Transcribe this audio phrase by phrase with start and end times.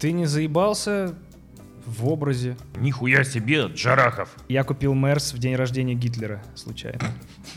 [0.00, 1.14] Ты не заебался
[1.84, 2.56] в образе?
[2.78, 4.34] Нихуя себе, Джарахов.
[4.48, 7.00] Я купил Мерс в день рождения Гитлера, случайно.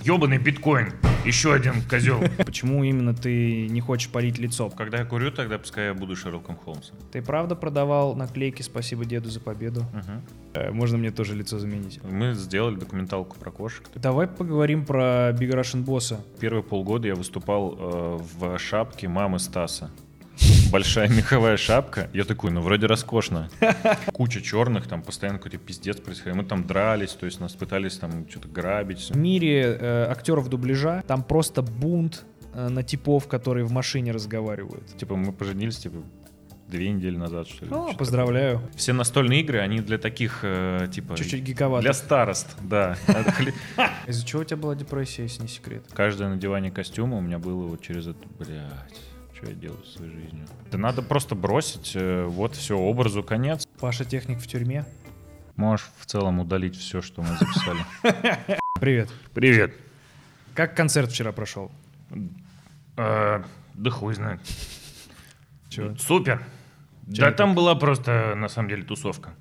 [0.02, 0.92] Ёбаный биткоин.
[1.24, 2.20] Еще один козел.
[2.46, 4.70] Почему именно ты не хочешь полить лицо?
[4.70, 6.98] Когда я курю, тогда пускай я буду Шерлоком Холмсом.
[7.14, 9.86] Ты правда продавал наклейки «Спасибо деду за победу»?
[10.54, 12.02] Э, Можно мне тоже лицо заменить?
[12.04, 13.86] Мы сделали документалку про кошек.
[13.96, 16.20] Давай поговорим про Big Russian Босса.
[16.42, 19.92] Первые полгода я выступал э, в шапке мамы Стаса.
[20.74, 22.10] Большая меховая шапка.
[22.14, 23.48] Я такой, ну вроде роскошно.
[24.12, 26.34] Куча черных, там постоянно какой-то пиздец происходил.
[26.34, 29.12] Мы там дрались, то есть нас пытались там что-то грабить.
[29.12, 34.98] В мире э, актеров дубляжа там просто бунт э, на типов, которые в машине разговаривают.
[34.98, 35.98] Типа мы поженились, типа,
[36.70, 37.72] две недели назад, что ли.
[37.72, 38.56] О, Что-то поздравляю.
[38.56, 38.74] такое.
[38.74, 41.16] Все настольные игры, они для таких, э, типа...
[41.16, 41.84] Чуть-чуть гиковато.
[41.84, 42.98] Для старост, да.
[44.08, 45.86] Из-за чего у тебя была депрессия, если не секрет?
[45.94, 49.13] Каждое надевание костюма у меня было вот через это, блядь,
[49.44, 50.48] что я делаю со своей жизнью.
[50.72, 53.68] Да надо просто бросить, э, вот все, образу конец.
[53.80, 54.86] Паша Техник в тюрьме.
[55.56, 57.86] Можешь в целом удалить все, что мы записали.
[58.80, 59.10] Привет.
[59.34, 59.74] Привет.
[60.56, 61.72] Как концерт вчера прошел?
[62.98, 64.40] А, да хуй знает.
[65.70, 65.96] Чего?
[65.98, 66.44] Супер.
[67.04, 69.34] да там была просто, на самом деле, тусовка.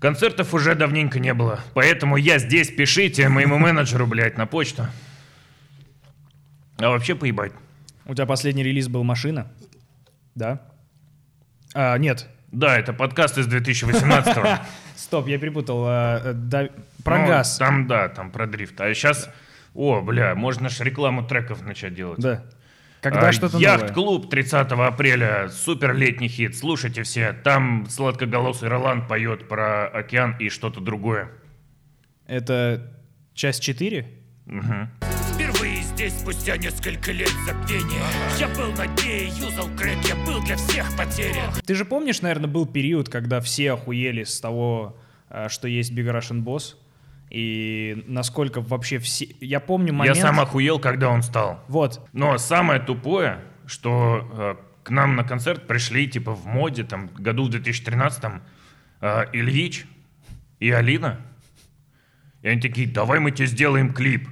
[0.00, 4.86] Концертов уже давненько не было, поэтому я здесь, пишите моему менеджеру, блядь, на почту.
[6.78, 7.52] А вообще поебать.
[8.06, 9.50] У тебя последний релиз был «Машина»?
[10.34, 10.60] Да?
[11.74, 12.28] А, нет.
[12.50, 14.64] Да, это подкаст из 2018-го.
[14.96, 15.84] Стоп, я перепутал.
[15.86, 16.68] а, э, да-
[17.04, 17.56] Про Ну, газ.
[17.58, 18.80] Там, да, там про дрифт.
[18.80, 19.30] А сейчас,
[19.74, 22.20] о, бля, можно ж рекламу треков начать делать.
[22.20, 22.44] Да.
[23.00, 23.58] Когда А, что-то.
[23.58, 27.32] Яхт-клуб 30 апреля, супер летний хит, слушайте все.
[27.32, 31.28] Там сладкоголосый Роланд поет про океан и что-то другое.
[32.26, 32.92] Это
[33.34, 34.06] часть 4?
[34.46, 34.88] Мгм.
[36.02, 38.02] Здесь спустя несколько лет забвения
[38.36, 42.22] Я был на дне и юзал крэк, я был для всех потерян Ты же помнишь,
[42.22, 46.74] наверное, был период, когда все охуели с того, а, что есть Big Russian Boss?
[47.30, 49.28] И насколько вообще все...
[49.40, 50.16] Я помню момент...
[50.16, 51.62] Я сам охуел, когда он стал.
[51.68, 52.04] Вот.
[52.12, 57.44] Но самое тупое, что э, к нам на концерт пришли, типа, в моде, там, году
[57.44, 58.42] в 2013-м,
[59.02, 59.86] э, Ильич
[60.58, 61.20] и Алина.
[62.42, 64.28] И они такие, давай мы тебе сделаем клип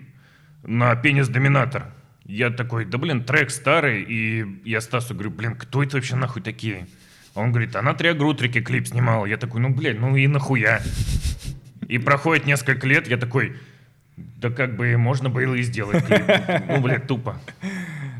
[0.62, 1.87] на пенис-доминатор.
[2.25, 6.43] Я такой, да блин, трек старый, и я Стасу говорю, блин, кто это вообще нахуй
[6.43, 6.87] такие?
[7.34, 9.26] А Он говорит, она триагрутрики клип снимала.
[9.26, 10.81] Я такой, ну, блядь, ну и нахуя?
[11.88, 13.56] И проходит несколько лет, я такой,
[14.16, 16.22] да как бы можно было и сделать клип.
[16.69, 17.41] Ну, блядь, тупо.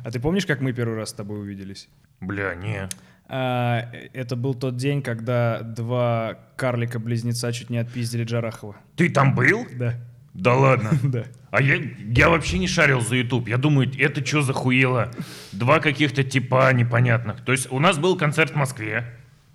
[0.05, 1.89] А ты помнишь, как мы первый раз с тобой увиделись?
[2.21, 2.89] Бля, не.
[3.29, 8.77] А, это был тот день, когда два карлика-близнеца чуть не отпиздили Джарахова.
[8.97, 9.67] Ты там был?
[9.73, 9.95] Да.
[10.35, 10.91] Да ладно.
[11.03, 11.25] Да.
[11.51, 13.49] А я, я вообще не шарил за YouTube.
[13.49, 15.11] Я думаю, это что за хуело?
[15.51, 17.45] Два каких-то типа непонятных.
[17.45, 19.05] То есть у нас был концерт в Москве.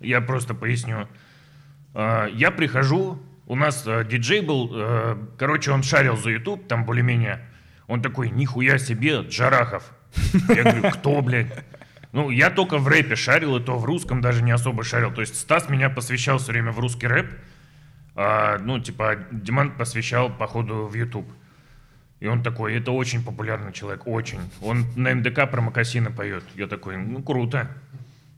[0.00, 1.08] Я просто поясню.
[1.94, 6.84] А, Я прихожу, у нас э, диджей был, э, короче, он шарил за YouTube, там
[6.84, 7.40] более-менее.
[7.86, 9.90] Он такой, нихуя себе, Джарахов.
[10.48, 11.64] Я говорю, кто, блядь?
[12.12, 15.12] Ну, я только в рэпе шарил, и то в русском даже не особо шарил.
[15.12, 17.30] То есть Стас меня посвящал все время в русский рэп.
[18.16, 21.28] А, ну, типа, Диман посвящал, походу, в YouTube.
[22.18, 24.38] И он такой, это очень популярный человек, очень.
[24.62, 26.44] Он на МДК про Макасины поет.
[26.54, 27.68] Я такой, ну, круто.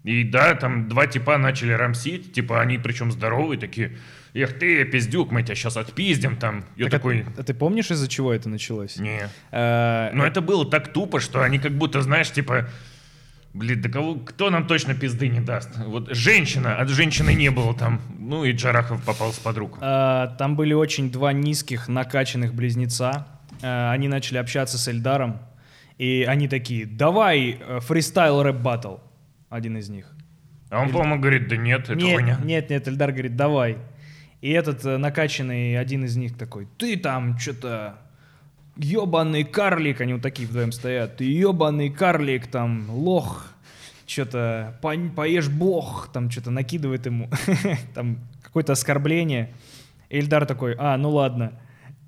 [0.03, 3.97] И да, там два типа начали рамсить, типа, они причем здоровые, такие,
[4.35, 6.65] эх ты, пиздюк, мы тебя сейчас отпиздим там.
[6.77, 8.97] Я Так а- такой, А, ты помнишь, из-за чего это началось?
[8.97, 9.29] не.
[9.53, 12.69] А, Но это было так тупо, что они как будто, знаешь, типа,
[13.59, 15.71] блин, да кого, кто нам точно пизды не даст?
[15.79, 18.01] Вот женщина, от женщины не было там.
[18.19, 19.79] Ну и Джарахов попался под руку.
[19.81, 23.27] А, Там были очень два низких накачанных близнеца.
[23.63, 25.39] А, Они начали общаться с Эльдаром.
[25.99, 28.99] И они такие, давай э, фристайл рэп баттл.
[29.51, 30.07] Один из них.
[30.71, 32.39] А он, по-моему, говорит, да нет, это нет, хуйня.
[32.45, 33.79] нет, нет, Эльдар говорит, давай.
[34.41, 37.97] И этот э, накачанный один из них такой, ты там что-то
[38.79, 43.49] ебаный карлик, они вот такие вдвоем стоят, ты ебаный карлик, там, лох,
[44.07, 47.29] что-то поешь бог, там что-то накидывает ему,
[47.95, 49.53] там какое-то оскорбление.
[50.11, 51.53] Эльдар такой, а, ну ладно.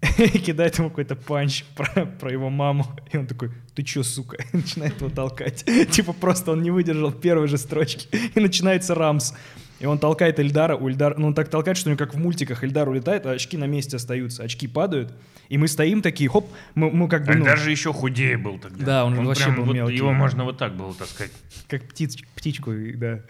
[0.18, 2.86] И кидает ему какой-то панч про, про его маму.
[3.12, 4.36] И он такой, ты чё, сука?
[4.52, 5.64] И начинает его толкать.
[5.90, 8.08] Типа просто он не выдержал первой же строчки.
[8.34, 9.34] И начинается рамс.
[9.80, 12.18] И он толкает Эльдара, у Эльдара, ну он так толкает, что у него как в
[12.18, 15.12] мультиках Эльдар улетает, а очки на месте остаются, очки падают,
[15.48, 18.84] и мы стоим такие, хоп, мы, мы как бы, ну, Даже еще худее был тогда.
[18.84, 19.96] Да, он вообще прям был вот мелкий.
[19.96, 21.32] Его можно вот так было таскать.
[21.66, 23.20] как птиц, птичку, да.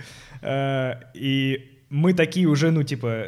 [0.43, 3.27] А, И мы такие уже, ну, типа,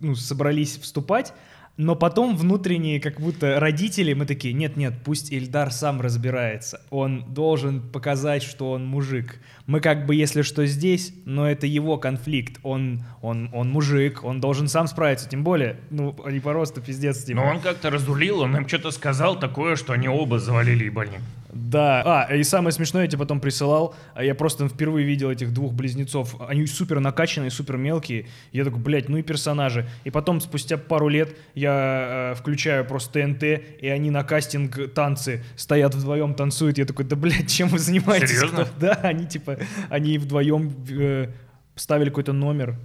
[0.00, 1.34] ну, собрались вступать,
[1.82, 6.80] Но потом внутренние, как будто родители, мы такие, нет-нет, пусть Ильдар сам разбирается.
[6.90, 9.40] Он должен показать, что он мужик.
[9.66, 12.60] Мы как бы, если что, здесь, но это его конфликт.
[12.62, 15.28] Он, он, он мужик, он должен сам справиться.
[15.28, 17.24] Тем более, ну, они просто пиздец.
[17.24, 17.40] Типа.
[17.40, 21.20] Но он как-то разрулил, он им что-то сказал такое, что они оба завалили ебальник.
[21.52, 22.26] Да.
[22.28, 25.74] А, и самое смешное, я тебе потом присылал, а я просто впервые видел этих двух
[25.74, 26.34] близнецов.
[26.40, 28.26] Они супер накачанные, супер мелкие.
[28.52, 29.86] Я такой, блядь, ну и персонажи.
[30.04, 33.42] И потом, спустя пару лет, я э, включаю просто ТНТ,
[33.82, 36.78] и они на кастинг танцы стоят вдвоем, танцуют.
[36.78, 38.30] Я такой, да, блядь, чем вы занимаетесь?
[38.30, 38.64] Серьезно?
[38.64, 39.58] Кто?» Да, они типа,
[39.90, 41.28] они вдвоем э,
[41.76, 42.76] ставили какой-то номер.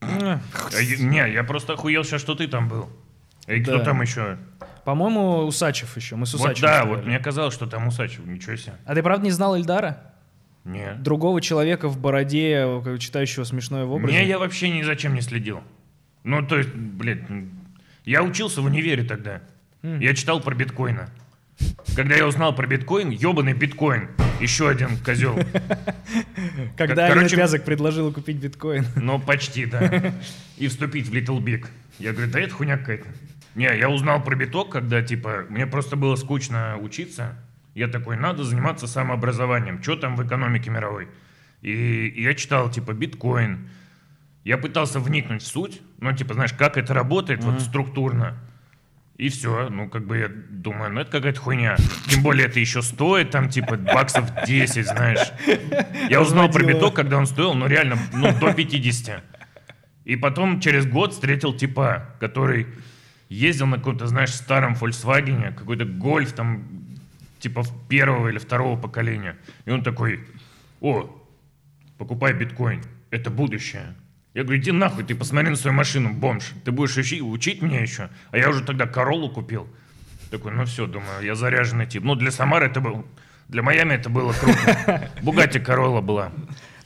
[0.00, 0.40] А
[0.98, 2.88] Не, я просто охуел сейчас, что ты там был.
[3.50, 3.84] И кто Да.
[3.84, 4.36] там еще?
[4.84, 6.16] По-моему, Усачев еще.
[6.16, 6.96] Мы с Вот Усачевым да, стояли.
[6.96, 8.24] вот мне казалось, что там Усачев.
[8.26, 8.72] Ничего себе.
[8.86, 9.98] А ты правда не знал Эльдара?
[10.64, 11.02] Нет.
[11.02, 12.66] Другого человека в бороде,
[12.98, 14.18] читающего смешное в образе?
[14.18, 15.60] Не, я вообще ни за чем не следил.
[16.24, 17.22] Ну, то есть, блядь,
[18.04, 19.40] я учился в универе тогда.
[19.82, 21.08] Я читал про биткоина.
[21.94, 24.08] Когда я узнал про биткоин, ебаный биткоин,
[24.40, 25.34] еще один козел.
[26.76, 28.86] Когда Кор- Алина короче- Вязок предложила купить биткоин.
[28.96, 30.12] Ну, почти, да.
[30.56, 31.66] И вступить в Little Big.
[31.98, 33.08] Я говорю, да это хуйня какая-то.
[33.54, 37.36] Не, я узнал про биток, когда, типа, мне просто было скучно учиться.
[37.74, 39.82] Я такой, надо заниматься самообразованием.
[39.82, 41.08] Что там в экономике мировой?
[41.62, 43.68] И, и я читал, типа, биткоин.
[44.44, 48.38] Я пытался вникнуть в суть, ну, типа, знаешь, как это работает вот структурно.
[49.18, 51.76] И все, ну, как бы я думаю, ну, это какая-то хуйня.
[52.08, 55.32] Тем более это еще стоит, там, типа, баксов 10, знаешь.
[56.08, 59.22] Я узнал про биток, когда он стоил, ну, реально, ну, до 50.
[60.06, 62.66] И потом через год встретил типа, который
[63.30, 66.64] ездил на каком-то, знаешь, старом Volkswagen, какой-то гольф там,
[67.38, 69.36] типа первого или второго поколения.
[69.64, 70.20] И он такой,
[70.80, 71.08] о,
[71.96, 73.94] покупай биткоин, это будущее.
[74.34, 76.52] Я говорю, иди нахуй, ты посмотри на свою машину, бомж.
[76.64, 78.10] Ты будешь учить, учить меня еще?
[78.30, 79.66] А я уже тогда Королу купил.
[80.30, 82.04] Такой, ну все, думаю, я заряженный тип.
[82.04, 83.06] Ну, для Самары это был...
[83.48, 85.10] Для Майами это было круто.
[85.22, 86.30] Бугати Корола была.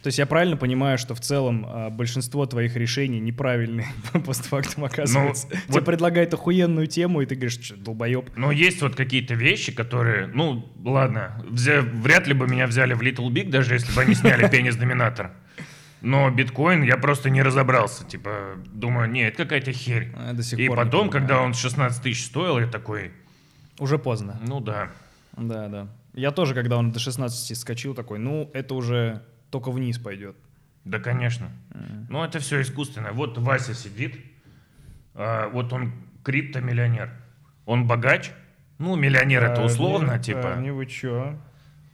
[0.05, 3.87] То есть я правильно понимаю, что в целом а, большинство твоих решений неправильные
[4.27, 5.49] постфактум оказывается.
[5.49, 8.37] Тебе вот- предлагают охуенную тему, и ты говоришь, что долбоеб.
[8.37, 13.01] Но есть вот какие-то вещи, которые, ну, ладно, взя- вряд ли бы меня взяли в
[13.01, 15.33] Little Big, даже если бы они сняли пенис-доминатор.
[16.03, 18.05] Но биткоин я просто не разобрался.
[18.05, 20.13] Типа, думаю, не, это какая-то херь.
[20.17, 23.13] А, И потом, когда он 16 тысяч стоил, я такой,
[23.79, 24.39] Уже поздно.
[24.47, 24.91] ну да.
[25.35, 25.89] Да, да.
[26.13, 29.23] Я тоже, когда он до 16 скачил, такой, ну, это уже
[29.55, 30.35] только вниз пойдет.
[30.85, 31.49] Да, конечно.
[32.09, 33.13] Ну, это все искусственно.
[33.13, 34.17] Вот Вася сидит,
[35.15, 35.93] а, вот он
[36.25, 37.11] криптомиллионер.
[37.65, 38.33] Он богач,
[38.79, 40.57] ну, миллионер это условно, типа.
[40.59, 41.39] Не вы чё?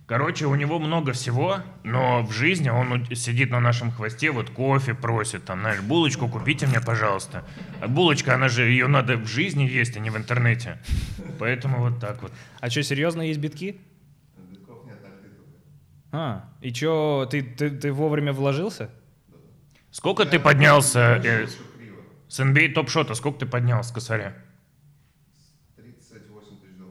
[0.06, 4.94] Короче, у него много всего, но в жизни он сидит на нашем хвосте, вот кофе
[4.94, 7.44] просит, там, знаешь, булочку купите мне, пожалуйста.
[7.82, 10.78] А булочка, она же, ее надо в жизни есть, а не в интернете.
[11.38, 12.32] Поэтому вот так вот.
[12.60, 13.76] А что, серьезно, есть битки?
[16.12, 18.90] А, и чё, ты, ты, ты вовремя вложился?
[19.90, 21.46] Сколько ты поднялся э,
[22.28, 24.34] с NBA топ-шота, сколько ты поднял с косаря?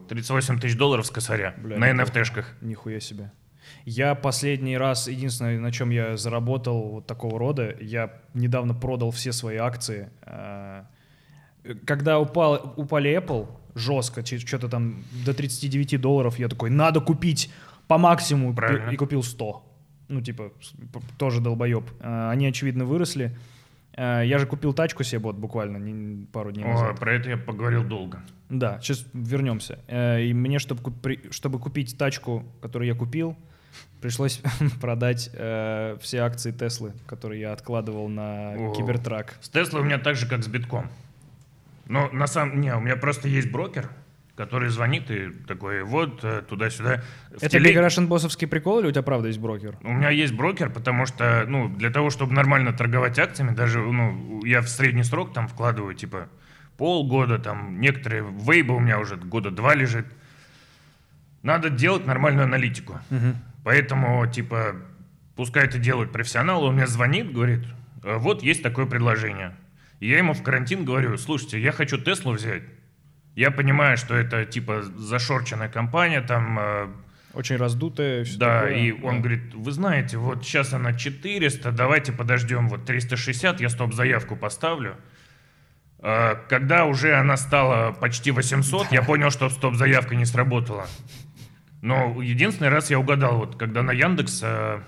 [0.09, 1.91] 38 тысяч долларов с косаря Бля, на.
[1.91, 2.45] NFT-шках.
[2.61, 3.31] Нихуя себе.
[3.85, 9.31] Я последний раз, единственное, на чем я заработал вот такого рода, я недавно продал все
[9.31, 10.09] свои акции.
[10.23, 10.87] А,
[11.85, 17.51] Когда упал, упали Apple жестко, что-то там до 39 долларов, я такой, надо купить
[17.89, 18.91] по максимуму, Правильно.
[18.91, 19.65] и купил 100.
[20.09, 20.51] Ну, типа,
[21.17, 21.83] тоже долбоеб.
[21.99, 23.35] А, Они, очевидно, выросли.
[23.95, 26.99] А, Я же купил тачку себе вот буквально пару дней О, назад.
[26.99, 28.21] про это я поговорил долго.
[28.49, 29.79] Да, сейчас вернемся.
[29.87, 30.81] Э, И мне, чтобы,
[31.31, 33.35] чтобы купить тачку, которую я купил,
[34.01, 34.41] пришлось
[34.81, 38.73] продать э, все акции Теслы, которые я откладывал на О.
[38.75, 39.37] Кибертрак.
[39.41, 40.87] С Теслой у меня так же, как с битком.
[41.87, 42.61] Но на самом...
[42.61, 43.89] Не, у меня просто есть брокер,
[44.39, 47.03] который звонит и такой, вот, э, туда-сюда.
[47.29, 49.75] Это теле- Russian боссовский прикол или у тебя правда есть брокер?
[49.83, 54.41] У меня есть брокер, потому что, ну, для того, чтобы нормально торговать акциями, даже, ну,
[54.45, 56.29] я в средний срок там вкладываю, типа,
[56.77, 60.05] полгода, там, некоторые, вейбы у меня уже года два лежит.
[61.43, 62.97] Надо делать нормальную аналитику.
[63.65, 64.77] Поэтому, типа,
[65.35, 67.65] пускай это делают профессионалы, он мне звонит, говорит,
[68.05, 69.53] «Э, вот есть такое предложение.
[69.99, 72.63] И я ему в карантин говорю, слушайте, я хочу Теслу взять.
[73.39, 76.87] Я понимаю, что это, типа, зашорченная компания, там, э,
[77.33, 78.25] Очень раздутая.
[78.25, 78.75] всё да, такое.
[78.75, 84.35] и он говорит, вы знаете, вот сейчас она 400, давайте подождем вот 360, я стоп-заявку
[84.35, 84.97] поставлю.
[85.99, 90.87] А, Когда уже она стала почти 800, я понял, что стоп-заявка не сработала.
[91.81, 94.81] Но единственный раз я угадал, вот когда на Яндекс э,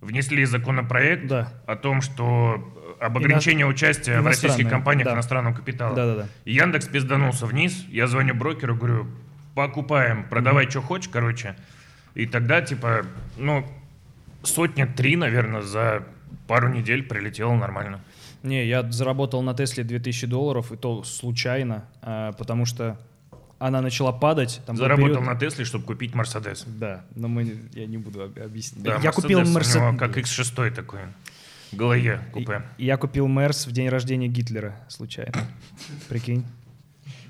[0.00, 1.52] внесли законопроект Да.
[1.66, 5.14] о том, что об ограничении участия в российских компаниях да.
[5.14, 5.96] иностранного капитала.
[5.96, 6.28] Да-да-да.
[6.44, 9.06] И Яндекс пизданулся вниз, я звоню брокеру, говорю,
[9.54, 11.56] покупаем, продавай, что хочешь, короче.
[12.14, 13.06] И тогда, типа,
[13.38, 13.66] ну,
[14.42, 16.02] сотня три, наверное, за
[16.46, 18.00] пару недель прилетело нормально.
[18.42, 22.98] Не, я заработал на Тесле 2000 долларов, и то случайно, а, потому что
[23.58, 24.60] она начала падать.
[24.66, 26.64] Там Заработал период- на Тесле, чтобы купить Мерседес.
[26.66, 28.82] Да, но мы, я не буду об- объяснять.
[28.82, 29.98] Да, я купил у него Мерседес.
[29.98, 31.00] как X6 такой.
[31.72, 32.62] Галае купе.
[32.78, 35.32] Я купил Мерс в день рождения Гитлера, случайно.
[36.08, 36.44] Прикинь.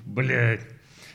[0.05, 0.61] Блядь.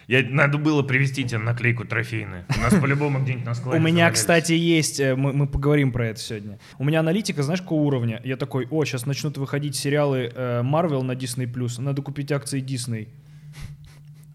[0.09, 2.45] Я, надо было привезти тебе наклейку трофейную.
[2.57, 6.07] У нас по-любому где-нибудь на складе У меня, кстати, есть, э, мы, мы поговорим про
[6.07, 6.61] это сегодня.
[6.79, 8.21] У меня аналитика, знаешь, какого уровня?
[8.23, 13.09] Я такой, о, сейчас начнут выходить сериалы э, Marvel на Disney+, надо купить акции Disney.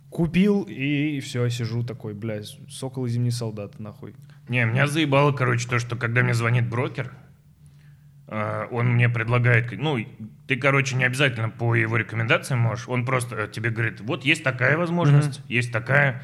[0.10, 4.13] Купил, и, все, сижу такой, блядь, сокол и зимний солдат, нахуй.
[4.50, 7.13] Не, меня заебало, короче, то, что когда мне звонит брокер,
[8.72, 9.98] он мне предлагает, ну,
[10.48, 14.44] ты, короче, не обязательно по его рекомендациям можешь, он просто э, тебе говорит, вот есть
[14.44, 16.24] такая возможность, есть такая.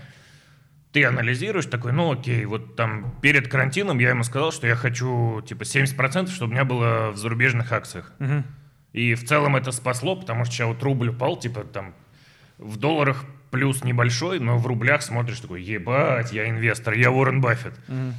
[0.93, 5.41] Ты анализируешь, такой, ну окей, вот там перед карантином я ему сказал, что я хочу,
[5.41, 8.13] типа, 70%, чтобы у меня было в зарубежных акциях.
[8.93, 11.93] И в целом это спасло, потому что сейчас вот рубль упал, типа, там,
[12.57, 17.73] в долларах плюс небольшой, но в рублях смотришь такой, ебать, я инвестор, я Уоррен Баффет.
[17.87, 18.13] Это,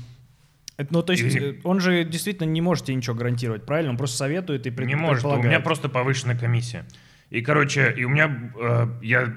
[0.90, 3.90] ну, то есть, И- э, он же действительно не может тебе ничего гарантировать, правильно?
[3.90, 5.64] Он просто советует и пред- Не может, у меня предполагает.
[5.64, 6.84] просто повышенная комиссия.
[7.30, 9.34] И, короче, и у меня, э, я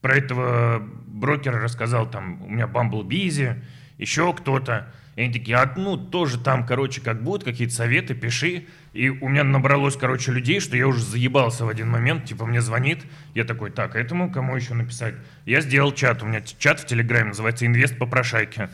[0.00, 3.56] про этого брокера рассказал, там, у меня Bumble Busy,
[3.98, 4.92] еще кто-то.
[5.16, 8.66] И они такие, а, ну, тоже там, короче, как будут, какие-то советы, пиши.
[8.94, 12.60] И у меня набралось, короче, людей, что я уже заебался в один момент, типа, мне
[12.62, 13.00] звонит,
[13.34, 15.14] я такой, так, а этому кому еще написать?
[15.46, 18.70] Я сделал чат, у меня чат в Телеграме называется «Инвест по прошайке».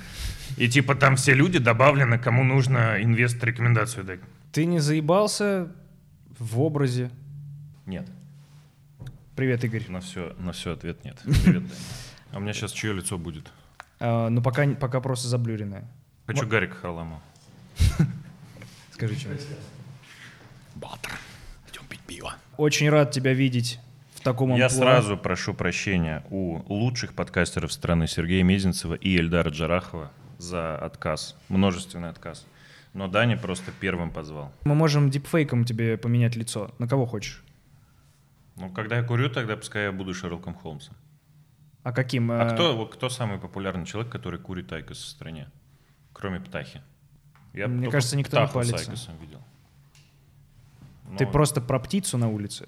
[0.56, 4.20] И, типа, там все люди добавлены, кому нужно инвест-рекомендацию дать.
[4.52, 5.68] Ты не заебался
[6.38, 7.10] в образе?
[7.84, 8.06] Нет.
[9.34, 9.84] Привет, Игорь.
[9.88, 11.20] На все, на все ответ нет.
[11.44, 11.62] Привет.
[12.32, 13.52] А у меня сейчас чье лицо будет?
[14.00, 15.84] А, ну, пока, пока просто заблюренное.
[16.26, 17.20] Хочу Гарика Харламова.
[18.92, 19.46] Скажи что-нибудь.
[20.74, 21.12] Балтер,
[21.70, 22.34] идем пить пиво.
[22.56, 23.78] Очень рад тебя видеть
[24.14, 30.10] в таком Я сразу прошу прощения у лучших подкастеров страны Сергея Мезенцева и Эльдара Джарахова
[30.38, 32.46] за отказ, множественный отказ.
[32.94, 34.52] Но Даня просто первым позвал.
[34.64, 36.70] Мы можем дипфейком тебе поменять лицо.
[36.78, 37.44] На кого хочешь?
[38.56, 40.96] Ну, когда я курю, тогда пускай я буду Шерлоком Холмсом.
[41.82, 42.32] А каким?
[42.32, 45.48] А э, кто, кто самый популярный человек, который курит IQOS в стране?
[46.12, 46.82] Кроме Птахи.
[47.52, 49.40] Я Мне кажется, никто не Птаху с IQOS ом видел.
[51.18, 52.66] Ты Но просто про птицу на улице.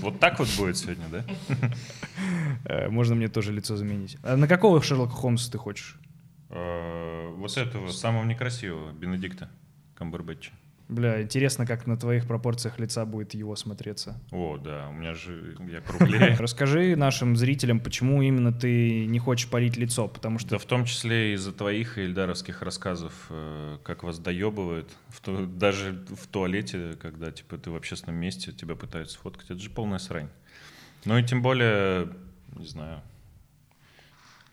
[0.00, 1.24] Вот так вот будет сегодня, да?
[2.64, 4.16] Э, Можно мне тоже лицо заменить.
[4.22, 5.98] А на какого Шерлока Холмса ты хочешь?
[6.50, 9.48] Э, Вот этого самого некрасивого, Бенедикта
[9.94, 10.50] Камбербэтча.
[10.88, 14.18] Бля, интересно, как на твоих пропорциях лица будет его смотреться.
[14.30, 16.34] О, да, у меня же я круглее.
[16.38, 20.86] Расскажи нашим зрителям, почему именно ты не хочешь полить лицо, потому что Да в том
[20.86, 27.58] числе из-за твоих эльдаровских рассказов, э, как вас доебывают, в даже в туалете, когда типа
[27.58, 30.30] ты в общественном месте, тебя пытаются сфоткать, это же полная срань.
[31.04, 32.08] Ну и тем более,
[32.56, 33.02] не знаю,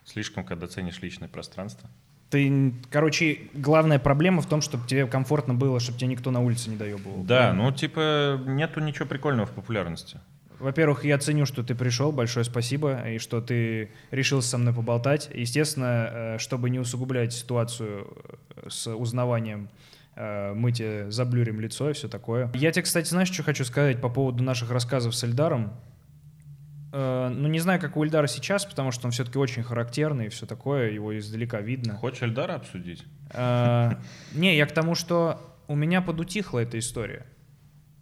[0.04, 1.88] слишком, когда ценишь личное пространство.
[2.30, 6.70] Ты, короче, главная проблема в том, чтобы тебе комфортно было, чтобы тебя никто на улице
[6.70, 7.22] не доебывал.
[7.22, 10.18] Да, ну типа нету ничего прикольного в популярности.
[10.58, 15.28] Во-первых, я ценю, что ты пришел, большое спасибо, и что ты решил со мной поболтать.
[15.34, 18.08] Естественно, э, чтобы не усугублять ситуацию
[18.56, 19.68] э, с узнаванием,
[20.14, 22.50] э, мы тебе заблюрим лицо и все такое.
[22.54, 25.72] Я тебе, кстати, знаешь, что хочу сказать по поводу наших рассказов с Эльдаром?
[26.92, 30.28] Э, Ну, не знаю, как у Эльдара сейчас, потому что он все-таки очень характерный и
[30.28, 31.94] все такое, его издалека видно.
[31.94, 33.04] Хочешь Эльдара обсудить?
[33.32, 33.92] Э,
[34.34, 37.26] Не, я к тому, что у меня подутихла эта история.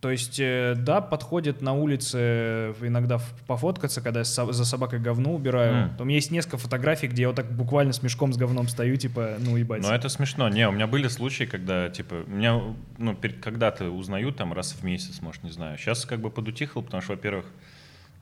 [0.01, 5.87] То есть, э, да, подходит на улице иногда пофоткаться, когда я за собакой говно убираю.
[5.87, 6.01] Мгм.
[6.01, 8.97] У меня есть несколько фотографий, где я вот так буквально с мешком с говном стою,
[8.97, 9.81] типа, ну ебать.
[9.81, 10.51] Но это смешно.
[10.51, 12.61] Не, у меня были случаи, когда, типа, меня,
[12.99, 15.79] ну, когда-то узнают там раз в месяц, может, не знаю.
[15.79, 17.47] Сейчас как бы подутихло, потому что, во-первых,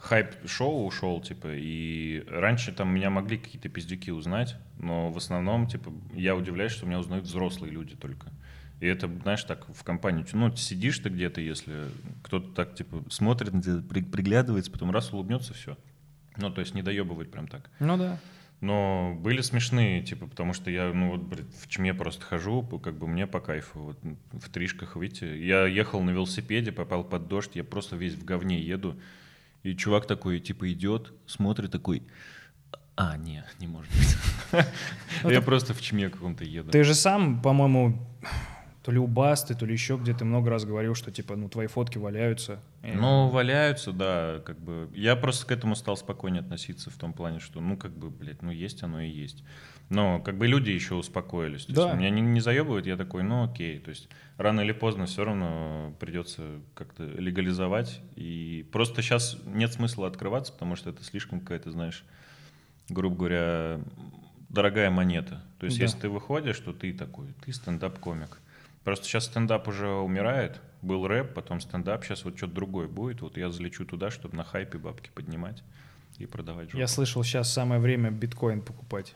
[0.03, 5.69] хайп шоу ушел, типа, и раньше там меня могли какие-то пиздюки узнать, но в основном,
[5.69, 8.33] типа, я удивляюсь, что меня узнают взрослые люди только.
[8.81, 11.85] И это, знаешь, так в компании, ну, сидишь ты где-то, если
[12.25, 13.53] кто-то так, типа, смотрит
[14.11, 15.79] приглядывается, потом раз улыбнется, все.
[16.37, 17.71] Ну, то есть не доебывать прям так.
[17.79, 18.19] Ну да.
[18.61, 22.97] Но были смешные, типа, потому что я, ну вот, блин, в чме просто хожу, как
[22.99, 23.99] бы мне по кайфу, вот,
[24.33, 25.25] в тришках выйти.
[25.25, 28.97] Я ехал на велосипеде, попал под дождь, я просто весь в говне еду.
[29.63, 32.03] И чувак такой, типа, идет, смотрит такой,
[32.97, 34.65] а, не, не может быть.
[35.25, 36.71] Я просто в чме каком-то еду.
[36.71, 37.99] Ты же сам, по-моему,
[38.83, 41.49] То ли у Басты, то ли еще где ты много раз говорил, что типа, ну,
[41.49, 42.61] твои фотки валяются.
[42.83, 44.91] Ну, валяются, да, как бы.
[44.93, 48.43] Я просто к этому стал спокойнее относиться в том плане, что, ну, как бы, блядь,
[48.43, 49.45] ну, есть оно и есть.
[49.89, 51.67] Но, как бы, люди еще успокоились.
[51.67, 51.83] То Да.
[51.89, 53.79] есть, меня не, не заебывают, я такой, ну, окей.
[53.79, 54.09] То есть,
[54.39, 58.01] рано или поздно все равно придется как-то легализовать.
[58.17, 62.05] И просто сейчас нет смысла открываться, потому что это слишком какая-то, знаешь,
[62.89, 63.81] грубо говоря,
[64.49, 65.43] дорогая монета.
[65.59, 65.85] То есть, Да.
[65.85, 68.39] если ты выходишь, то ты такой, ты стендап-комик.
[68.85, 70.61] Просто сейчас стендап уже умирает.
[70.81, 73.21] Был рэп, потом стендап, сейчас вот что-то другое будет.
[73.21, 75.63] Вот я залечу туда, чтобы на хайпе бабки поднимать
[76.19, 76.79] и продавать жопу.
[76.79, 79.15] Я слышал, сейчас самое время биткоин покупать.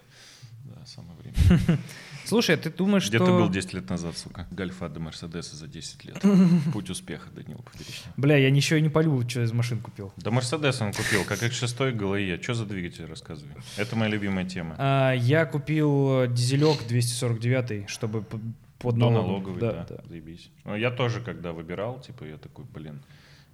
[0.74, 1.78] Да, самое время.
[2.24, 3.26] Слушай, а ты думаешь, Где что...
[3.26, 4.46] ты был 10 лет назад, сука?
[4.50, 6.22] Гольфа до Мерседеса за 10 лет.
[6.72, 8.12] Путь успеха, Данил Поперечный.
[8.16, 10.12] Бля, я ничего и не полю, что из машин купил.
[10.16, 12.42] Да Мерседес он купил, как X6 ГЛЕ.
[12.42, 13.54] Что за двигатель, рассказывай.
[13.76, 14.74] Это моя любимая тема.
[14.78, 19.26] А, я купил э, дизелек 249, чтобы под До налогом.
[19.54, 20.50] налоговой, да, заебись.
[20.64, 23.00] Ну, Я тоже, когда выбирал, типа, я такой, блин,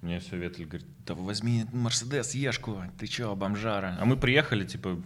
[0.01, 3.97] мне все Ветель говорит, да возьми Мерседес, Ешку, ты чё, бомжара?
[3.99, 5.01] А мы приехали, типа,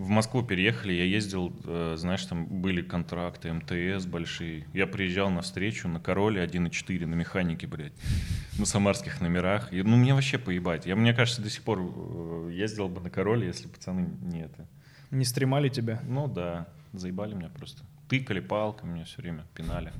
[0.00, 4.66] в Москву переехали, я ездил, э, знаешь, там были контракты, МТС большие.
[4.72, 7.92] Я приезжал на встречу на Короле 1.4 на механике, блядь,
[8.58, 9.72] на самарских номерах.
[9.72, 10.86] И, ну, мне вообще поебать.
[10.86, 14.66] Я, мне кажется, до сих пор э, ездил бы на Короле, если пацаны не это.
[15.10, 16.00] Не стремали тебя?
[16.06, 17.82] Ну да, заебали меня просто.
[18.08, 19.92] Тыкали палками меня все время, пинали.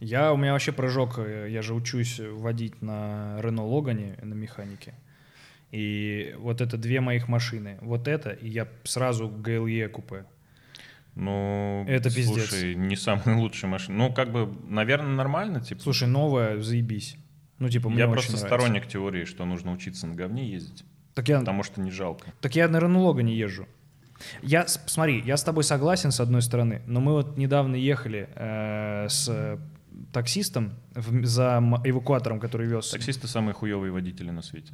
[0.00, 4.94] Я, у меня вообще прыжок, э, я же учусь водить на Рено Логане, на механике.
[5.72, 7.78] И вот это две моих машины.
[7.82, 10.24] Вот это, и я сразу ГЛЕ купе.
[11.14, 12.48] Ну, Это пиздец.
[12.48, 13.98] слушай, не самая лучшая машина.
[13.98, 15.80] Ну, как бы, наверное, нормально, типа.
[15.82, 17.16] Слушай, новая, заебись.
[17.58, 18.46] Ну, типа, мне я просто нравится.
[18.46, 20.84] сторонник теории, что нужно учиться на говне ездить,
[21.14, 22.32] Так я, потому что не жалко.
[22.40, 23.66] так я на Рено Логане езжу.
[24.42, 29.06] Я, смотри, я с тобой согласен с одной стороны, но мы вот недавно ехали э,
[29.08, 29.58] с
[30.12, 32.90] таксистом в- за эвакуатором, который вез.
[32.90, 34.72] Таксисты самые хуевые водители на свете.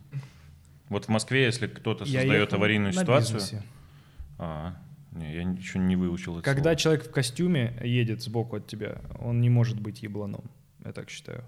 [0.89, 3.37] Вот в Москве, если кто-то создает аварийную ситуацию...
[3.37, 3.63] бизнесе.
[4.39, 4.75] А,
[5.13, 6.77] не, я еще не выучил это Когда слово.
[6.77, 10.51] человек в костюме едет сбоку от тебя, он не может быть ебланом.
[10.85, 11.45] Я так считаю.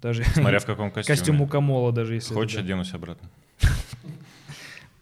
[0.00, 1.16] Даже Смотря в каком костюме.
[1.16, 3.28] костюм мукамола, даже если Хочешь, это, да, оденусь обратно?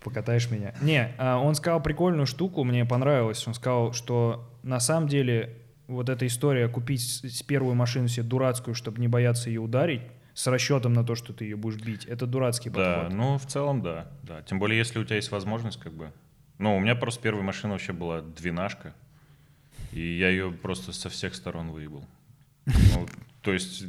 [0.02, 0.74] покатаешь меня.
[0.80, 3.46] Не, а, он сказал прикольную штуку, мне понравилось.
[3.46, 5.56] Он сказал, что на самом деле
[5.86, 10.02] вот эта история купить первую машину себе дурацкую, чтобы не бояться ее ударить,
[10.34, 13.12] с расчетом на то, что ты ее будешь бить, это дурацкий Да, подход.
[13.18, 14.42] ну, в целом, да, да.
[14.42, 16.12] Тем более, если у тебя есть возможность, как бы...
[16.58, 18.94] Ну, у меня просто первая машина вообще была двенашка,
[19.92, 22.04] и я ее просто со всех сторон выебал.
[22.66, 23.06] Ну,
[23.42, 23.84] то есть...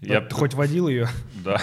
[0.00, 0.20] Я...
[0.20, 1.08] Ты хоть водил ее?
[1.44, 1.60] Да.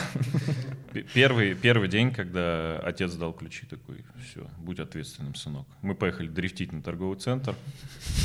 [1.13, 5.67] Первый, первый день, когда отец дал ключи, такой, все, будь ответственным, сынок.
[5.81, 7.55] Мы поехали дрифтить на торговый центр,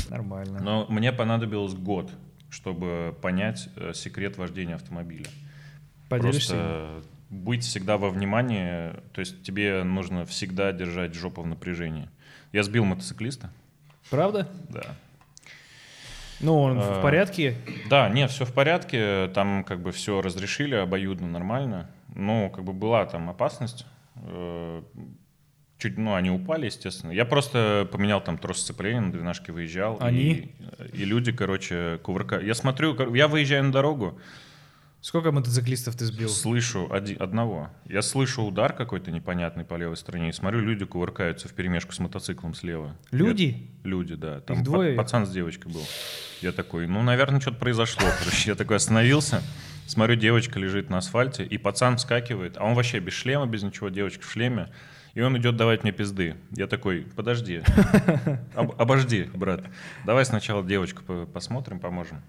[0.09, 0.59] Нормально.
[0.61, 2.11] но мне понадобилось год,
[2.49, 5.27] чтобы понять э, секрет вождения автомобиля.
[6.11, 6.53] Поделишься?
[6.53, 12.09] Просто быть всегда во внимании, то есть тебе нужно всегда держать жопу в напряжении.
[12.51, 13.51] Я сбил мотоциклиста,
[14.09, 14.47] Правда?
[14.69, 14.95] да.
[16.41, 17.55] Ну, он в А, порядке?
[17.89, 21.89] Да, нет, все в порядке, там как бы все разрешили обоюдно, нормально.
[22.15, 23.85] Ну, как бы была там опасность.
[24.15, 24.81] э,
[25.77, 27.11] Чуть, ну, они упали, естественно.
[27.11, 29.97] Я просто поменял там трос сцепления, на двенашке выезжал.
[29.99, 30.19] Они?
[30.31, 30.51] И,
[30.93, 32.39] и люди, короче, кувырка.
[32.39, 34.19] Я смотрю, я выезжаю на дорогу,
[35.01, 36.29] Сколько мотоциклистов ты сбил?
[36.29, 37.71] слышу оди- одного.
[37.85, 40.29] Я слышу удар какой-то непонятный по левой стороне.
[40.29, 42.95] И смотрю, люди кувыркаются в перемешку с мотоциклом слева.
[43.11, 43.43] Люди?
[43.83, 44.41] Я- люди, да.
[44.41, 44.93] Там Их па- двое?
[44.95, 45.83] пацан с девочкой был.
[46.41, 48.07] Я такой, ну, наверное, что-то произошло.
[48.19, 49.41] Короче, я такой остановился.
[49.87, 53.89] Смотрю, девочка лежит на асфальте, и пацан вскакивает, а он вообще без шлема, без ничего,
[53.89, 54.69] девочка в шлеме.
[55.15, 56.37] И он идет давать мне пизды.
[56.51, 57.63] Я такой, подожди,
[58.55, 59.63] об- обожди, брат.
[60.05, 62.21] Давай сначала девочку по- посмотрим, поможем.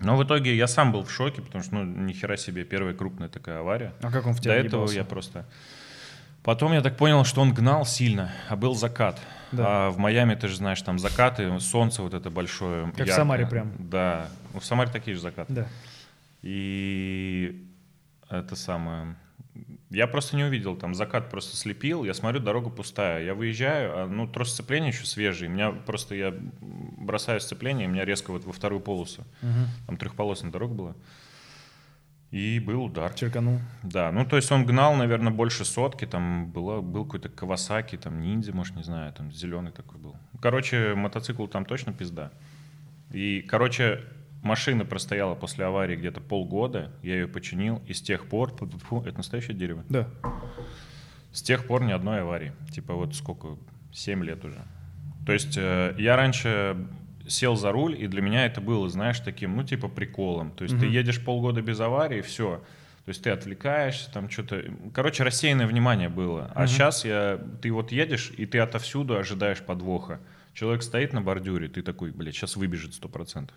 [0.00, 3.28] Но в итоге я сам был в шоке, потому что, ну, нихера себе, первая крупная
[3.28, 3.92] такая авария.
[4.00, 4.96] А как он в До тебя этого въебался?
[4.96, 5.44] я просто...
[6.44, 9.20] Потом я так понял, что он гнал сильно, а был закат.
[9.52, 9.64] Да.
[9.66, 12.86] А в Майами, ты же знаешь, там закаты, солнце вот это большое.
[12.86, 13.16] Как в яркое.
[13.16, 13.72] Самаре прям.
[13.78, 14.28] Да.
[14.54, 15.52] В Самаре такие же закаты.
[15.52, 15.66] Да.
[16.42, 17.66] И
[18.30, 19.16] это самое...
[19.90, 23.24] Я просто не увидел, там закат просто слепил, я смотрю, дорога пустая.
[23.24, 25.48] Я выезжаю, а, ну, трос сцепления еще свежий.
[25.48, 29.24] Меня просто, я бросаю сцепление, и меня резко вот во вторую полосу.
[29.86, 30.94] Там трехполосная дорога была.
[32.30, 33.14] И был удар.
[33.14, 33.58] Черканул.
[33.82, 38.20] Да, ну то есть он гнал, наверное, больше сотки, там было, был какой-то Кавасаки, там
[38.20, 40.14] ниндзя, может, не знаю, там зеленый такой был.
[40.42, 42.30] Короче, мотоцикл там точно пизда.
[43.10, 44.04] И, короче,
[44.42, 48.54] машина простояла после аварии где-то полгода, я ее починил, и с тех пор,
[48.88, 50.08] фу, это настоящее дерево, Да.
[51.32, 52.52] с тех пор ни одной аварии.
[52.72, 53.56] Типа вот сколько,
[53.92, 54.62] 7 лет уже.
[55.26, 56.76] То есть э, я раньше
[57.26, 60.50] сел за руль, и для меня это было, знаешь, таким, ну, типа приколом.
[60.52, 60.94] То есть ты Мгм.
[60.94, 62.62] едешь полгода без аварии, все.
[63.04, 64.62] То есть ты отвлекаешься, там что-то...
[64.94, 66.50] Короче, рассеянное внимание было.
[66.54, 66.68] А Мгм.
[66.68, 67.38] сейчас я...
[67.60, 70.20] ты вот едешь, и ты отовсюду ожидаешь подвоха.
[70.54, 73.50] Человек стоит на бордюре, ты такой, блядь, сейчас выбежит 100%.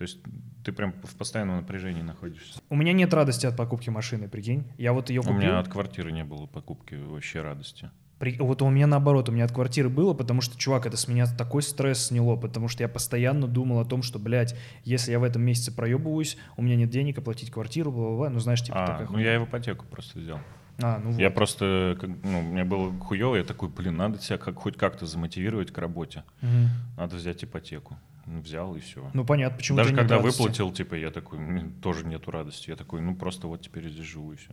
[0.00, 0.16] То есть
[0.64, 2.58] ты прям в постоянном напряжении находишься.
[2.70, 4.64] У меня нет радости от покупки машины, прикинь.
[4.78, 5.36] Я вот ее У купил.
[5.38, 7.90] меня от квартиры не было покупки вообще радости.
[8.18, 11.06] При- Вот у меня наоборот, у меня от квартиры было, потому что, чувак, это с
[11.06, 15.18] меня такой стресс сняло, потому что я постоянно думал о том, что, блядь, если я
[15.18, 18.86] в этом месяце проебываюсь, у меня нет денег оплатить квартиру, бла-бла-бла, ну знаешь, типа А,
[18.86, 19.32] такая ну хуйня.
[19.34, 20.38] я в ипотеку просто взял.
[20.82, 21.34] А, ну Я вот.
[21.34, 25.70] просто, как- ну, мне было хуево, я такой, блин, надо себя как, хоть как-то замотивировать
[25.70, 26.24] к работе.
[26.40, 26.68] Мгм.
[26.96, 27.98] Надо взять ипотеку.
[28.38, 29.10] Взял и все.
[29.12, 30.38] Ну понятно, почему Даже когда радости.
[30.40, 32.70] выплатил, типа, я такой, «М, тоже нету радости.
[32.70, 34.52] Я такой, ну просто вот теперь здесь живу и все.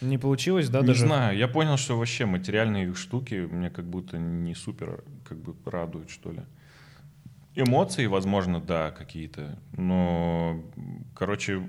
[0.00, 1.04] Не получилось, да, не даже?
[1.04, 6.08] знаю, я понял, что вообще материальные штуки меня как будто не супер как бы радуют,
[6.08, 6.40] что ли.
[7.54, 9.58] Эмоции, возможно, да, какие-то.
[9.76, 10.62] Но,
[11.14, 11.62] короче,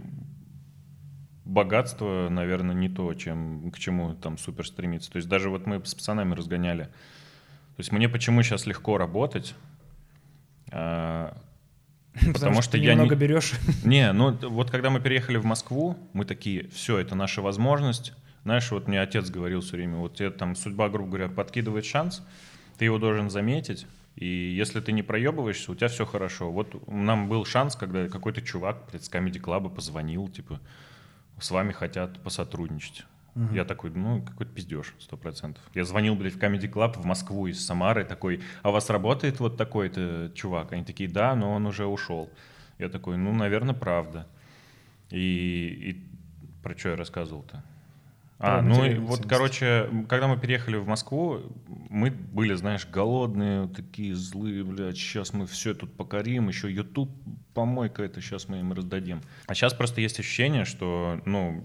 [1.43, 5.11] богатство, наверное, не то, чем, к чему там супер стремиться.
[5.11, 6.83] То есть даже вот мы с пацанами разгоняли.
[6.83, 9.55] То есть мне почему сейчас легко работать?
[10.71, 11.37] А,
[12.33, 13.53] Потому что ты я не- немного берешь.
[13.83, 18.13] не, ну вот когда мы переехали в Москву, мы такие, все, это наша возможность.
[18.43, 22.23] Знаешь, вот мне отец говорил все время, вот тебе там судьба, грубо говоря, подкидывает шанс,
[22.77, 26.51] ты его должен заметить, и если ты не проебываешься, у тебя все хорошо.
[26.51, 30.59] Вот нам был шанс, когда какой-то чувак с Comedy Club позвонил, типа,
[31.39, 33.05] с вами хотят посотрудничать.
[33.53, 35.63] Я такой, ну, какой-то пиздеж, сто процентов.
[35.73, 39.39] Я звонил, блядь, в Comedy Club в Москву из Самары, такой, а у вас работает
[39.39, 40.73] вот такой-то чувак?
[40.73, 42.29] Они такие, да, но он уже ушел.
[42.77, 44.27] Я такой, ну, наверное, правда.
[45.09, 47.63] И, и про что я рассказывал-то?
[48.43, 51.41] А, Про ну и вот, короче, когда мы переехали в Москву,
[51.89, 57.11] мы были, знаешь, голодные, такие злые, блядь, сейчас мы все тут покорим, еще YouTube
[57.53, 59.21] помойка это сейчас мы им раздадим.
[59.45, 61.63] А сейчас просто есть ощущение, что, ну,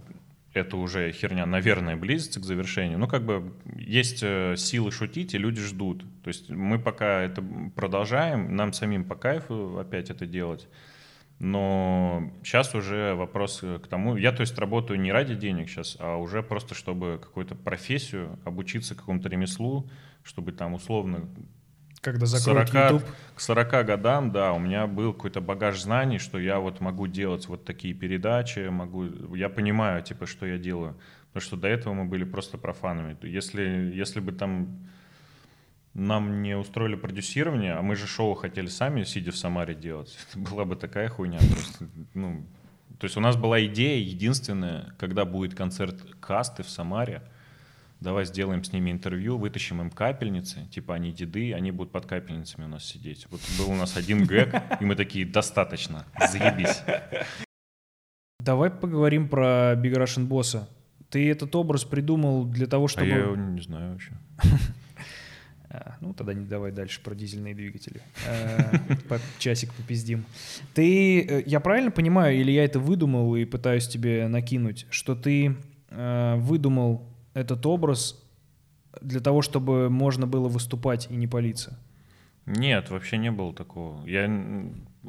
[0.57, 2.99] это уже херня, наверное, близится к завершению.
[2.99, 6.05] Ну, как бы есть э, силы шутить, и люди ждут.
[6.23, 10.69] То есть мы пока это продолжаем, нам самим по кайфу опять это делать.
[11.39, 16.17] Но сейчас уже вопрос к тому, я то есть работаю не ради денег сейчас, а
[16.17, 19.91] уже просто чтобы какую-то профессию, обучиться какому-то ремеслу,
[20.23, 21.29] чтобы там условно
[22.07, 23.11] Когда закроют 40, YouTube.
[23.35, 27.49] к 40 годам, да, у меня был какой-то багаж знаний, что я вот могу делать
[27.49, 30.97] вот такие передачи, могу, я понимаю, типа, что я делаю.
[31.33, 33.17] Потому что до этого мы были просто профанами.
[33.23, 34.87] Если, если бы там
[35.95, 40.39] нам не устроили продюсирование, а мы же шоу хотели сами, сидя в Самаре, делать, это
[40.39, 42.47] была бы такая хуйня просто, ну,
[43.01, 47.23] то есть у нас была идея единственная, когда будет концерт касты в Самаре,
[48.01, 52.65] давай сделаем с ними интервью, вытащим им капельницы, типа они деды, они будут под капельницами
[52.65, 53.27] у нас сидеть.
[53.31, 56.83] Вот был у нас один гэг, и мы такие, достаточно, заебись.
[58.41, 60.67] Давай поговорим про Big Russian Boss.
[61.11, 63.07] Ты этот образ придумал для того, А чтобы...
[63.07, 64.13] я его не знаю вообще.
[65.69, 68.01] А, ну, тогда не давай дальше про дизельные двигатели.
[68.27, 68.79] Э,
[69.09, 70.25] по- Часик попиздим.
[70.75, 75.57] Ты, э, я правильно понимаю, или я это выдумал и пытаюсь тебе накинуть, что ты
[75.91, 77.05] э, выдумал
[77.37, 78.25] этот образ
[79.03, 81.79] для того, чтобы можно было выступать и не палиться?
[82.47, 84.07] Нет, вообще не было такого.
[84.07, 84.27] Я,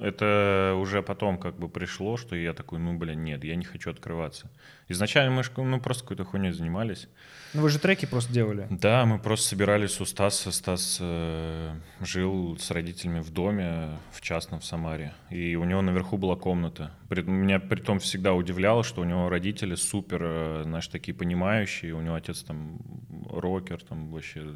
[0.01, 3.89] это уже потом как бы пришло, что я такой, ну, блин, нет, я не хочу
[3.89, 4.49] открываться.
[4.89, 7.07] Изначально мы ну, просто какой-то хуйней занимались.
[7.53, 8.67] Ну, вы же треки просто делали.
[8.69, 10.51] Да, мы просто собирались у Стаса.
[10.51, 15.13] Стас э, жил с родителями в доме в частном в Самаре.
[15.29, 16.91] И у него наверху была комната.
[17.09, 21.93] При- меня при том всегда удивляло, что у него родители супер, э, знаешь, такие понимающие.
[21.93, 22.79] У него отец там
[23.29, 24.55] рокер, там вообще...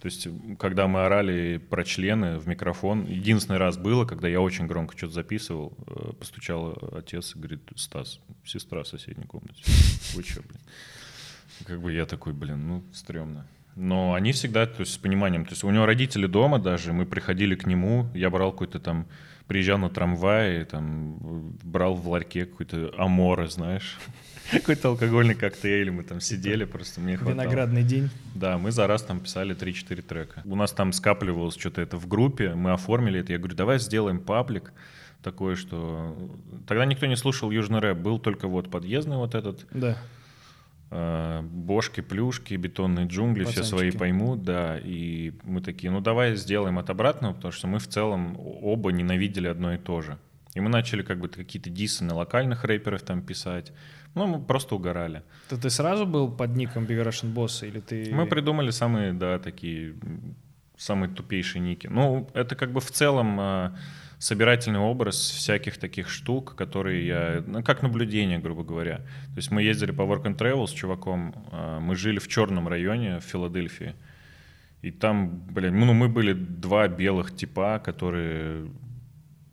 [0.00, 4.66] То есть, когда мы орали про члены в микрофон, единственный раз было, когда я очень
[4.66, 9.62] громко что-то записывал, э, постучал отец и говорит, Стас, сестра в соседней комнате.
[10.14, 10.60] Вы что, блин?
[11.64, 13.46] Как бы я такой, блин, ну, стрёмно.
[13.74, 17.04] Но они всегда, то есть с пониманием, то есть у него родители дома даже, мы
[17.04, 19.06] приходили к нему, я брал какой-то там,
[19.46, 21.16] приезжал на трамвае, там,
[21.62, 23.98] брал в ларьке какой-то амора, знаешь,
[24.50, 27.34] какой-то алкогольный коктейль, мы там сидели, просто мне хватало.
[27.42, 28.10] Виноградный день.
[28.34, 30.42] Да, мы за раз там писали 3-4 трека.
[30.44, 33.32] У нас там скапливалось что-то это в группе, мы оформили это.
[33.32, 34.72] Я говорю, давай сделаем паблик
[35.22, 36.16] такой, что...
[36.66, 39.96] Тогда никто не слушал южный рэп, был только вот подъездный вот этот, Да.
[40.90, 43.70] э, бошки, плюшки, бетонные джунгли, все Пацанчики.
[43.76, 44.78] свои поймут, да.
[44.78, 49.48] И мы такие, ну давай сделаем от обратного, потому что мы в целом оба ненавидели
[49.48, 50.18] одно и то же.
[50.54, 53.72] И мы начали как бы какие-то дисы на локальных рэперов там писать.
[54.18, 55.22] Ну, мы просто угорали.
[55.48, 58.14] Ты, ты сразу был под ником Big Russian Boss или ты...
[58.14, 59.94] Мы придумали самые, да, такие
[60.76, 61.88] самые тупейшие ники.
[61.88, 63.70] Ну, это как бы в целом э,
[64.18, 67.44] собирательный образ всяких таких штук, которые я...
[67.46, 68.96] Ну, как наблюдение, грубо говоря.
[68.96, 72.68] То есть мы ездили по Work and Travel с чуваком, э, мы жили в черном
[72.68, 73.94] районе в Филадельфии.
[74.82, 78.68] И там, блин, ну мы были два белых типа, которые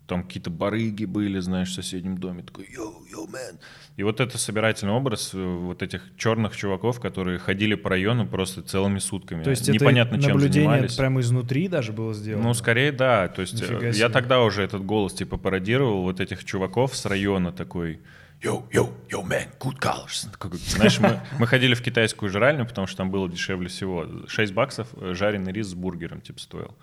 [0.06, 2.42] там какие-то барыги были, знаешь, в соседнем доме.
[2.42, 3.58] Такой, йоу, йоу, мэн.
[3.96, 8.62] И вот это собирательный образ э, вот этих черных чуваков, которые ходили по району просто
[8.62, 9.42] целыми сутками.
[9.42, 10.94] То есть Непонятно, это чем наблюдение занимались.
[10.96, 12.48] прямо изнутри даже было сделано?
[12.48, 13.28] Ну, скорее, да.
[13.28, 14.00] То есть Нифига э, себе.
[14.00, 18.00] я тогда уже этот голос типа пародировал вот этих чуваков с района такой.
[18.42, 20.28] Yo, yo, yo, man, good colors.
[20.68, 24.06] Знаешь, мы, мы ходили в китайскую жральню, потому что там было дешевле всего.
[24.28, 26.76] 6 баксов э, жареный рис с бургером, типа, стоил.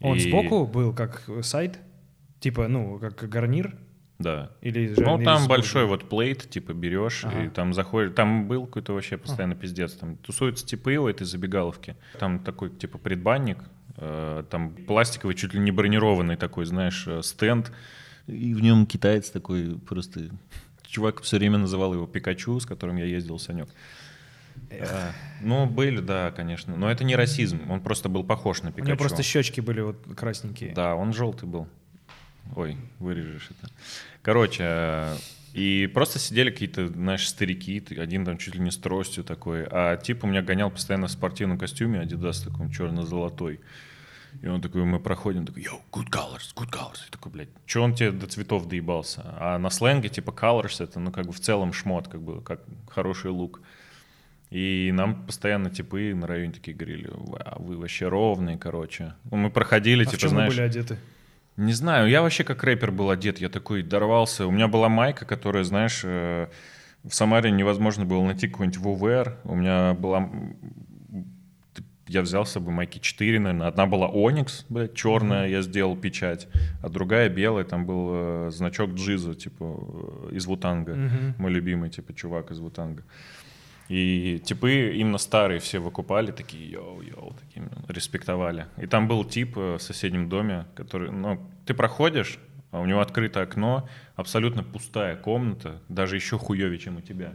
[0.00, 1.78] Он И- сбоку был как side?
[2.40, 3.74] Типа, ну, как гарнир?
[4.18, 4.50] Да.
[4.62, 7.44] Или Ну, там большой вот plate, типа, берешь, Ага.
[7.44, 8.14] и там заходишь.
[8.14, 9.92] Там был какой-то вообще постоянно пиздец.
[9.92, 11.96] Там тусуются типы у этой забегаловки.
[12.18, 13.58] Там такой, типа, предбанник,
[13.96, 17.70] э, там пластиковый, чуть ли не бронированный такой, знаешь, э, стенд.
[18.26, 20.30] И в нем китаец такой просто...
[20.82, 23.68] Чувак все время называл его Пикачу, с которым я ездил, Санек.
[24.70, 25.10] Э,
[25.42, 26.76] Ну, были, да, конечно.
[26.76, 28.88] Но это не расизм, он просто был похож на У Пикачу.
[28.88, 30.72] него просто щечки были вот красненькие.
[30.74, 31.68] Да, он желтый был.
[32.56, 33.70] Ой, вырежешь это.
[34.22, 35.16] Короче, э,
[35.54, 39.96] и просто сидели какие-то, знаешь, старики, один там чуть ли не с тростью такой, а
[39.96, 43.60] тип у меня гонял постоянно в спортивном костюме, Adidas таком черно-золотой.
[44.42, 47.06] И он такой, мы проходим, такой, йоу, good colors, good colors.
[47.08, 49.22] И такой, блядь, че он тебе до цветов доебался?
[49.38, 52.60] А на сленге, типа, colors, это, ну, как бы в целом шмот, как бы, как
[52.88, 53.60] хороший лук.
[54.50, 59.14] И нам постоянно типы на районе такие говорили, «Вау, вы вообще ровные, короче.
[59.30, 60.54] Ну, Мы проходили, А в типа, чем вы знаешь...
[60.54, 60.98] были одеты?
[61.58, 64.46] Не знаю, я вообще как рэпер был одет, я такой дорвался.
[64.46, 66.46] У меня была майка, которая, знаешь, э,
[67.02, 69.38] в Самаре невозможно было найти какой-нибудь ВВР.
[69.42, 70.30] У меня была...
[72.06, 73.66] Я взял с собой майки 4, наверное.
[73.66, 76.46] Одна была Оникс, блядь, черная, я сделал печать.
[76.80, 80.96] А другая белая, там был э, значок GZA, типа, э, из Wu-Tang а.
[81.38, 83.02] Мой любимый, типа, чувак из Wu-Tang а.
[83.88, 88.66] И типы именно старые все выкупали, такие йоу-йоу, такие респектовали.
[88.76, 92.38] И там был тип э, в соседнем доме, который, ну, ты проходишь,
[92.70, 97.32] а у него открыто окно, абсолютно пустая комната, даже еще хуевее, чем у тебя.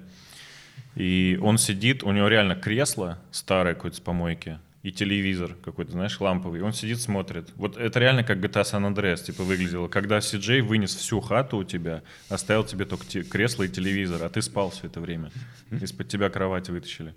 [0.96, 6.20] И он сидит, у него реально кресло старое какое-то с помойки, и телевизор какой-то, знаешь,
[6.20, 6.60] ламповый.
[6.60, 7.50] И он сидит, смотрит.
[7.56, 9.88] Вот это реально как GTA San Andreas, типа, выглядело.
[9.88, 14.30] Когда Си-Джей вынес всю хату у тебя, оставил тебе только те- кресло и телевизор, а
[14.30, 15.32] ты спал все это время.
[15.72, 17.16] Из-под тебя кровать вытащили.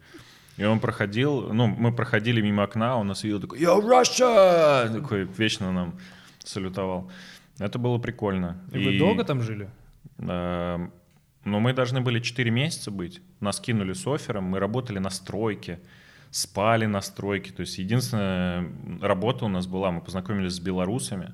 [0.56, 4.88] И он проходил, ну, мы проходили мимо окна, он нас видел такой, Yo, Russia!
[5.02, 5.98] Такой вечно нам
[6.44, 7.10] салютовал.
[7.58, 8.56] Это было прикольно.
[8.72, 9.68] И вы долго там жили?
[10.18, 10.92] Эм,
[11.44, 13.20] Ну, мы должны были 4 месяца быть.
[13.40, 15.78] Нас кинули с оффером, мы работали на стройке,
[16.36, 17.50] спали на стройке.
[17.50, 18.70] То есть единственная
[19.00, 21.32] работа у нас была, мы познакомились с белорусами.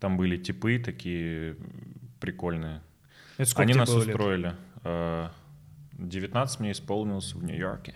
[0.00, 1.56] Там были типы такие
[2.18, 2.82] прикольные.
[3.38, 4.08] Это Они нас было лет?
[4.08, 4.56] устроили.
[4.82, 5.28] Э,
[5.92, 7.94] 19 мне исполнилось в Нью-Йорке.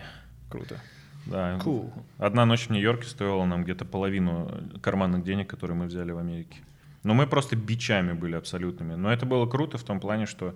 [0.49, 0.79] Круто.
[1.25, 1.57] Да.
[1.57, 1.91] Cool.
[2.17, 4.49] Одна ночь в Нью-Йорке стоила нам где-то половину
[4.81, 6.59] карманных денег, которые мы взяли в Америке.
[7.03, 8.95] Но мы просто бичами были абсолютными.
[8.95, 10.55] Но это было круто в том плане, что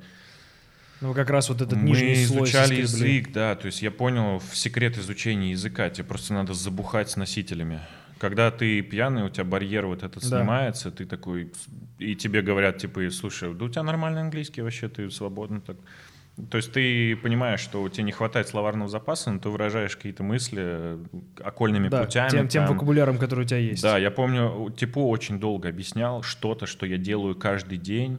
[1.03, 3.55] Ну, как раз вот этот мы нижний слой изучали язык, да.
[3.55, 5.89] То есть я понял в секрет изучения языка.
[5.89, 7.81] Тебе просто надо забухать с носителями.
[8.19, 10.39] Когда ты пьяный, у тебя барьер вот этот Да.
[10.39, 11.51] снимается, ты такой,
[11.99, 15.75] и тебе говорят, типа, слушай, да у тебя нормальный английский вообще, ты свободно так.
[16.49, 20.23] То есть ты понимаешь, что у тебя не хватает словарного запаса, но ты выражаешь какие-то
[20.23, 21.03] мысли э,
[21.43, 22.29] окольными Да, путями.
[22.29, 22.73] тем, тем там.
[22.75, 23.83] вокабуляром, который у тебя есть.
[23.83, 28.17] Да, я помню, Типу очень долго объяснял что-то, что я делаю каждый день,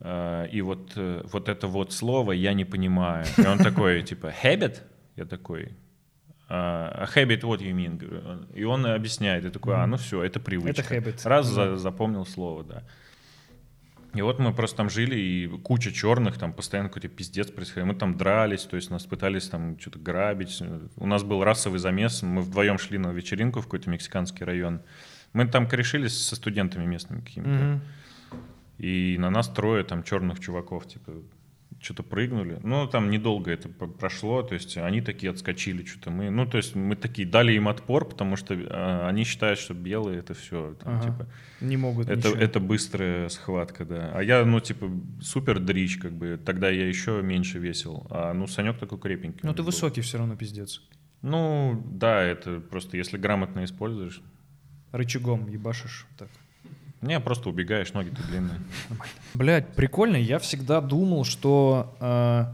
[0.00, 3.24] и вот, э, вот это вот слово я не понимаю.
[3.38, 4.82] И он такой, типа, habit?
[5.16, 5.72] Я такой,
[6.48, 7.96] а habit, what you mean?
[7.96, 8.46] Говорю.
[8.54, 10.82] И он объясняет, я такой, а, ну все, это привычка.
[10.82, 11.20] Это habit.
[11.24, 12.82] Раз за- запомнил слово, да.
[14.14, 17.86] И вот мы просто там жили, и куча черных, там постоянно какой-то пиздец происходил.
[17.86, 20.62] Мы там дрались, то есть нас пытались там что-то грабить.
[20.96, 24.80] У нас был расовый замес, мы вдвоем шли на вечеринку в какой-то мексиканский район.
[25.34, 27.50] Мы там корешились со студентами местными какими-то.
[27.50, 27.80] Мгм.
[28.78, 31.12] И на нас трое там черных чуваков, типа,
[31.80, 32.58] что-то прыгнули.
[32.62, 36.30] Ну, там недолго это прошло, то есть они такие отскочили, что-то мы...
[36.30, 40.18] Ну, то есть мы такие дали им отпор, потому что э, они считают, что белые—
[40.20, 41.02] это все, Ага.
[41.02, 41.28] типа...
[41.60, 42.42] Не могут Это, ничего.
[42.42, 44.10] это быстрая схватка, да.
[44.14, 46.40] А я, ну, типа, супер дрищ, как бы.
[46.44, 48.06] Тогда я еще меньше весил.
[48.10, 49.40] А, ну, Санек такой крепенький.
[49.42, 49.66] Ну, ты был.
[49.66, 50.82] высокий все равно, пиздец.
[51.22, 54.22] Ну, да, это просто если грамотно используешь.
[54.92, 56.06] Рычагом ебашишь.
[56.18, 56.28] Так.
[57.06, 58.58] Не, просто убегаешь, ноги-то длинные.
[59.34, 60.16] Блять, прикольно.
[60.16, 62.44] Я всегда думал, что э,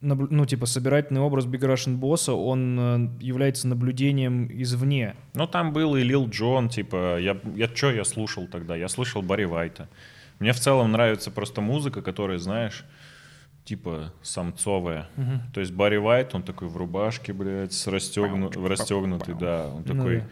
[0.00, 5.14] ну, типа, собирательный образ Big Russian босса, он э, является наблюдением извне.
[5.34, 8.76] Ну, там был и Лил Джон, типа, я, я что я слушал тогда?
[8.76, 9.88] Я слышал Барри Вайта.
[10.38, 12.86] Мне в целом нравится просто музыка, которая, знаешь,
[13.64, 15.08] типа самцовая.
[15.52, 18.50] То есть Барри Вайт, он такой в рубашке, блядь, с расстегну...
[18.50, 19.66] расстегнутый, да.
[19.68, 20.26] Он Ну такой, да.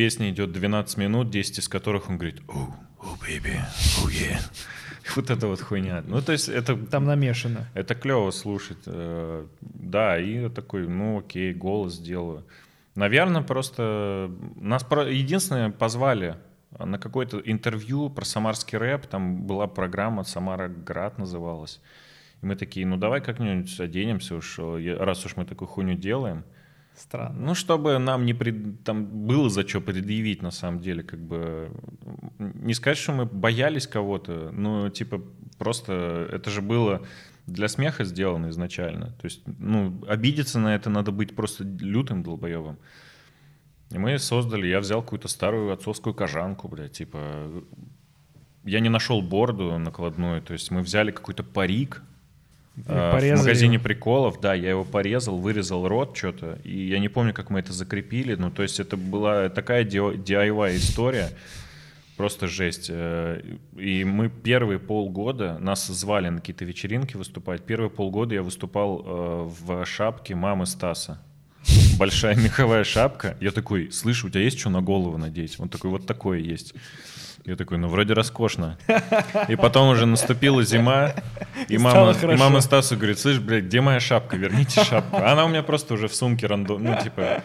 [0.00, 3.60] Песня идет 12 минут, 10 из которых он говорит, oh, oh, baby,
[4.00, 4.40] oh, yeah».
[5.14, 6.02] Вот это вот хуйня.
[6.06, 6.74] Ну, то есть это...
[6.74, 7.66] Там намешано.
[7.74, 8.78] Это клево слушать.
[8.86, 12.46] э, Да, и такой, ну окей, голос сделаю.
[12.94, 16.36] Наверное, просто нас единственное позвали
[16.78, 19.06] на какое-то интервью про самарский рэп.
[19.06, 21.78] Там была программа «Самара Град» называлась.
[22.40, 26.44] И мы такие, ну давай как-нибудь оденемся уж, э, раз уж мы такую хуйню делаем.
[26.96, 27.46] Странно.
[27.46, 31.70] Ну, чтобы нам не пред- там было за что предъявить, на самом деле, как бы
[32.38, 35.22] не сказать, что мы боялись кого-то, но типа
[35.58, 37.06] просто это же было
[37.46, 39.12] для смеха сделано изначально.
[39.12, 42.78] То есть, ну, обидеться на это надо быть просто лютым долбоебом.
[43.90, 47.64] И мы создали, я взял какую-то старую отцовскую кожанку, блядь, типа...
[48.62, 52.02] Я не нашел борду накладную, то есть мы взяли какой-то парик,
[52.86, 53.84] в порезали магазине его.
[53.84, 57.72] приколов, да, я его порезал, вырезал рот что-то, и я не помню, как мы это
[57.72, 61.30] закрепили, ну, то есть это была такая DIY история,
[62.16, 62.88] просто жесть.
[62.90, 63.40] Э,
[63.78, 69.50] И мы первые полгода, нас звали на какие-то вечеринки выступать, первые полгода я выступал э,
[69.60, 71.20] в шапке мамы Стаса.
[71.98, 73.36] Большая меховая шапка.
[73.40, 75.58] Я такой, слышь, у тебя есть что на голову надеть?
[75.58, 76.74] Он такой, вот такое есть.
[77.44, 78.76] Я такой, ну вроде роскошно.
[79.48, 81.14] И потом уже наступила зима,
[81.68, 84.36] и мама, и мама Стасу говорит, слышь, блядь, где моя шапка?
[84.36, 85.16] Верните шапку.
[85.16, 87.42] А Она у меня просто уже в сумке рандом, ну типа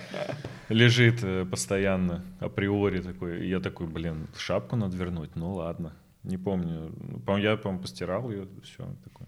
[0.70, 3.46] лежит э, постоянно, априори такой.
[3.46, 5.36] И я такой, блин, шапку надо вернуть?
[5.36, 5.94] Ну ладно.
[6.24, 6.92] Не помню.
[7.26, 9.28] По- Я, по-моему, постирал ее, все такое.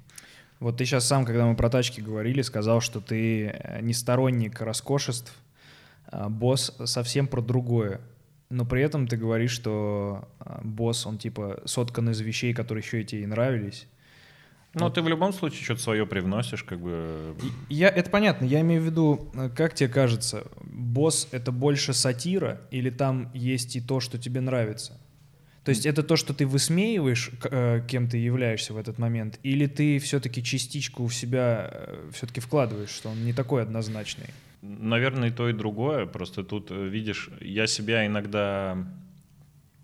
[0.60, 4.60] Вот ты сейчас сам, когда мы про тачки говорили, сказал, что ты э, не сторонник
[4.60, 5.32] роскошеств,
[6.08, 8.02] а босс совсем про другое.
[8.50, 13.02] Но при этом ты говоришь, что а, босс, он типа соткан из вещей, которые еще
[13.02, 13.88] и тебе и нравились.
[14.74, 17.36] Ну, ты в любом случае что-то свое привносишь, как бы.
[17.70, 22.62] Я, это понятно, я имею в виду, э, как тебе кажется, босс— это больше сатира
[22.70, 25.00] или там есть и то, что тебе нравится?
[25.64, 29.66] То есть это то, что ты высмеиваешь, э, кем ты являешься в этот момент, или
[29.66, 34.30] ты все-таки частичку в себя все-таки вкладываешь, что он не такой однозначный?
[34.62, 36.06] Наверное, и то, и другое.
[36.06, 38.78] Просто тут, э, видишь, я себя иногда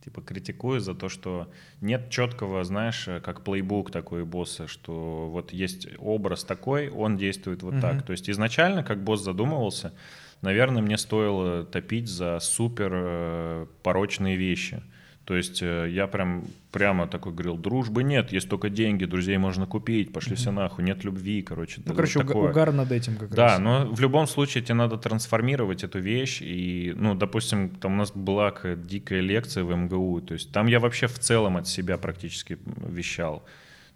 [0.03, 5.53] типа критикую за то, что нет четкого, знаешь, э, как плейбук такой босса, что вот
[5.53, 7.81] есть образ такой, он действует вот Мгм.
[7.81, 8.03] так.
[8.03, 9.93] То есть изначально, как босс задумывался,
[10.41, 14.81] наверное, мне стоило топить за супер э, порочные вещи.
[15.25, 19.65] То есть э, я прям прямо такой говорил, дружбы нет, есть только деньги, друзей можно
[19.65, 21.81] купить, пошли все нахуй, нет любви, короче.
[21.85, 22.49] Ну, короче, такое.
[22.51, 23.59] угар над этим как Да, раз.
[23.59, 26.41] но в любом случае тебе надо трансформировать эту вещь.
[26.41, 30.19] И, ну, допустим, там у нас была какая-то дикая лекция в МГУ.
[30.21, 33.45] То есть там я вообще в целом от себя практически вещал.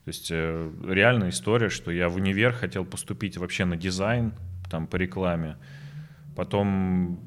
[0.05, 4.31] То есть э, реальная история, что я в универ хотел поступить вообще на дизайн,
[4.71, 5.57] там по рекламе.
[6.37, 7.19] Потом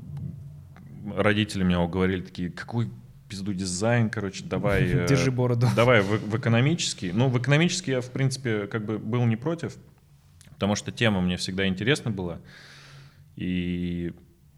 [1.15, 2.89] родители меня уговорили, такие, какой
[3.31, 4.85] пизду дизайн, короче, давай...
[4.87, 5.69] э, Держи бороду.
[5.75, 7.13] Давай в, в экономический.
[7.13, 9.77] Ну, в экономический я, в принципе, как бы был не против,
[10.51, 12.41] потому что тема мне всегда интересна была.
[13.37, 14.13] И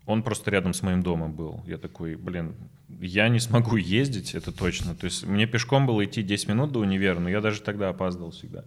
[0.07, 1.63] он просто рядом с моим домом был.
[1.67, 2.57] Я такой, блин,
[3.01, 4.95] я не смогу ездить, это точно.
[4.95, 8.31] То есть мне пешком было идти 10 минут до универа, но я даже тогда опаздывал
[8.31, 8.65] всегда.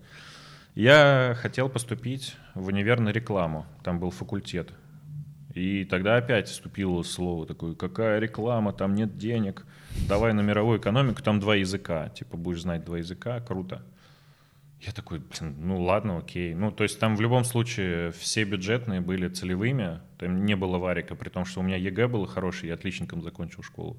[0.76, 3.66] Я хотел поступить в универ на рекламу.
[3.84, 4.72] Там был факультет.
[5.56, 9.66] И тогда опять вступило слово такое, какая реклама, там нет денег,
[10.08, 13.82] давай на мировую экономику, там два языка, типа будешь знать два языка, круто.
[14.82, 16.54] Я такой, блин, ну ладно, окей.
[16.54, 21.16] Ну, то есть там в любом случае все бюджетные были целевыми, там не было варика,
[21.16, 23.98] при том, что у меня ЕГЭ было хороший, я отличником закончил школу.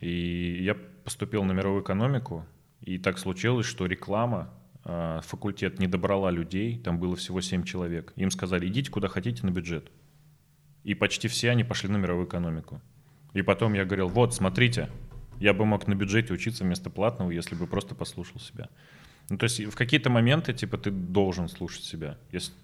[0.00, 2.44] И я поступил на мировую экономику,
[2.80, 4.50] и так случилось, что реклама,
[4.84, 8.12] а, факультет не добрала людей, там было всего 7 человек.
[8.16, 9.92] Им сказали, идите куда хотите на бюджет.
[10.88, 12.80] И почти все они пошли на мировую экономику.
[13.34, 14.88] И потом я говорил, вот, смотрите,
[15.38, 18.70] я бы мог на бюджете учиться вместо платного, если бы просто послушал себя.
[19.28, 22.16] Ну, то есть в какие-то моменты, типа, ты должен слушать себя.
[22.32, 22.54] Если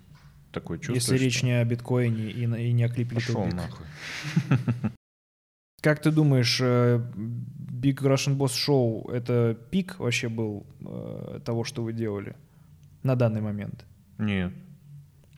[0.52, 0.94] такое чувство.
[0.94, 3.86] Если речь не о биткоине и, и не о клипе Пошел нахуй.
[5.82, 11.82] Как ты думаешь, э, Big Russian Boss Show— это пик вообще был э, того, что
[11.82, 12.36] вы делали
[13.02, 13.84] на данный момент?
[14.16, 14.54] Нет.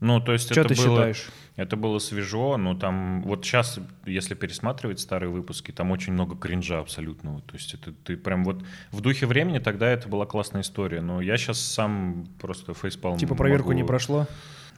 [0.07, 0.99] Ну, то есть Что это ты было...
[0.99, 1.27] считаешь?
[1.57, 6.79] Это было свежо, но там вот сейчас, если пересматривать старые выпуски, там очень много кринжа
[6.79, 7.41] абсолютного.
[7.41, 11.21] То есть это ты прям вот в духе времени тогда это была классная история, но
[11.21, 14.27] я сейчас сам просто фейспалм Типа проверку могу- не прошло?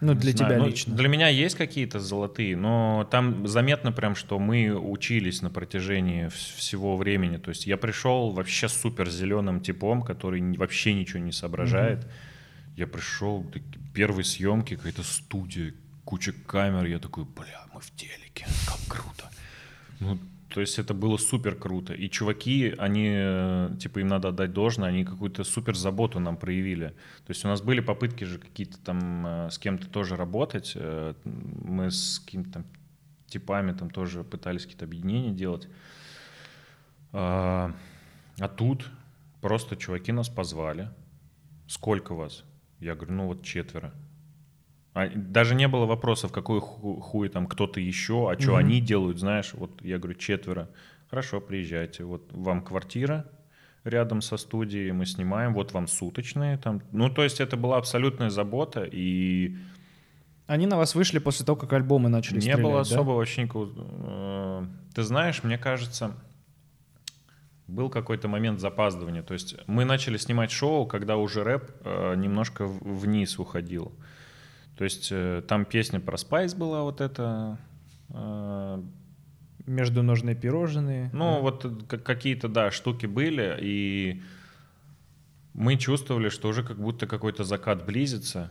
[0.01, 0.95] Ну, для знаю, тебя ну, лично.
[0.95, 6.57] Для меня есть какие-то золотые, но там заметно прям, что мы учились на протяжении вс-
[6.57, 7.37] всего времени.
[7.37, 12.07] То есть я пришел вообще супер зеленым типом, который вообще ничего не соображает.
[12.79, 13.45] Я пришел,
[13.93, 15.75] первые съемки, какая-то студия,
[16.05, 16.87] куча камер.
[16.87, 19.29] Я такой, бля, мы в телеке, как круто.
[19.99, 20.17] Ну,
[20.49, 21.93] то есть это было супер круто.
[21.93, 26.95] И чуваки, они, э, типа, им надо отдать должное, они какую-то супер заботу нам проявили.
[27.27, 30.75] То есть у нас были попытки же какие-то там э, с кем-то тоже работать.
[30.77, 32.65] Э, Мы с какими-то там
[33.27, 35.69] типами там тоже пытались какие-то объединения делать.
[37.13, 37.75] А
[38.39, 38.89] а тут
[39.41, 40.89] просто чуваки нас позвали.
[41.67, 42.45] Сколько вас?
[42.81, 43.93] Я говорю, ну вот четверо.
[44.95, 48.59] А даже не было вопросов, какой ху- хуй там кто-то еще, а что Мгм.
[48.59, 49.53] они делают, знаешь.
[49.55, 50.69] Вот я говорю, четверо.
[51.11, 52.05] Хорошо, приезжайте.
[52.05, 53.25] Вот вам квартира
[53.85, 56.59] рядом со студией, мы снимаем, вот вам суточные.
[56.59, 56.83] Там.
[56.93, 59.57] Ну, то есть это была абсолютная забота, и
[60.47, 62.81] Они на вас вышли после того, как альбомы начали не стрелять, было да?
[62.81, 63.71] особо вообще никакого...
[63.77, 66.15] э, Ты знаешь, мне кажется,
[67.69, 69.23] был какой-то момент запаздывания.
[69.23, 73.93] То есть мы начали снимать шоу, когда уже рэп э, немножко вниз уходил.
[74.77, 77.59] То есть э, там песня про Спайс была вот эта.
[78.11, 78.83] э,
[79.67, 81.11] Междуножные пирожные.
[81.13, 84.23] ну, вот э, как- какие-то, да, штуки были, и
[85.53, 88.51] мы чувствовали, что уже как будто какой-то закат близится.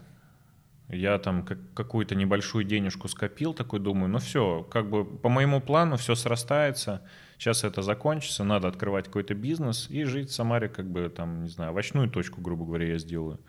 [0.89, 5.59] Я там как- какую-то небольшую денежку скопил, такой думаю, ну все, как бы по моему
[5.59, 7.01] плану все срастается,
[7.37, 11.49] сейчас это закончится, надо открывать какой-то бизнес и жить в Самаре, как бы там, не
[11.49, 13.39] знаю, овощную точку, грубо говоря, я сделаю.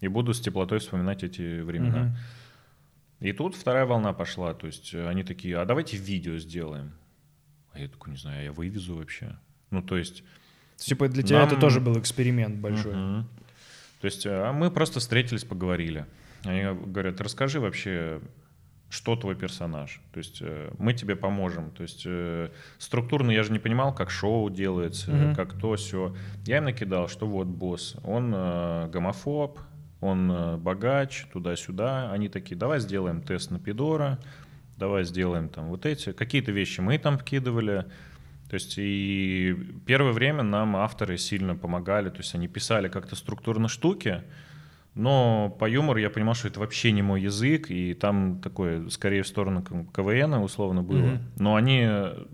[0.00, 2.02] И буду с теплотой вспоминать эти времена.
[2.04, 2.16] Мгм.
[3.20, 4.54] И тут вторая волна пошла.
[4.54, 6.92] То есть э, они такие, а давайте видео сделаем.
[7.72, 9.36] А я такой, не знаю, а я вывезу вообще.
[9.70, 10.22] Ну, то есть...
[10.76, 12.94] Типа для тебя Нам- это тоже был эксперимент большой.
[12.94, 13.28] Мгм.
[14.00, 16.06] То есть э, а мы просто встретились, поговорили.
[16.48, 18.20] Они говорят, расскажи вообще,
[18.90, 20.00] что твой персонаж.
[20.12, 21.70] То есть э, мы тебе поможем.
[21.72, 25.34] То есть э, структурно я же не понимал, как шоу делается, Мгм.
[25.34, 26.14] как то все.
[26.46, 29.58] Я им накидал, что вот босс, он э, гомофоб,
[30.00, 32.10] он э, богач, туда-сюда.
[32.12, 34.18] Они такие, давай сделаем тест на пидора,
[34.78, 36.12] давай сделаем там вот эти.
[36.12, 37.84] Какие-то вещи мы там вкидывали.
[38.48, 43.68] То есть и первое время нам авторы сильно помогали, то есть они писали как-то структурно
[43.68, 44.22] штуки,
[44.98, 49.22] но по юмору я понимал, что это вообще не мой язык, и там такое скорее
[49.22, 49.62] в сторону
[49.94, 51.06] КВН условно было.
[51.06, 51.20] Мгм.
[51.36, 52.24] Но они э,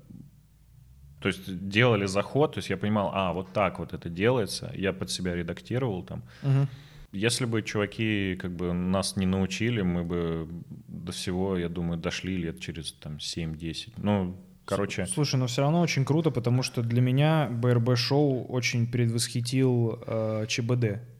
[1.20, 4.94] то есть делали заход, то есть я понимал, а, вот так вот это делается, я
[4.94, 6.22] под себя редактировал там.
[6.42, 6.68] Мгм.
[7.12, 10.48] Если бы чуваки как бы нас не научили, мы бы
[10.88, 13.92] до всего, я думаю, дошли лет через там 7-10.
[13.98, 18.86] Ну, короче, Слушай, но все равно очень круто, потому что для меня БРБ шоу очень
[18.86, 21.13] предвосхитил э, ЧБД.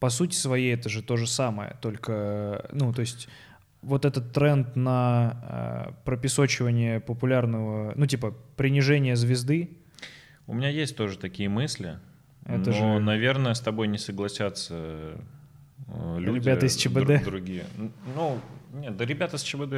[0.00, 3.28] По сути своей это же то же самое, только, ну, то есть
[3.82, 9.70] вот этот тренд на э, пропесочивание популярного, ну, типа, принижение звезды,
[10.46, 11.98] У меня есть тоже такие мысли.
[12.46, 14.74] Это но, же- наверное, с тобой не согласятся
[15.88, 16.36] э, люди.
[16.46, 17.24] Ребята из ЧБД?
[17.24, 17.64] другие.
[17.76, 18.40] Н- Ну,
[18.72, 19.74] нет, да ребята с ЧБД...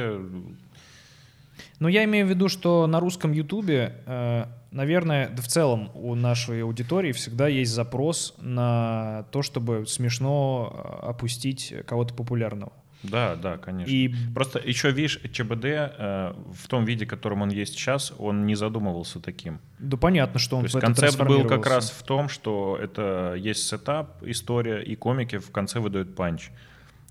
[1.79, 6.15] Но я имею в виду, что на русском Ютубе, э, наверное, да в целом у
[6.15, 10.71] нашей аудитории всегда есть запрос на то, чтобы смешно
[11.03, 12.73] э, опустить кого-то популярного.
[13.03, 13.91] Да, да, конечно.
[13.91, 18.55] И Просто еще, видишь, ЧБД э, в том виде, которым он есть сейчас, он не
[18.55, 19.59] задумывался таким.
[19.79, 23.67] да понятно, что он То есть концепт был как раз в том, что это есть
[23.67, 26.51] сетап, история, и комики в конце выдают панч.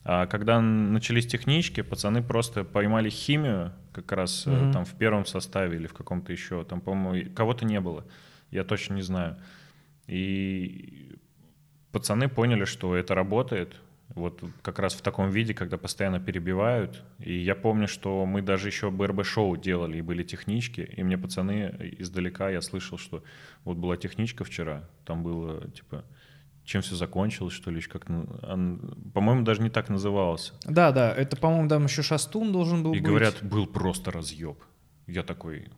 [0.05, 4.73] А когда начались технички, пацаны просто поймали химию, как раз э, Мгм.
[4.73, 8.07] там в первом составе или в каком-то еще, там, по-моему, кого-то не было,
[8.51, 9.37] я точно не знаю.
[10.07, 11.17] И
[11.93, 13.77] пацаны поняли, что это работает,
[14.15, 17.05] вот как раз в таком виде, когда постоянно перебивают.
[17.21, 21.95] И я помню, что мы даже еще БРБ-шоу делали, и были технички, и мне пацаны
[21.99, 23.23] издалека, я слышал, что
[23.65, 26.05] вот была техничка вчера, там было, типа,
[26.65, 28.09] чем все закончилось, что ли, как...
[28.09, 30.53] на- ан- По-моему, даже не так называлось.
[30.65, 33.09] Да, да, это, по-моему, там еще Шастун должен был И быть.
[33.09, 34.59] говорят, был просто разъеб.
[35.07, 35.69] Я такой,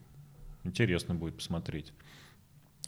[0.64, 1.92] интересно будет посмотреть.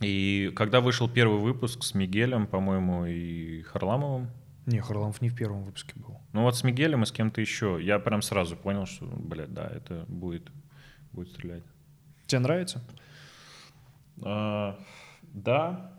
[0.00, 4.28] И когда вышел первый выпуск с Мигелем, по-моему, и Харламовым,
[4.66, 6.18] Не, Харламов не в первом выпуске был.
[6.32, 7.78] Ну вот с Мигелем и с кем-то еще.
[7.80, 10.50] Я прям сразу понял, что, блядь, да, это будет,
[11.12, 11.62] будет стрелять.
[12.26, 12.82] Тебе нравится?
[14.22, 14.78] А,
[15.22, 15.92] да.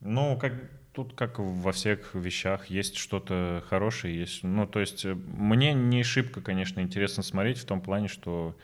[0.00, 0.54] Ну, как
[0.92, 4.42] тут, как во всех вещах, есть что-то хорошее, есть.
[4.42, 8.56] Ну, то есть, э, мне не шибко, конечно, интересно смотреть в том плане, что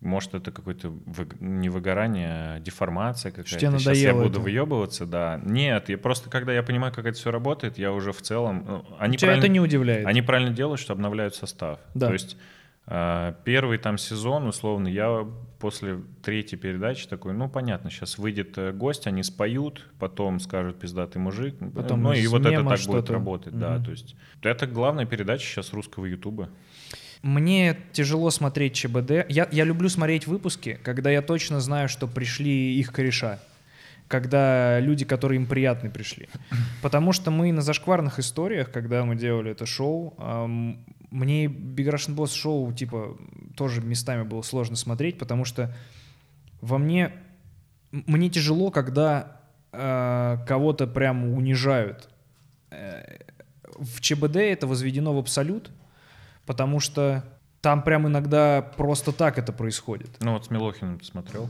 [0.00, 3.58] Может, это какое-то вы- не выгорание, а деформация какая-то.
[3.58, 4.38] тебе Сейчас я буду это.
[4.40, 5.40] выебываться, да.
[5.44, 8.64] Нет, я просто, когда я понимаю, как это все работает, я уже в целом...
[8.64, 10.06] ну, Они Тебя правильно- это не удивляет.
[10.06, 11.80] Они правильно делают, что обновляют состав.
[11.94, 12.06] Да.
[12.06, 12.36] То есть
[13.44, 15.26] первый там сезон, условно, я
[15.58, 21.20] после третьей передачи такой, ну, понятно, сейчас выйдет э, гость, они споют, потом скажут пиздатый
[21.20, 23.84] мужик, Потом ну, и вот это так будет работать, да, Мгм.
[23.84, 26.48] то есть это главная передача сейчас русского ютуба.
[27.22, 29.26] Мне тяжело смотреть ЧБД.
[29.28, 33.40] Я, я люблю смотреть выпуски, когда я точно знаю, что пришли их кореша.
[34.06, 36.28] Когда люди, которые им приятны, пришли.
[36.80, 40.78] Потому что мы на зашкварных историях, когда мы делали это шоу, ам,
[41.10, 43.16] мне Big Russian Boss шоу, типа,
[43.56, 45.74] тоже местами было сложно смотреть, потому что
[46.60, 47.12] во мне...
[47.90, 49.40] Мне тяжело, когда
[49.72, 52.08] э, кого-то прям унижают.
[52.70, 53.18] Э,
[53.78, 55.70] в ЧБД это возведено в абсолют,
[56.44, 57.24] потому что
[57.60, 60.10] там прям иногда просто так это происходит.
[60.20, 61.48] Ну, вот с Милохиным ты смотрел.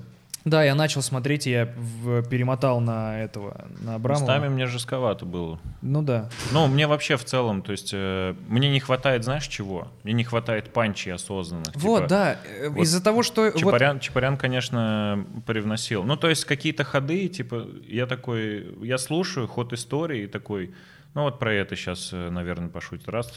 [0.48, 4.22] Да, я начал смотреть, и я в- перемотал на этого, на Абрамова.
[4.22, 5.58] Местами мне жестковато было.
[5.82, 6.28] Ну да.
[6.52, 9.88] Ну, мне вообще в целом, то есть, э, мне не хватает, знаешь, чего?
[10.04, 11.74] Мне не хватает панчей осознанных.
[11.76, 12.36] Вот, Типа, да.
[12.60, 13.42] э, вот Из-за того, что...
[13.42, 16.02] вот- Чапарян, Чапарян, конечно, привносил.
[16.04, 20.74] Ну, то есть какие-то ходы, типа, я такой, я слушаю ход истории и такой,
[21.18, 23.36] ну вот про это сейчас, наверное, пошутит раз,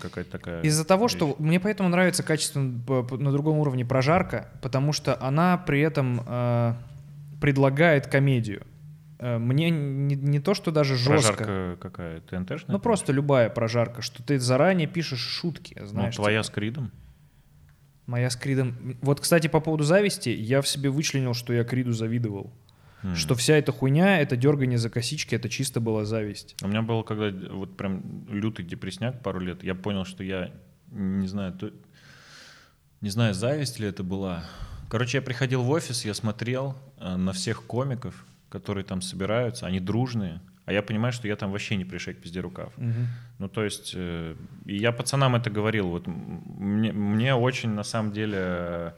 [0.00, 0.62] какая-то такая...
[0.62, 1.12] Из-за того, вещь.
[1.16, 2.22] что мне поэтому нравится
[3.02, 6.74] п- на другом уровне прожарка, потому что она при этом э,
[7.42, 8.62] предлагает комедию.
[9.18, 11.34] Э, мне не, не то, что даже жестко.
[11.44, 12.20] Прожарка какая?
[12.22, 12.72] ТНТшная?
[12.72, 16.16] Ну просто любая прожарка, что ты заранее пишешь шутки, Ну, знаешь.
[16.16, 16.50] твоя типа.
[16.52, 16.90] с Кридом?
[18.06, 18.96] Моя с Кридом.
[19.02, 22.50] Вот, кстати, по поводу зависти, я в себе вычленил, что я Криду завидовал.
[23.04, 23.14] М.
[23.14, 26.56] Что вся эта хуйня, это дергание за косички, это чисто была зависть.
[26.62, 30.50] У меня был, когда вот прям лютый депресняк пару лет, я понял, что я
[30.90, 31.70] не знаю, то...
[33.00, 34.44] не знаю, зависть ли это была.
[34.88, 39.80] Короче, я приходил в офис, я смотрел э, на всех комиков, которые там собираются, они
[39.80, 42.72] дружные, а я понимаю, что я там вообще не пришей к пизде рукав.
[42.78, 43.08] Мгм.
[43.38, 44.34] Ну, то есть, э,
[44.64, 48.94] и я пацанам это говорил, вот мне, мне очень, на самом деле,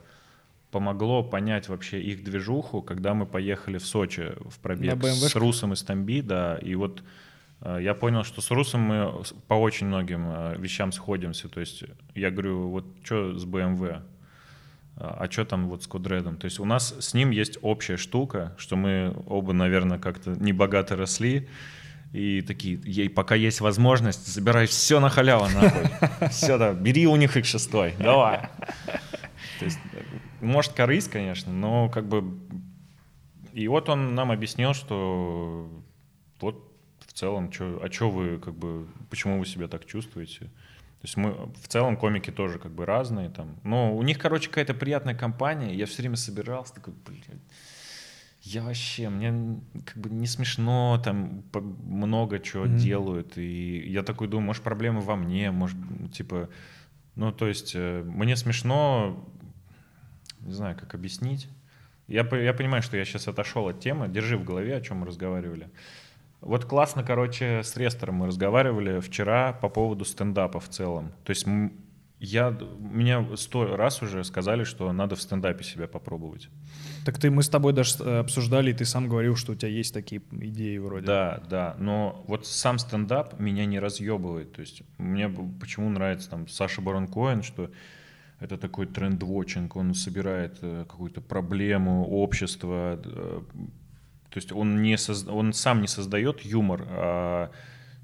[0.71, 5.35] помогло понять вообще их движуху, когда мы поехали в Сочи в пробег с?
[5.37, 7.03] Русом из Тамби, да, и вот
[7.61, 11.85] э, я понял, что с Русом мы по очень многим э, вещам сходимся, то есть
[12.15, 14.03] я говорю, вот что с BMW,
[14.99, 16.39] а что там вот с Кодредом?
[16.39, 20.53] То есть у нас с ним есть общая штука, что мы оба, наверное, как-то не
[20.55, 21.49] богато росли,
[22.13, 26.29] и такие, ей пока есть возможность, забирай все на халяву, нахуй.
[26.31, 28.49] Все, да, бери у них их шестой, давай.
[29.59, 30.03] То есть, э,
[30.41, 32.39] может, корысть, конечно, но как бы...
[33.53, 35.71] И вот он нам объяснил, что
[36.41, 36.73] вот
[37.07, 40.41] в целом, чё, а что вы, как бы, почему вы себя так чувствуете?
[40.41, 41.33] То есть мы
[41.63, 43.57] в целом комики тоже как бы разные там.
[43.63, 45.75] Но у них, короче, какая-то приятная компания.
[45.75, 47.41] Я все время собирался, такой, блядь,
[48.43, 52.77] я вообще, мне как бы не смешно, там много чего Мгм.
[52.77, 53.37] делают.
[53.39, 55.77] И я такой думаю, может, проблемы во мне, может,
[56.13, 56.49] типа,
[57.17, 59.29] ну, то есть э, мне смешно,
[60.41, 61.49] не знаю, как объяснить.
[62.07, 64.09] Я, я понимаю, что я сейчас отошел от темы.
[64.09, 65.69] Держи в голове, о чем мы разговаривали.
[66.41, 71.13] Вот классно, короче, с Рестором мы разговаривали вчера по поводу стендапа в целом.
[71.25, 71.47] То есть
[72.19, 76.49] я, меня сто раз уже сказали, что надо в стендапе себя попробовать.
[77.05, 79.69] Так ты, мы с тобой даже э, обсуждали, и ты сам говорил, что у тебя
[79.69, 81.07] есть такие идеи вроде.
[81.07, 84.53] Да, да, но вот сам стендап меня не разъебывает.
[84.53, 87.71] То есть мне почему нравится там Саша Барон Коэн, что
[88.41, 93.01] это такой тренд-вотчинг, он собирает э, какую-то проблему общества.
[93.05, 93.41] э,
[94.31, 97.51] то есть он, не созда- он сам не создает юмор, а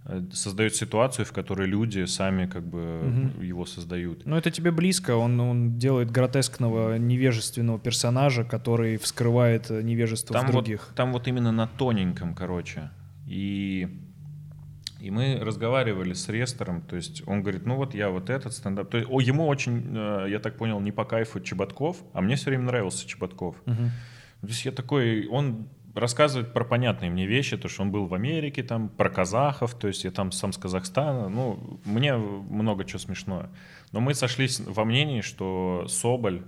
[0.07, 3.43] э, создает ситуацию, в которой люди сами как бы Мгм.
[3.43, 4.27] его создают.
[4.27, 5.17] Ну, это тебе близко.
[5.17, 10.93] Он, он делает гротескного невежественного персонажа, который вскрывает невежество Там в вот, других.
[10.97, 12.91] там вот именно на тоненьком, короче.
[13.29, 13.89] И,
[15.03, 18.89] и мы разговаривали с Рестором, то есть он говорит, ну вот я вот этот стендап.
[18.89, 22.37] То есть, о, ему очень, э, я так понял, не по кайфу Чеботков, а мне
[22.37, 23.57] все время нравился Чеботков.
[23.67, 23.91] Мгм.
[24.43, 28.15] То есть я такой, он рассказывает про понятные мне вещи, то, что он был в
[28.15, 32.99] Америке, там, про казахов, то есть я там сам с Казахстана, ну, мне много чего
[32.99, 33.51] смешное.
[33.91, 36.43] Но мы сошлись во мнении, что Соболь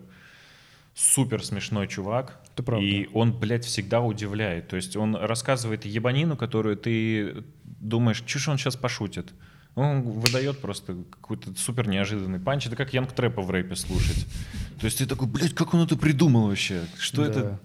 [0.95, 2.87] супер смешной чувак, Это правда.
[2.87, 4.69] и он, блядь, всегда удивляет.
[4.69, 7.45] То есть он рассказывает ебанину, которую ты
[7.85, 9.33] думаешь, ж он сейчас пошутит.
[9.75, 12.67] Он выдает просто какой-то супер неожиданный панч.
[12.67, 14.27] Это как Янг Трэпа в рэпе слушать.
[14.81, 16.83] То есть ты такой, блядь, как он это придумал вообще?
[16.99, 17.31] Что Да.
[17.31, 17.61] это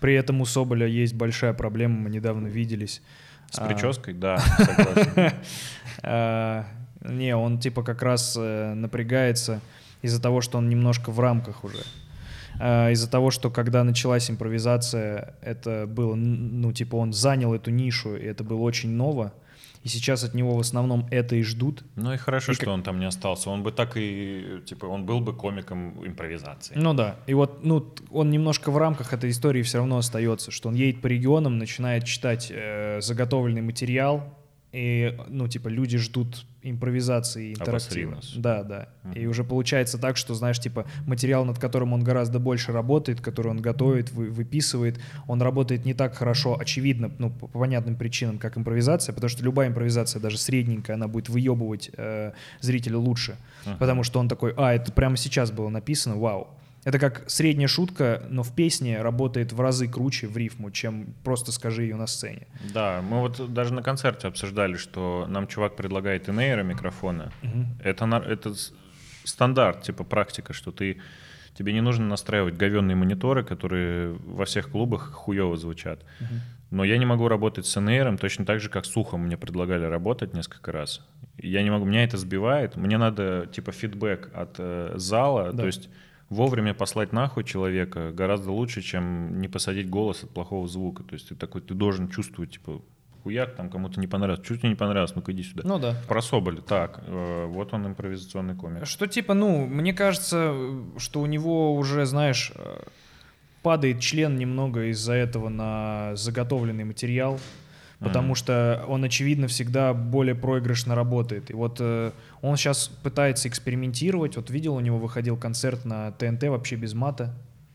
[0.00, 3.02] При этом у Соболя есть большая проблема, мы недавно виделись.
[3.50, 3.66] с А.
[3.66, 4.14] прической?
[4.14, 5.32] Да, согласен.
[6.02, 6.64] А,
[7.02, 9.60] Не, он типа как раз э, напрягается
[10.02, 11.78] из-за того, что он немножко в рамках уже.
[12.60, 18.16] Э, из-за того, что когда началась импровизация, это было, ну, типа, он занял эту нишу,
[18.16, 19.32] и это было очень ново.
[19.84, 21.84] И сейчас от него в основном это и ждут.
[21.94, 23.48] Ну и хорошо, И что как- он там не остался.
[23.48, 26.74] Он бы так и, типа, он был бы комиком импровизации.
[26.76, 27.14] Ну да.
[27.28, 31.00] И вот, ну, он немножко в рамках этой истории все равно остается, что он едет
[31.00, 34.36] по регионам, начинает читать э, заготовленный материал,
[34.72, 38.12] и, ну, типа, люди ждут импровизации интерактива.
[38.12, 38.40] Обосримость.
[38.40, 38.88] Да, да.
[39.14, 43.48] И уже получается так, что, знаешь, типа, материал, над которым он гораздо больше работает, который
[43.48, 48.38] он готовит, вы- выписывает, он работает не так хорошо, очевидно, ну, по, по понятным причинам,
[48.38, 53.36] как импровизация, потому что любая импровизация, даже средненькая, она будет выебывать э, зрителя лучше.
[53.78, 56.48] Потому что он такой, а, это прямо сейчас было написано, вау.
[56.88, 61.52] Это как средняя шутка, но в песне работает в разы круче в рифму, чем просто
[61.52, 62.46] скажи ее на сцене.
[62.72, 67.30] Да, мы вот даже на концерте обсуждали, что нам чувак предлагает инейра микрофона.
[67.84, 68.72] Это, на- это с-
[69.24, 70.96] стандарт, типа практика, что ты
[71.58, 76.00] тебе не нужно настраивать говенные мониторы, которые во всех клубах хуево звучат.
[76.70, 79.84] Но я не могу работать с инейром точно так же, как с ухом мне предлагали
[79.84, 81.02] работать несколько раз.
[81.36, 82.76] Я не могу, меня это сбивает.
[82.76, 85.58] Мне надо типа фидбэк от э, зала, Да.
[85.58, 85.90] то есть
[86.30, 91.02] вовремя послать нахуй человека гораздо лучше, чем не посадить голос от плохого звука.
[91.02, 92.82] То есть ты такой, ты должен чувствовать, типа,
[93.22, 94.46] хуяк, там кому-то не понравилось.
[94.46, 95.62] Чуть не понравилось, ну-ка иди сюда.
[95.64, 95.96] Ну да.
[96.08, 98.86] Про Соболя, так, э, вот он импровизационный комик.
[98.86, 100.54] Что типа, ну, мне кажется,
[100.98, 102.82] что у него уже, знаешь, э,
[103.62, 107.38] падает член немного из-за этого на заготовленный материал,
[108.00, 111.50] потому что он, очевидно, всегда более проигрышно работает.
[111.50, 114.36] И вот э, он сейчас пытается экспериментировать.
[114.36, 117.34] Вот видел, у него выходил концерт на ТНТ вообще без мата.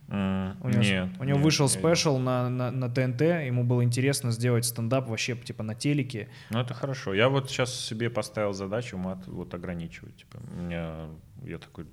[0.09, 1.09] М, У него, нет.
[1.19, 5.35] у него нет, вышел спешл на, на, на ТНТ, ему было интересно сделать стендап вообще
[5.35, 6.27] типа на телеке.
[6.51, 7.13] Ну, это хорошо.
[7.13, 10.15] Я вот сейчас себе поставил задачу мат вот ограничивать.
[10.17, 10.85] Типа, мне,
[11.43, 11.85] я такой,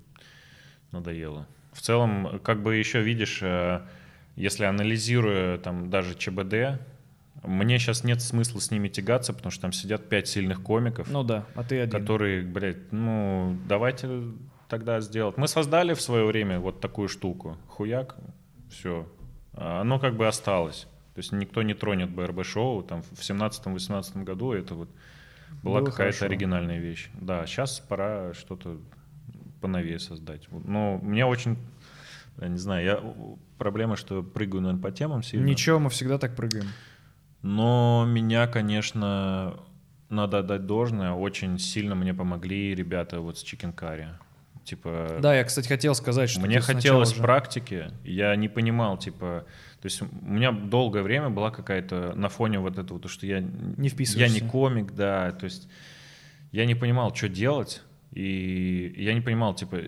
[0.93, 1.47] надоело.
[1.72, 3.81] В целом, как бы еще видишь, э,
[4.37, 6.81] если анализируя там даже ЧБД,
[7.43, 11.22] мне сейчас нет смысла с ними тягаться, потому что там сидят пять сильных комиков, Ну
[11.24, 11.99] да, а ты один.
[11.99, 14.24] которые, блядь, ну, давайте
[14.68, 15.36] тогда сделать.
[15.36, 17.57] Мы создали в свое время вот такую штуку.
[17.68, 18.16] Хуяк,
[18.70, 19.07] все.
[19.55, 20.86] Оно как бы осталось.
[21.14, 22.82] То есть никто не тронет БРБ-шоу.
[22.82, 24.88] Там в 17-18 году это вот
[25.62, 27.11] была какая-то оригинальная вещь.
[27.20, 28.78] Да, сейчас пора что-то
[29.61, 30.47] поновее создать.
[30.51, 31.59] Но мне очень,
[32.38, 33.14] я не знаю, я
[33.59, 35.45] проблема, что прыгаю, наверное, по темам сильно.
[35.45, 36.66] Ничего, мы всегда так прыгаем.
[37.43, 39.57] Но меня, конечно,
[40.09, 41.12] надо отдать должное.
[41.12, 44.09] Очень сильно мне помогли ребята вот с Chicken Curry.
[44.64, 47.91] Типа, Да, я, кстати, хотел сказать, что мне хотелось же- практики.
[48.05, 49.47] Я не понимал, типа,
[49.80, 53.41] то есть у меня долгое время была какая-то на фоне вот этого, то, что я
[53.41, 54.45] Не я вписываешься.
[54.45, 55.66] не комик, да, то есть
[56.53, 57.82] я не понимал, что делать,
[58.12, 59.78] и я не понимал, типа,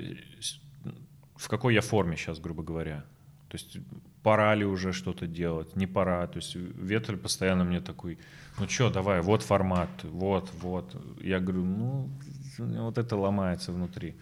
[1.36, 3.04] в какой я форме сейчас, грубо говоря.
[3.48, 3.76] То есть
[4.22, 6.26] пора ли уже что-то делать, не пора.
[6.26, 8.18] То есть Ветры постоянно мне такой,
[8.58, 10.94] ну что, давай, вот формат, вот, вот.
[11.20, 12.10] Я говорю, ну,
[12.58, 14.14] вот это ломается внутри.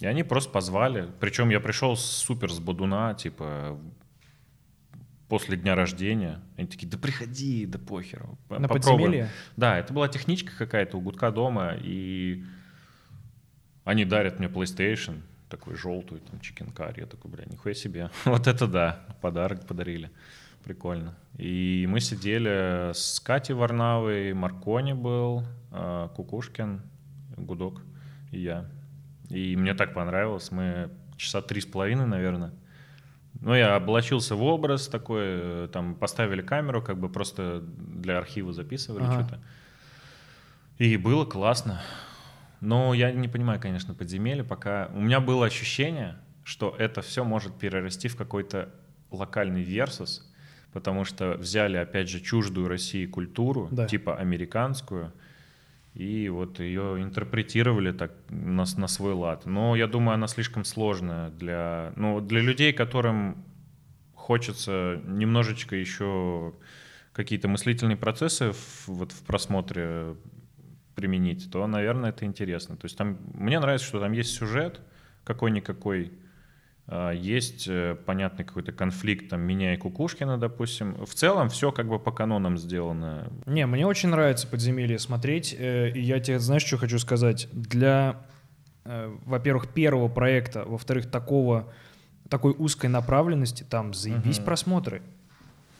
[0.00, 1.08] И они просто позвали.
[1.20, 3.78] Причем я пришел супер с бодуна, типа,
[5.28, 6.40] после дня рождения.
[6.56, 8.38] Они такие, да приходи, да похеру.
[8.48, 8.98] по- На попробуем».
[9.06, 9.28] подземелье?
[9.56, 12.44] Да, это была техничка какая-то у Гудка дома, и
[13.84, 17.00] они дарят мне PlayStation, такой желтую, там, Curry.
[17.00, 18.10] Я такой, бля, нихуя себе.
[18.24, 20.10] Вот это да, подарок подарили.
[20.64, 21.14] Прикольно.
[21.38, 26.82] И мы сидели с Катей Варнавой, Маркони был, а, Кукушкин,
[27.36, 27.80] Гудок
[28.32, 28.68] и я.
[29.30, 30.50] И мне так понравилось.
[30.50, 32.52] Мы часа три с половиной, наверное.
[33.40, 38.52] Ну, я облачился в образ такой, э, там поставили камеру, как бы просто для архива
[38.52, 39.12] записывали Ага.
[39.14, 39.40] что-то.
[40.78, 41.80] И было классно.
[42.60, 44.90] Но я не понимаю, конечно, подземелье, пока...
[44.94, 48.70] У меня было ощущение, что это все может перерасти в какой-то
[49.10, 50.32] локальный версус,
[50.72, 53.86] потому что взяли, опять же, чуждую России культуру, Да.
[53.86, 55.12] типа американскую,
[55.94, 59.46] и вот ее интерпретировали так на, на свой лад.
[59.46, 63.44] Но я думаю, она слишком сложная для, ну, для людей, которым
[64.14, 66.52] хочется немножечко еще
[67.12, 70.16] какие-то мыслительные процессы в, вот в просмотре
[70.96, 72.76] применить, то, наверное, это интересно.
[72.76, 74.80] То есть там мне нравится, что там есть сюжет
[75.24, 76.12] какой-никакой,
[76.88, 80.94] а, есть э, понятный какой-то конфликт, там, меня и Кукушкина, допустим.
[81.04, 83.30] В целом все как бы по канонам сделано.
[83.44, 85.54] Не, мне очень нравится подземелье смотреть.
[85.58, 87.48] э, И я тебе, знаешь, что хочу сказать?
[87.52, 88.22] Для,
[88.84, 91.72] э, во-первых, первого проекта, во-вторых, такого,
[92.30, 94.44] такой узкой направленности, там заебись Мгм.
[94.46, 95.02] просмотры.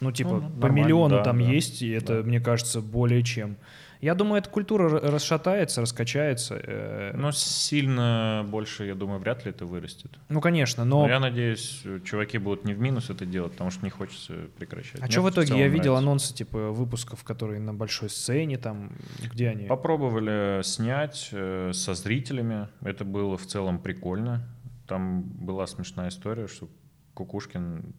[0.01, 1.45] Ну, типа, Ну, по миллиону да, там да.
[1.45, 3.57] есть, и это, мне кажется, более чем.
[4.01, 6.61] Я думаю, эта культура расшатается, раскачается.
[6.63, 10.19] э, Но сильно больше, я думаю, вряд ли это вырастет.
[10.29, 11.09] ну, конечно, Но но...
[11.09, 15.01] я надеюсь, чуваки будут не в минус это делать, потому что не хочется прекращать.
[15.01, 15.47] А Мне что в итоге?
[15.49, 15.99] целом Я видел нравится.
[16.09, 18.93] анонсы, типа, выпусков, которые на большой сцене, там,
[19.33, 19.67] где они?
[19.67, 22.69] Попробовали снять э, со зрителями.
[22.83, 24.47] Это было в целом прикольно.
[24.87, 26.69] Там была смешная история, что
[27.15, 27.95] Кукушкин,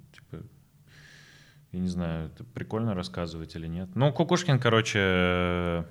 [1.72, 3.90] я не знаю, это прикольно рассказывать или нет.
[3.96, 5.84] Ну, Кукушкин, короче, э,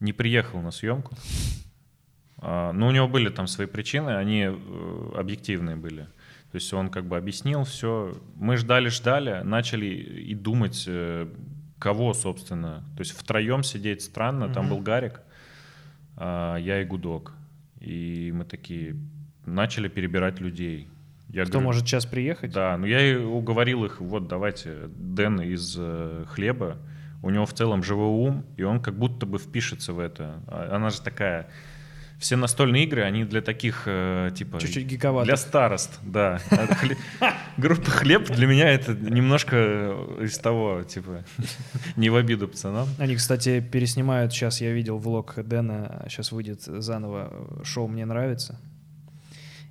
[0.00, 1.14] не приехал на съемку.
[2.38, 6.08] А, Ну, у него были там свои причины, они э, объективные были.
[6.50, 8.16] То есть он как бы объяснил все.
[8.36, 11.28] Мы ждали-ждали, начали и думать, э,
[11.78, 12.84] кого, собственно.
[12.96, 14.52] То есть втроем сидеть странно.
[14.52, 15.20] Там был Гарик,
[16.16, 17.32] а, я и Гудок.
[17.80, 18.96] И мы такие
[19.46, 20.88] начали перебирать людей.
[21.28, 22.52] Я Кто говорю, может сейчас приехать?
[22.52, 26.78] Да, ну я и уговорил их, вот давайте, Дэн из э, хлеба,
[27.22, 30.42] у него в целом живой ум, и он как будто бы впишется в это.
[30.46, 31.48] А Она же такая...
[32.18, 34.58] Все настольные игры, они для таких, э, типа...
[34.58, 35.26] Чуть-чуть гиковато.
[35.26, 36.40] Для старост, да.
[36.50, 36.66] А
[37.56, 41.24] Группа «Хлеб» для меня это немножко из того, типа,
[41.94, 42.88] не в обиду пацанам.
[42.98, 48.58] Они, кстати, переснимают, сейчас я видел влог Дэна, сейчас выйдет заново э, шоу «Мне нравится».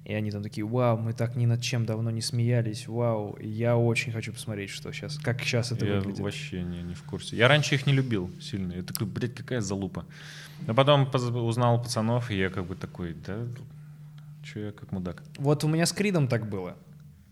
[0.08, 3.34] И они там такие, вау, мы так ни над чем давно не смеялись, вау.
[3.42, 6.22] И я очень хочу посмотреть, что сейчас, как сейчас это Я выглядит.
[6.22, 7.36] вообще не, не в курсе.
[7.36, 8.72] Я раньше их не любил сильно.
[8.72, 10.06] Я такой, блядь, какая залупа.
[10.66, 11.10] Но потом
[11.46, 13.38] узнал пацанов, и я как бы такой, да,
[14.44, 15.24] что я как мудак.
[15.40, 16.78] Вот у меня с Кридом так было.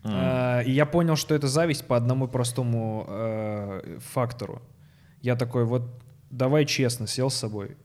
[0.04, 0.10] М.
[0.12, 4.60] А, И я понял, что это зависть по одному простому э, фактору.
[5.22, 5.82] Я такой, вот
[6.30, 7.78] давай честно, сел с собой.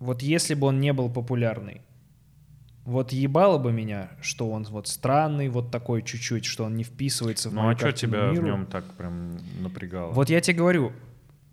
[0.00, 1.80] Вот если бы он не был популярный,
[2.86, 7.50] вот ебало бы меня, что он вот странный, вот такой чуть-чуть, что он не вписывается
[7.50, 8.44] в Ну а что тебя в мира.
[8.44, 10.12] нем так прям напрягало?
[10.12, 10.92] Вот я тебе говорю,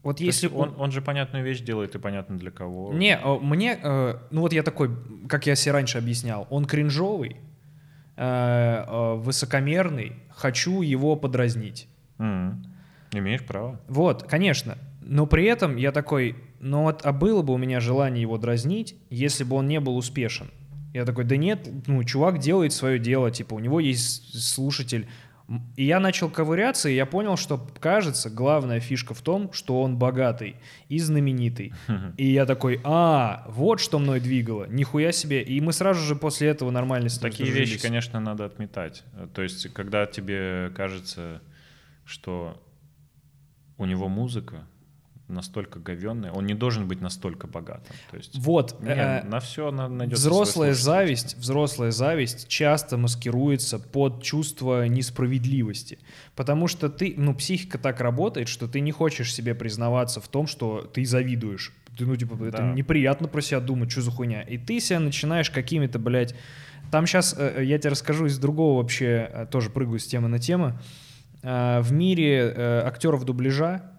[0.04, 2.94] вот То если он, он же понятную вещь делает и понятно для кого.
[2.94, 4.92] Не, э, мне, э, ну вот я такой,
[5.28, 7.38] как я себе раньше объяснял, он кринжовый,
[8.16, 11.88] э, высокомерный, хочу его подразнить.
[12.20, 12.64] М.
[13.12, 13.80] Имеешь право.
[13.88, 14.78] Вот, конечно.
[15.02, 18.96] Но при этом я такой, ну вот, а было бы у меня желание его дразнить,
[19.10, 20.48] если бы он не был успешен.
[20.94, 25.08] Я такой, да нет, ну, чувак делает свое дело, типа, у него есть слушатель.
[25.76, 29.98] И я начал ковыряться, и я понял, что, кажется, главная фишка в том, что он
[29.98, 30.56] богатый
[30.88, 31.74] и знаменитый.
[32.18, 35.42] И я такой, а, вот что мной двигало, нихуя себе.
[35.44, 39.04] И мы сразу же после этого нормально с Такие вещи, конечно, надо отметать.
[39.14, 41.42] Э, То есть, когда тебе кажется,
[42.06, 42.64] что
[43.78, 44.66] у него музыка
[45.28, 47.96] настолько говенная, он не должен быть настолько богатым.
[48.12, 54.22] То есть, Вот, не, э, на все найдется Взрослая зависть, взрослая зависть часто маскируется под
[54.22, 56.00] чувство несправедливости.
[56.36, 60.46] Потому что ты, ну, психика так работает, что ты не хочешь себе признаваться в том,
[60.48, 61.72] что ты завидуешь.
[61.98, 62.74] Ты, ну, типа, это Да.
[62.74, 64.42] неприятно про себя думать, что за хуйня.
[64.42, 66.36] И ты себя начинаешь какими-то, блядь...
[66.92, 70.78] Там сейчас, я тебе расскажу из другого вообще, э, тоже прыгаю с темы на тему.
[71.42, 73.93] Э, В мире э, актеров дубляжа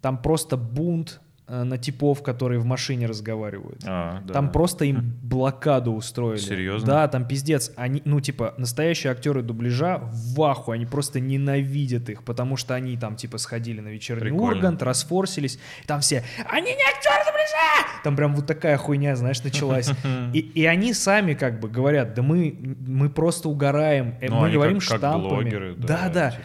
[0.00, 3.82] там просто бунт э, на типов, которые в машине разговаривают.
[3.86, 4.34] А, да.
[4.34, 6.38] Там просто им блокаду устроили.
[6.40, 6.86] Серьезно?
[6.86, 7.72] Да, там пиздец.
[7.76, 12.96] Они, ну, типа, настоящие актеры дубляжа в аху, они просто ненавидят их, потому что они
[12.96, 14.56] там, типа, сходили на вечерний Прикольно.
[14.56, 18.02] Ургант, расфорсились, там все, они не актеры дубляжа!
[18.04, 19.90] Там прям вот такая хуйня, знаешь, началась.
[20.32, 24.50] И, и они сами как бы говорят, да мы, мы просто угораем, э, Ну, мы
[24.50, 25.28] говорим как- как штампами.
[25.28, 26.30] блогеры, да, да, да.
[26.32, 26.42] типа.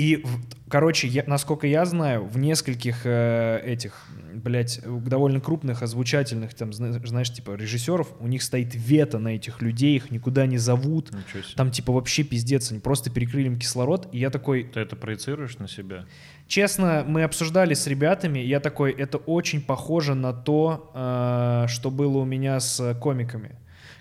[0.00, 0.24] И,
[0.70, 6.98] короче, я, насколько я знаю, в нескольких э, этих, блядь, довольно крупных озвучательных, там, зна-
[7.04, 11.10] знаешь, типа, режиссеров, у них стоит вето на этих людей, их никуда не зовут.
[11.54, 14.08] Там, типа, вообще пиздец, они просто перекрыли им кислород.
[14.12, 16.06] И я такой, Ты это проецируешь на себя?
[16.48, 22.16] честно, мы обсуждали с ребятами, я такой, это очень похоже на то, э, что было
[22.18, 23.56] у меня с комиками.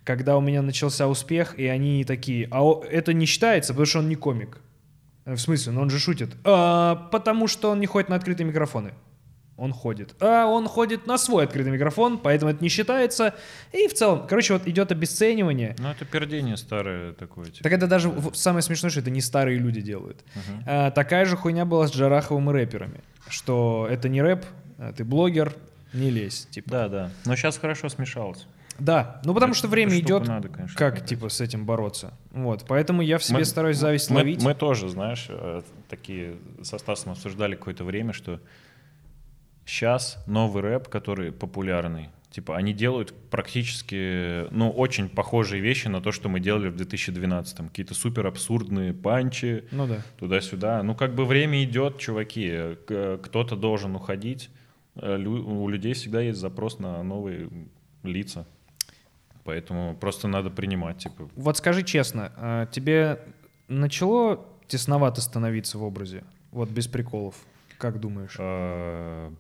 [0.06, 4.08] Когда у меня начался успех, и они такие, а это не считается, потому что он
[4.08, 4.62] не комик.
[5.30, 6.30] Э, В смысле, ну он же шутит.
[6.44, 8.94] «А, потому что он не ходит на открытые микрофоны.
[9.58, 10.16] Он ходит.
[10.22, 13.34] А он ходит на свой открытый микрофон, поэтому это не считается.
[13.74, 15.76] И в целом, короче, вот идет обесценивание.
[15.80, 17.48] Ну, это пердение старое такое.
[17.48, 17.64] Типа.
[17.64, 20.24] Так это даже самое смешное, что это не старые люди делают.
[20.66, 23.02] А, такая же хуйня была с Джараховым и рэперами.
[23.28, 24.46] Что это не рэп,
[24.78, 25.54] а ты блогер,
[25.92, 26.48] не лезь.
[26.52, 26.70] Типа.
[26.70, 27.12] Да, да.
[27.26, 28.48] Но сейчас хорошо смешалось.
[28.80, 31.10] Да, ну потому что время идет, надо, конечно, как понять.
[31.10, 32.14] типа с этим бороться.
[32.32, 34.44] Вот, поэтому я в себе Мы- стараюсь зависть мы, ловить.
[34.44, 38.40] Мы тоже, знаешь, э, такие со Стасом обсуждали какое-то время, что
[39.66, 46.12] сейчас новый рэп, который популярный, Типа они делают практически, ну, очень похожие вещи на то,
[46.12, 47.70] что мы делали в 2012-м.
[47.70, 50.04] Какие-то супер абсурдные панчи, Ну да.
[50.20, 50.84] туда-сюда.
[50.84, 52.76] Ну, как бы время идет, чуваки.
[52.86, 54.52] Кто-то должен уходить.
[54.96, 57.50] Э, У людей всегда есть запрос на новые
[58.04, 58.46] лица.
[59.44, 61.30] Поэтому просто надо принимать, типа.
[61.36, 63.20] Вот скажи честно, а тебе
[63.68, 66.24] начало тесновато становиться в образе?
[66.52, 67.36] Вот без приколов.
[67.78, 68.36] Как думаешь?
[68.38, 69.32] э,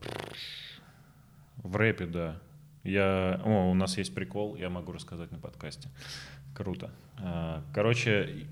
[1.57, 2.39] В рэпе, да.
[2.83, 3.41] Я...
[3.43, 5.89] О, у нас есть прикол, я могу рассказать на подкасте.
[6.55, 6.91] Круто.
[7.17, 8.47] А, Короче,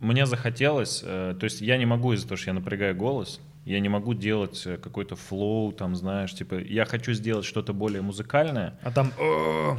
[0.00, 3.80] мне захотелось, э, то есть я не могу из-за того, что я напрягаю голос, я
[3.80, 8.78] не могу делать э, какой-то flow, там, знаешь, типа, я хочу сделать что-то более музыкальное,
[8.82, 9.12] А там...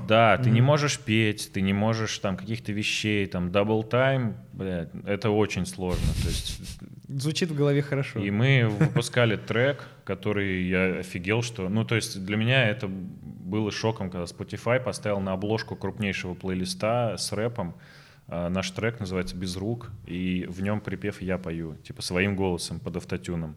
[0.08, 4.90] Да, ты не можешь петь, ты не можешь там каких-то вещей, там, double time, блядь,
[5.06, 6.08] это очень сложно.
[6.22, 6.62] То есть,
[7.08, 8.20] Звучит в голове хорошо.
[8.20, 13.72] и мы выпускали трек, который я офигел, что, ну, то есть для меня это было
[13.72, 17.74] шоком, когда Spotify поставил на обложку крупнейшего плейлиста с рэпом.
[18.30, 22.80] А, Наш трек называется «Без рук», и в нем припев я пою, типа своим голосом
[22.80, 23.56] под автотюном.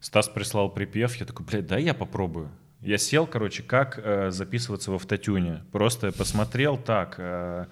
[0.00, 2.50] Стас прислал припев, я такой, блядь, дай я попробую.
[2.80, 5.64] Я сел, короче, как э, записываться в автотюне.
[5.72, 7.66] Просто посмотрел так, э,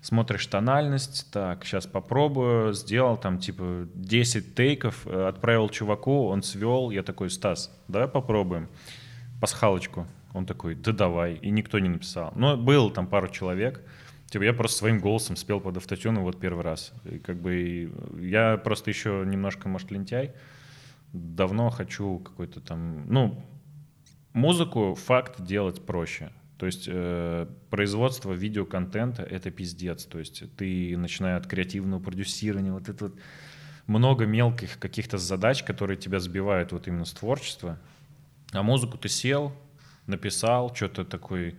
[0.00, 6.90] смотришь тональность, так, сейчас попробую, сделал там типа 10 тейков, э, отправил чуваку, он свел,
[6.90, 8.68] я такой, Стас, давай попробуем.
[9.42, 10.06] Пасхалочку.
[10.34, 12.32] Он такой, да давай, и никто не написал.
[12.36, 13.82] Но было там пару человек,
[14.30, 16.92] Типа я просто своим голосом спел под автотюном вот первый раз.
[17.04, 20.32] И как бы я просто еще немножко, может, лентяй.
[21.12, 23.04] Давно хочу какой-то там...
[23.12, 23.44] Ну,
[24.32, 26.30] музыку, факт, делать проще.
[26.56, 30.06] То есть э, производство видеоконтента— это пиздец.
[30.06, 33.18] То есть ты, начиная от креативного продюсирования, вот это вот
[33.86, 37.78] много мелких каких-то задач, которые тебя сбивают вот именно с творчества.
[38.52, 39.52] А музыку ты сел,
[40.06, 41.56] написал, что-то такой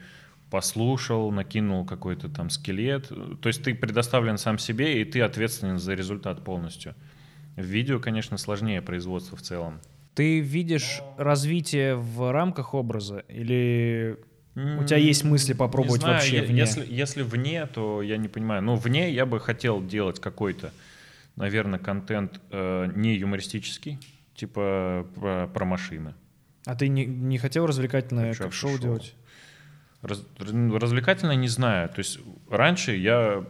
[0.49, 3.11] послушал, накинул какой-то там скелет.
[3.41, 6.93] То есть ты предоставлен сам себе, и ты ответственен за результат полностью.
[7.55, 9.79] В видео, конечно, сложнее производство в целом.
[10.13, 14.19] Ты видишь развитие в рамках образа или
[14.55, 16.59] у тебя есть мысли попробовать знаю, вообще вне?
[16.59, 18.61] Если, если вне, то я не понимаю.
[18.61, 20.71] Но вне я бы хотел делать какой-то,
[21.35, 23.97] наверное, контент э, не юмористический,
[24.35, 26.13] типа про, про машины.
[26.65, 29.15] А ты не, не хотел развлекательное Хочу как шоу делать?
[30.01, 31.89] Раз- ну, развлекательно не знаю.
[31.89, 33.45] То есть раньше я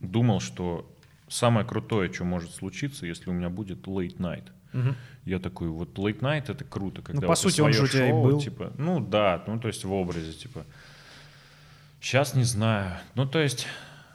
[0.00, 0.90] думал, что
[1.28, 4.44] самое крутое, что может случиться, если у меня будет late night.
[4.72, 4.96] Мгм.
[5.24, 8.08] Я такой, вот late night это круто, когда по вот сути, он же у тебя
[8.08, 8.40] и был.
[8.40, 10.64] типа, ну да, ну то есть в образе, типа.
[12.00, 12.98] Сейчас не знаю.
[13.14, 13.66] Ну то есть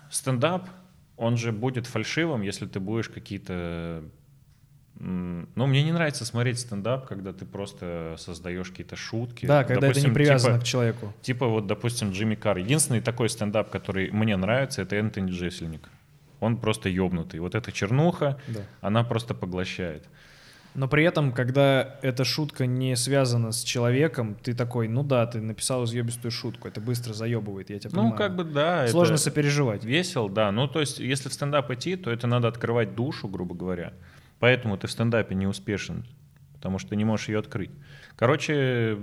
[0.10, 0.70] стендап,
[1.18, 4.04] он же будет фальшивым, если ты будешь какие-то...
[5.00, 9.46] Ну, мне не нравится смотреть стендап, когда ты просто создаешь какие-то шутки.
[9.46, 11.14] Да, когда это Допустим, не привязано типа- к человеку.
[11.22, 12.58] Типа вот, допустим, Джимми Карр.
[12.60, 15.90] Единственный такой стендап, который мне нравится, это Энтони Джессельник.
[16.40, 17.40] Он просто ёбнутый.
[17.40, 18.62] Вот эта чернуха, Да.
[18.82, 20.06] она просто поглощает.
[20.76, 25.40] Но при этом, когда эта шутка не связана с человеком, ты такой, ну да, ты
[25.40, 28.18] написал изъебистую шутку, это быстро заебывает, я тебя Ну, понимаю.
[28.18, 28.88] как бы да.
[28.88, 29.84] Сложно это сопереживать.
[29.84, 30.52] Весел, да.
[30.52, 33.94] Ну, то есть, если в стендап идти, то это надо открывать душу, грубо говоря.
[34.40, 36.06] Поэтому ты в стендапе не успешен,
[36.54, 37.72] потому что не можешь ее открыть.
[38.16, 38.98] Короче,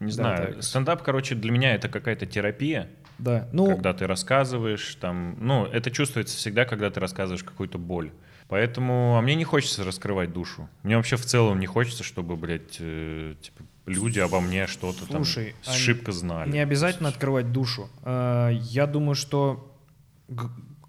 [0.00, 0.54] не Да, знаю.
[0.54, 0.62] так.
[0.62, 2.88] Стендап, короче, для меня это какая-то терапия.
[3.18, 3.48] Да.
[3.52, 8.12] Ну, когда ты рассказываешь, там, ну, это чувствуется всегда, когда ты рассказываешь какую-то боль.
[8.48, 10.68] Поэтому, а мне не хочется раскрывать душу.
[10.82, 15.22] Мне вообще в целом не хочется, чтобы, блядь, э, типа, люди обо мне что-то там
[15.22, 16.50] а шибко знали.
[16.50, 17.90] не обязательно открывать душу.
[18.04, 19.76] А, Я думаю, что,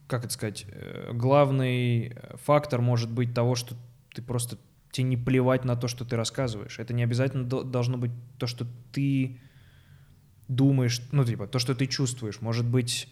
[0.10, 3.76] как это сказать, э, главный фактор может быть того, что
[4.14, 4.58] ты просто
[4.92, 6.80] тебе не плевать на то, что ты рассказываешь.
[6.80, 9.38] Это не обязательно до- должно быть то, что ты
[10.48, 12.42] думаешь, ну, типа, то, что ты чувствуешь.
[12.42, 13.08] Может быть...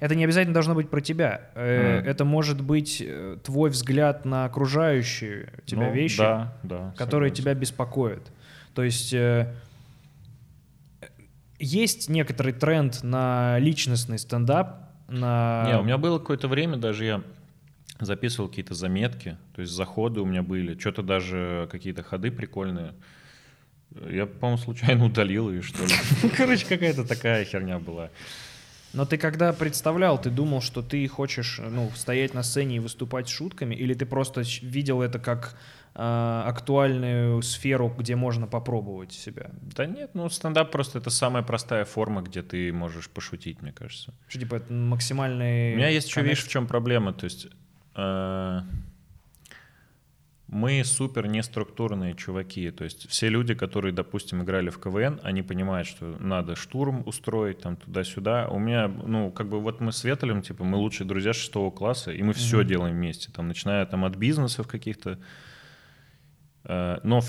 [0.00, 1.50] Это не обязательно должно быть про тебя.
[1.54, 2.08] Э, Мгм.
[2.08, 6.94] Это может быть э, твой взгляд на окружающие тебя Ну, вещи Да, да.
[6.98, 7.42] которые согласен.
[7.44, 8.32] тебя беспокоят.
[8.74, 9.54] То есть э,
[11.58, 14.79] есть некоторый тренд на личностный стендап,
[15.10, 15.64] на...
[15.66, 17.22] Не, у меня было какое-то время, даже я
[17.98, 22.94] записывал какие-то заметки, то есть заходы у меня были, что-то даже какие-то ходы прикольные.
[24.08, 25.92] Я, по-моему, случайно удалил ее, что ли.
[26.36, 28.10] Короче, какая-то такая херня была.
[28.92, 33.28] Но ты когда представлял, ты думал, что ты хочешь ну, стоять на сцене и выступать
[33.28, 35.56] с шутками, или ты просто видел это как
[35.94, 39.50] актуальную сферу, где можно попробовать себя?
[39.76, 44.14] Да нет, ну стендап просто это самая простая форма, где ты можешь пошутить, мне кажется.
[44.28, 45.74] Что типа это максимальный...
[45.74, 47.12] У меня есть еще, видишь, в чем проблема.
[47.12, 47.48] То есть
[47.96, 48.60] э,
[50.52, 52.72] Мы супер неструктурные чуваки.
[52.72, 57.60] То есть все люди, которые, допустим, играли в КВН, они понимают, что надо штурм устроить
[57.60, 58.48] там туда-сюда.
[58.48, 62.10] У меня, ну, как бы вот мы с Ветелем, типа, мы лучшие друзья шестого класса,
[62.10, 63.30] и мы все делаем вместе.
[63.30, 65.20] Там, начиная там от бизнесов каких-то.
[66.64, 67.20] Э, Но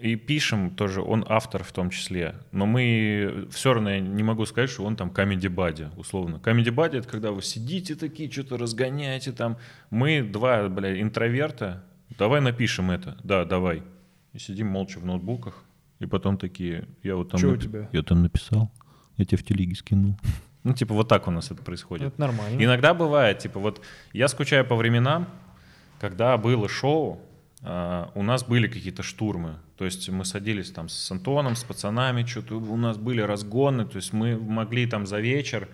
[0.00, 2.34] и пишем тоже, он автор в том числе.
[2.50, 6.40] Но мы все равно я не могу сказать, что он там комеди бади, условно.
[6.40, 9.58] Комеди бади это когда вы сидите такие, что-то разгоняете там.
[9.90, 11.84] Мы два, бля, интроверта.
[12.18, 13.16] Давай напишем это.
[13.22, 13.84] Да, давай.
[14.32, 15.62] И сидим молча в ноутбуках.
[16.00, 17.40] И потом такие, я вот там...
[17.40, 17.88] Чё у напи- тебя?
[17.92, 18.72] Я там написал.
[19.16, 20.18] Я тебе в телеге скинул.
[20.64, 22.06] Ну, типа, вот так у нас это происходит.
[22.06, 22.62] Это нормально.
[22.62, 23.80] Иногда бывает, типа, вот
[24.12, 25.26] я скучаю по временам,
[25.98, 27.20] когда было шоу,
[27.62, 29.54] у нас были какие-то штурмы.
[29.76, 33.96] То есть мы садились там с Антоном, с пацанами, что-то у нас были разгоны, то
[33.96, 35.68] есть мы могли там за вечер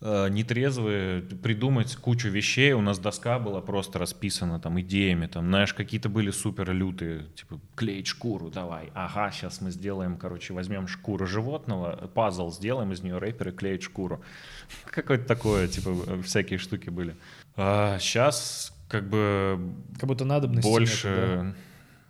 [0.00, 2.72] э, нетрезвые придумать кучу вещей.
[2.72, 7.60] У нас доска была просто расписана там идеями, там, знаешь, какие-то были супер лютые, типа
[7.74, 8.92] клеить шкуру, давай.
[8.94, 14.22] Ага, сейчас мы сделаем, короче, возьмем шкуру животного, пазл сделаем из нее, рэперы клеят шкуру.
[14.84, 17.16] Какое-то такое, типа, всякие штуки были.
[17.56, 21.08] сейчас как бы Как будто надобности больше...
[21.08, 21.54] нету, да?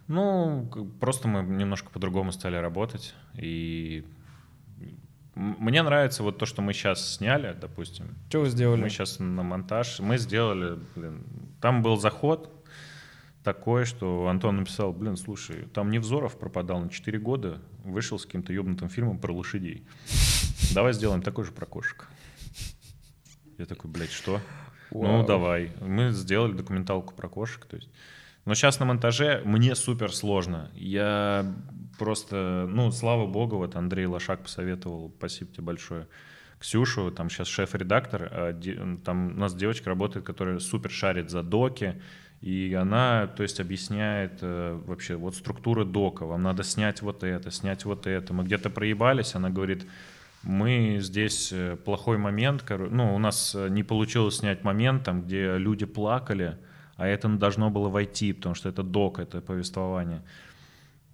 [0.08, 0.68] Ну,
[1.00, 3.14] просто мы немножко по-другому стали работать.
[3.34, 4.04] И
[5.34, 8.14] мне нравится вот то, что мы сейчас сняли, допустим.
[8.28, 8.80] Что вы сделали?
[8.80, 9.98] Мы сейчас на монтаж.
[10.00, 11.24] Мы сделали, блин,
[11.60, 12.52] там был заход
[13.42, 18.52] такой, что Антон написал, блин, слушай, там Невзоров пропадал на 4 года, вышел с каким-то
[18.52, 19.84] ебнутым фильмом про лошадей.
[20.74, 22.08] Давай сделаем такой же про кошек.
[23.58, 24.40] Я такой, блядь, что?
[25.02, 25.26] Ну, Вау.
[25.26, 25.72] давай.
[25.80, 27.64] Мы сделали документалку про кошек.
[27.66, 27.90] То есть.
[28.44, 30.70] Но сейчас на монтаже мне супер сложно.
[30.74, 31.54] Я
[31.98, 36.06] просто, ну, слава богу, вот Андрей Лошак посоветовал, спасибо тебе большое,
[36.58, 38.60] Ксюшу, там сейчас шеф-редактор, а
[39.04, 42.00] там у нас девочка работает, которая супер шарит за доки,
[42.40, 47.50] и она, то есть, объясняет э, вообще вот структуру дока, вам надо снять вот это,
[47.50, 48.32] снять вот это.
[48.32, 49.86] Мы где-то проебались, она говорит,
[50.46, 55.58] мы здесь э, плохой момент, ну, у нас э, не получилось снять момент, там, где
[55.58, 56.56] люди плакали,
[56.96, 60.22] а это должно было войти, потому что это док, это повествование.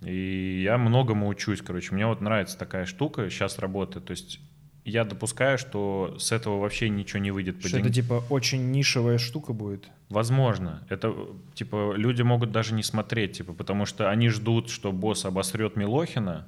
[0.03, 1.95] И я многому учусь, короче.
[1.95, 4.05] Мне вот нравится такая штука, сейчас работает.
[4.05, 4.39] То есть
[4.85, 7.93] я допускаю, что с этого вообще ничего не выйдет Что это деньгам.
[7.93, 9.89] типа очень нишевая штука будет?
[10.11, 10.85] Возможно.
[10.91, 11.15] Это,
[11.55, 16.47] типа, люди могут даже не смотреть, типа, потому что они ждут, что босс обосрет Милохина,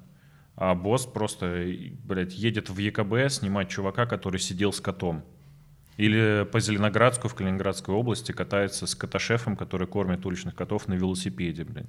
[0.57, 1.67] а босс просто,
[2.05, 5.25] блядь, едет в ЕКБ снимать чувака, который сидел с котом.
[5.97, 11.65] Или по Зеленоградску в Калининградской области катается с котошефом, который кормит уличных котов на велосипеде,
[11.65, 11.87] блядь.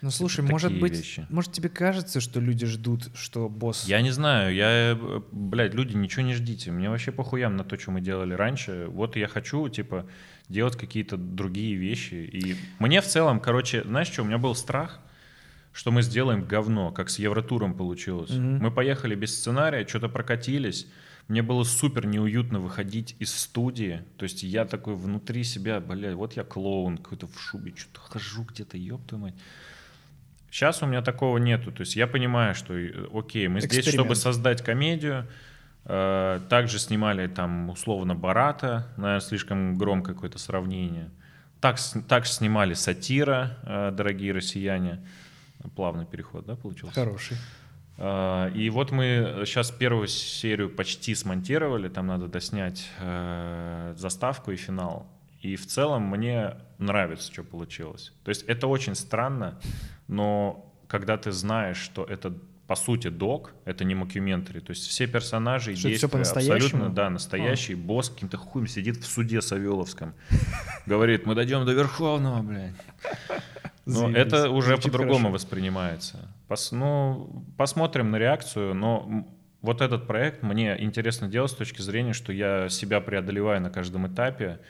[0.00, 1.26] Ну слушай, может быть, вещи.
[1.30, 3.84] может тебе кажется, что люди ждут, что босс...
[3.84, 4.98] Я не знаю, я,
[5.30, 6.72] блядь, люди, ничего не ждите.
[6.72, 8.86] Мне вообще похуям на то, что мы делали раньше.
[8.88, 10.08] Вот я хочу, типа,
[10.48, 12.14] делать какие-то другие вещи.
[12.14, 14.98] И мне в целом, короче, знаешь что, у меня был страх,
[15.72, 18.30] что мы сделаем говно, как с Евротуром получилось.
[18.30, 20.86] Мы поехали без сценария, что-то прокатились.
[21.28, 24.02] Мне было супер неуютно выходить из студии.
[24.18, 28.44] То есть я такой внутри себя, блядь, вот я клоун какой-то в шубе, что-то хожу
[28.44, 29.34] где-то, ёб твою мать.
[30.50, 31.72] Сейчас у меня такого нету.
[31.72, 35.26] То есть я понимаю, что, э, окей, мы здесь, чтобы создать комедию.
[35.84, 41.10] Э, Также снимали там условно Барата, наверное, слишком громкое какое-то сравнение.
[41.60, 45.00] Так, так снимали Сатира, э, дорогие россияне.
[45.76, 46.94] Плавный переход, да, получился?
[46.94, 47.36] Хороший.
[47.98, 54.56] А, И вот мы сейчас первую серию почти смонтировали, там надо доснять э, заставку и
[54.56, 55.06] финал.
[55.40, 58.12] И в целом мне нравится, что получилось.
[58.24, 59.58] То есть это очень странно,
[60.08, 62.32] но когда ты знаешь, что это
[62.66, 67.74] по сути док, это не мокюментари, то есть все персонажи и действия абсолютно, да, настоящий
[67.74, 70.14] босс каким-то хуем сидит в суде Савеловском,
[70.86, 72.74] говорит, мы дойдем до Верховного, блядь.
[73.86, 74.18] Но Заебись.
[74.18, 76.28] это уже по-другому воспринимается.
[76.48, 79.26] Пос- ну, посмотрим на реакцию, но
[79.60, 84.06] вот этот проект мне интересно делать с точки зрения, что я себя преодолеваю на каждом
[84.06, 84.60] этапе.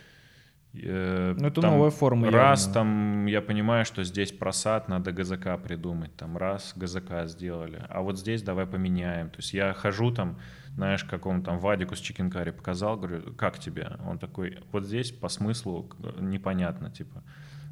[0.73, 2.73] Э, Ну, это там новая форма Раз явно.
[2.73, 6.15] там я понимаю, что здесь просад, надо ГЗК придумать.
[6.15, 9.29] Там раз ГЗК сделали, а вот здесь давай поменяем.
[9.29, 10.39] То есть я хожу там,
[10.75, 13.91] знаешь, как он там Вадику с Чикенкари показал, говорю, как тебе?
[14.07, 17.21] Он такой, вот здесь по смыслу непонятно, типа,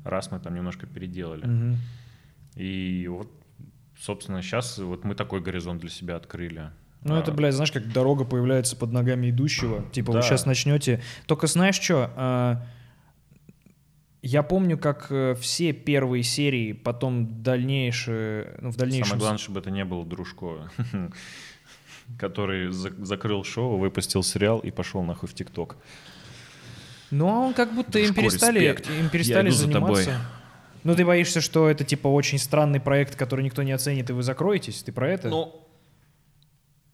[0.03, 1.45] раз мы там немножко переделали.
[1.45, 1.77] Мгм.
[2.55, 3.29] И вот,
[3.99, 6.69] собственно, сейчас вот мы такой горизонт для себя открыли.
[7.03, 9.83] Ну, это, А, блядь, знаешь, как дорога появляется под ногами идущего.
[9.91, 10.21] Типа, вы Да.
[10.21, 11.01] сейчас начнете.
[11.25, 12.61] Только знаешь что?
[14.23, 19.05] Я помню, как э, все первые серии, потом дальнейшие, ну, в дальнейшем...
[19.07, 20.69] Самое главное, чтобы это не был Дружко,
[22.19, 25.75] который за- закрыл шоу, выпустил сериал и пошел нахуй в ТикТок.
[27.11, 28.89] Ну, а он как будто им перестали, респект.
[28.89, 30.03] им Я перестали иду за тобой.
[30.03, 30.25] заниматься.
[30.83, 34.23] Ну, ты боишься, что это, типа, очень странный проект, который никто не оценит, и вы
[34.23, 34.81] закроетесь?
[34.81, 35.29] Ты про это?
[35.29, 35.67] Ну,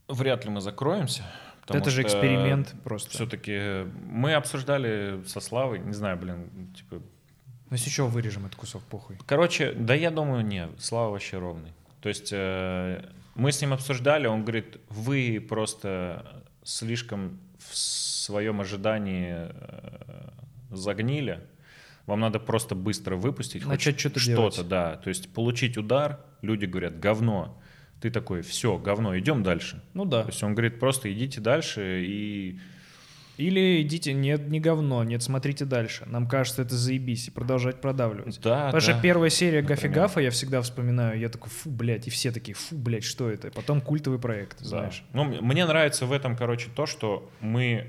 [0.08, 1.24] вряд ли мы закроемся.
[1.70, 3.12] это же эксперимент просто.
[3.12, 7.02] Все-таки мы обсуждали со Славой, не знаю, блин, типа...
[7.70, 9.18] Ну, если что, вырежем этот кусок, похуй.
[9.26, 11.74] Короче, да я думаю, не, Слава вообще ровный.
[12.02, 13.04] То есть э,
[13.36, 17.76] мы с ним обсуждали, он говорит, вы просто слишком в
[18.28, 20.30] своем ожидании э,
[20.72, 21.40] загнили,
[22.06, 24.98] вам надо просто быстро выпустить Начать что-то что-то, да.
[24.98, 27.62] То есть получить удар, люди говорят, говно.
[28.02, 29.82] Ты такой, все, говно, идем дальше.
[29.94, 30.24] Ну да.
[30.24, 32.60] То есть он говорит, просто идите дальше и...
[33.38, 36.06] Или идите, нет, не говно, нет, смотрите дальше.
[36.08, 38.40] Нам кажется, это заебись, и продолжать продавливать.
[38.42, 39.02] Да, Потому что да.
[39.02, 39.78] первая серия Например.
[39.78, 43.30] Гафи Гафа я всегда вспоминаю, я такой, фу, блядь, и все такие, фу, блядь, что
[43.30, 43.52] это?
[43.52, 44.66] Потом культовый проект, Да.
[44.66, 45.04] знаешь.
[45.14, 47.86] Ну, мне нравится в этом, короче, то, что мы...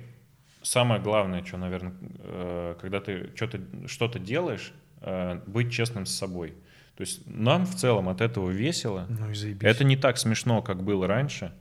[0.63, 6.55] Самое главное, что, наверное, э, когда ты что-то, что-то делаешь, э, быть честным с собой.
[6.97, 9.07] То есть нам в целом от этого весело.
[9.09, 9.63] Ну и заебись.
[9.63, 11.53] Это не так смешно, как было раньше,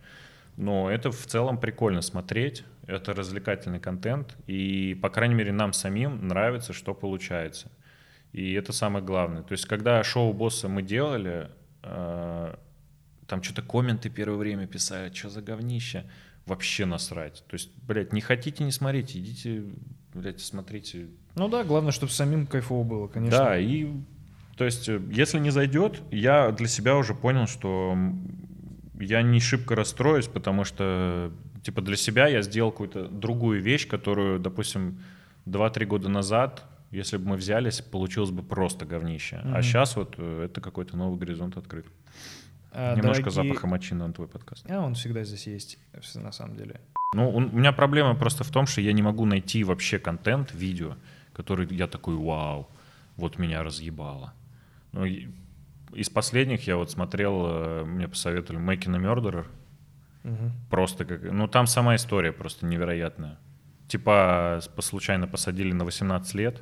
[0.56, 2.64] но это в целом прикольно смотреть.
[2.88, 7.70] Это развлекательный контент, и, по крайней мере, нам самим нравится, что получается.
[8.32, 9.43] И это самое главное.
[9.43, 11.52] То есть, когда шоу «Босса» мы делали,
[11.84, 12.56] э,
[13.28, 16.06] там что-то комменты первое время писали, что за говнище,
[16.48, 17.43] вообще насрать.
[17.48, 19.64] То есть, блядь, не хотите, не смотрите, идите,
[20.14, 21.08] блядь, смотрите.
[21.36, 23.38] Ну да, главное, чтобы самим кайфово было, конечно.
[23.38, 23.88] Да, и
[24.58, 27.95] то есть, э, если не зайдет, я для себя уже понял, что
[29.00, 31.32] я не шибко расстроюсь, потому что,
[31.64, 35.00] типа, для себя я сделал какую-то другую вещь, которую, допустим,
[35.45, 39.41] 2-3 года назад, если бы мы взялись, получилось бы просто говнище.
[39.43, 39.62] А Мгм.
[39.62, 41.86] сейчас вот э, это какой-то новый горизонт открыт.
[42.72, 44.65] А, Немножко дорогие- запаха мочины на твой подкаст.
[44.70, 45.80] А, он всегда здесь есть,
[46.15, 46.80] на самом деле.
[47.15, 50.95] Ну, у меня проблема просто в том, что я не могу найти вообще контент, видео,
[51.34, 52.68] который я такой, вау,
[53.15, 54.34] вот меня разъебало.
[54.91, 55.05] Ну,
[55.93, 59.45] из последних я вот смотрел, э, мне посоветовали Making a Murderer,
[60.24, 60.51] Мгм.
[60.70, 63.38] просто как, ну там сама история просто невероятная.
[63.88, 66.61] Типа случайно посадили на 18 лет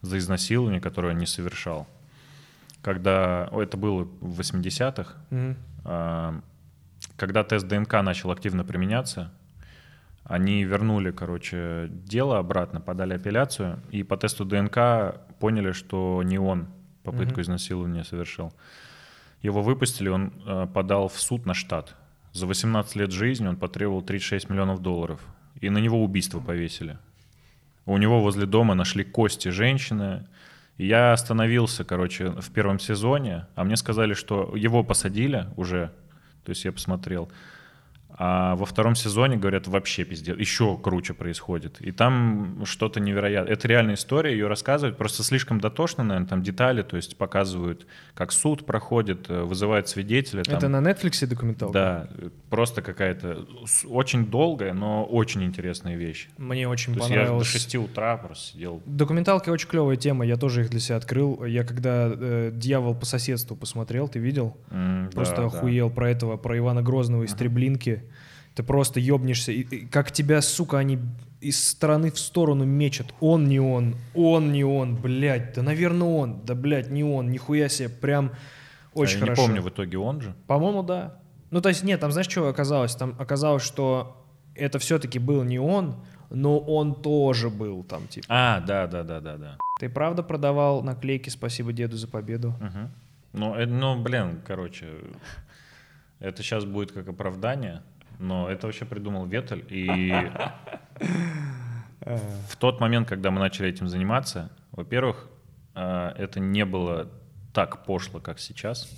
[0.00, 1.86] за изнасилование, которое он не совершал.
[2.82, 5.56] Когда, о, это было в 80-х, Мгм.
[5.84, 6.40] а,
[7.16, 9.32] когда тест ДНК начал активно применяться,
[10.24, 16.66] они вернули, короче, дело обратно, подали апелляцию, и по тесту ДНК поняли, что не он
[17.04, 17.42] попытку Мгм.
[17.42, 18.52] изнасилования совершил.
[19.42, 21.94] Его выпустили, он э, подал в суд на штат.
[22.32, 25.20] За 18 лет жизни он потребовал 36 миллионов долларов.
[25.60, 26.96] И на него убийство повесили.
[27.84, 30.26] У него возле дома нашли кости женщины.
[30.78, 35.92] Я остановился, короче, в первом сезоне, а мне сказали, что его посадили уже,
[36.44, 37.30] то есть я посмотрел.
[38.14, 41.80] А во втором сезоне, говорят, вообще пиздец, еще круче происходит.
[41.80, 43.52] И там что-то невероятное.
[43.54, 48.32] Это реальная история, ее рассказывают, просто слишком дотошно, наверное, там детали, то есть показывают, как
[48.32, 50.42] суд проходит, э, вызывают свидетеля.
[50.42, 50.56] там.
[50.56, 51.72] Это на Netflix документалка?
[51.72, 52.08] Да,
[52.50, 53.46] просто какая-то
[53.88, 56.28] очень долгая, но очень интересная вещь.
[56.36, 57.48] Мне очень То есть я до понравилось.
[57.48, 58.82] 6 утра просто сидел.
[58.84, 61.44] Документалки очень клевая тема, я тоже их для себя открыл.
[61.44, 64.56] Я когда э, «Дьявол по соседству» посмотрел, ты видел?
[64.70, 65.46] М, Просто да, да.
[65.48, 68.01] охуел про этого, про Ивана Грозного из Треблинки.
[68.54, 69.52] Ты просто ёбнешься.
[69.52, 70.98] И- и как тебя, сука, они
[71.40, 73.14] из стороны в сторону мечут.
[73.20, 76.40] Он не он, он не он, блядь, да, наверное, он.
[76.44, 78.32] Да, блядь, не он, нихуя себе, прям
[78.94, 79.42] очень А я хорошо.
[79.42, 80.34] не помню, в итоге он же.
[80.46, 81.18] По-моему, да.
[81.50, 82.94] Ну, то есть, нет, там знаешь, что оказалось?
[82.94, 84.24] Там оказалось, что
[84.54, 85.96] это все-таки был не он,
[86.30, 88.26] но он тоже был там, типа.
[88.28, 89.58] А, да, да, да, да, да.
[89.80, 92.54] Ты правда продавал наклейки «Спасибо деду за победу»?
[92.60, 92.90] Мгм.
[93.32, 94.86] Ну, э, ну, блин, короче,
[96.20, 97.82] это сейчас будет как оправдание,
[98.22, 99.64] но это вообще придумал Ветель.
[99.68, 100.10] И
[102.00, 105.28] в тот момент, когда мы начали этим заниматься, во-первых,
[105.74, 107.10] э, это не было
[107.52, 108.88] так пошло, как сейчас.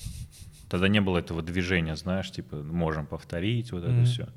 [0.69, 4.29] Тогда не было этого движения, знаешь, типа, можем повторить, вот это все.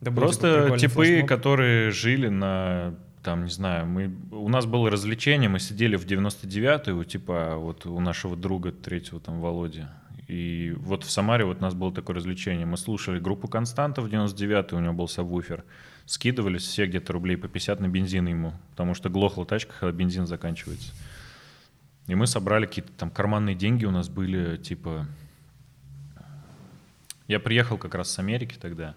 [0.00, 1.28] Да Просто типы, флешмоб.
[1.28, 6.92] которые жили на, там, не знаю, мы, у нас было развлечение, мы сидели в 99-й,
[6.92, 9.84] у, типа, вот у нашего друга третьего, там, Володи.
[10.26, 12.66] И вот в Самаре вот у нас было такое развлечение.
[12.66, 15.64] Мы слушали группу Константа в 99-й, у него был сабвуфер.
[16.06, 20.26] Скидывались все где-то рублей по 50 на бензин ему, потому что глохла тачка, когда бензин
[20.26, 20.92] заканчивается.
[22.06, 25.06] И мы собрали какие-то там карманные деньги у нас были, типа...
[27.26, 28.94] Я приехал как раз с Америки тогда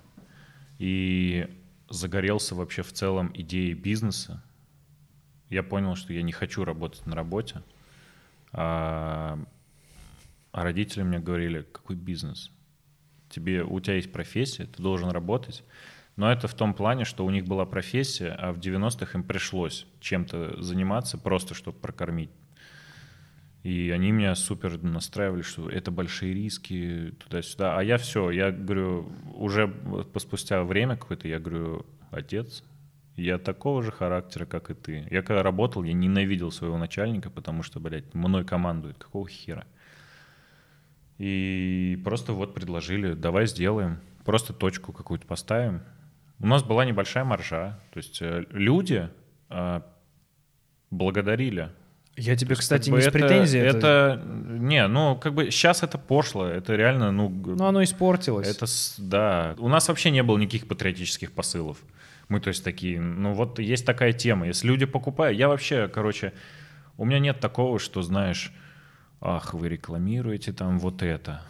[0.79, 1.47] и
[1.89, 4.43] загорелся вообще в целом идеей бизнеса.
[5.49, 7.63] Я понял, что я не хочу работать на работе.
[8.51, 9.39] А,
[10.57, 12.49] а родители мне говорили, какой бизнес?
[13.29, 15.63] Тебе, у тебя есть профессия, ты должен работать.
[16.15, 19.85] Но это в том плане, что у них была профессия, а в 90-х им пришлось
[19.99, 22.31] чем-то заниматься, просто чтобы прокормить.
[23.61, 27.77] И они меня супер настраивали, что это большие риски, туда-сюда.
[27.77, 29.71] А я все, я говорю, уже
[30.15, 32.63] спустя время какое-то, я говорю, отец,
[33.15, 35.07] я такого же характера, как и ты.
[35.11, 38.97] Я когда работал, я ненавидел своего начальника, потому что, блядь, мной командует.
[38.97, 39.67] Какого хера?
[41.17, 45.81] И просто вот предложили, давай сделаем, просто точку какую-то поставим.
[46.39, 49.09] У нас была небольшая маржа, то есть э, люди
[49.49, 49.81] э,
[50.91, 51.69] благодарили.
[52.15, 53.63] Я тебе, есть, кстати, как бы не с это- претензией.
[53.63, 53.77] Это...
[53.77, 58.47] Это, не, ну, как бы сейчас это пошло, это реально, ну, Ну, оно испортилось.
[58.47, 58.65] это,
[58.97, 59.55] да.
[59.59, 61.77] У нас вообще не было никаких патриотических посылов.
[62.27, 64.47] Мы, то есть, такие, ну, вот есть такая тема.
[64.47, 65.37] Если люди покупают...
[65.37, 66.33] Я вообще, короче,
[66.97, 68.51] у меня нет такого, что, знаешь,
[69.21, 71.41] ах, вы рекламируете там вот это.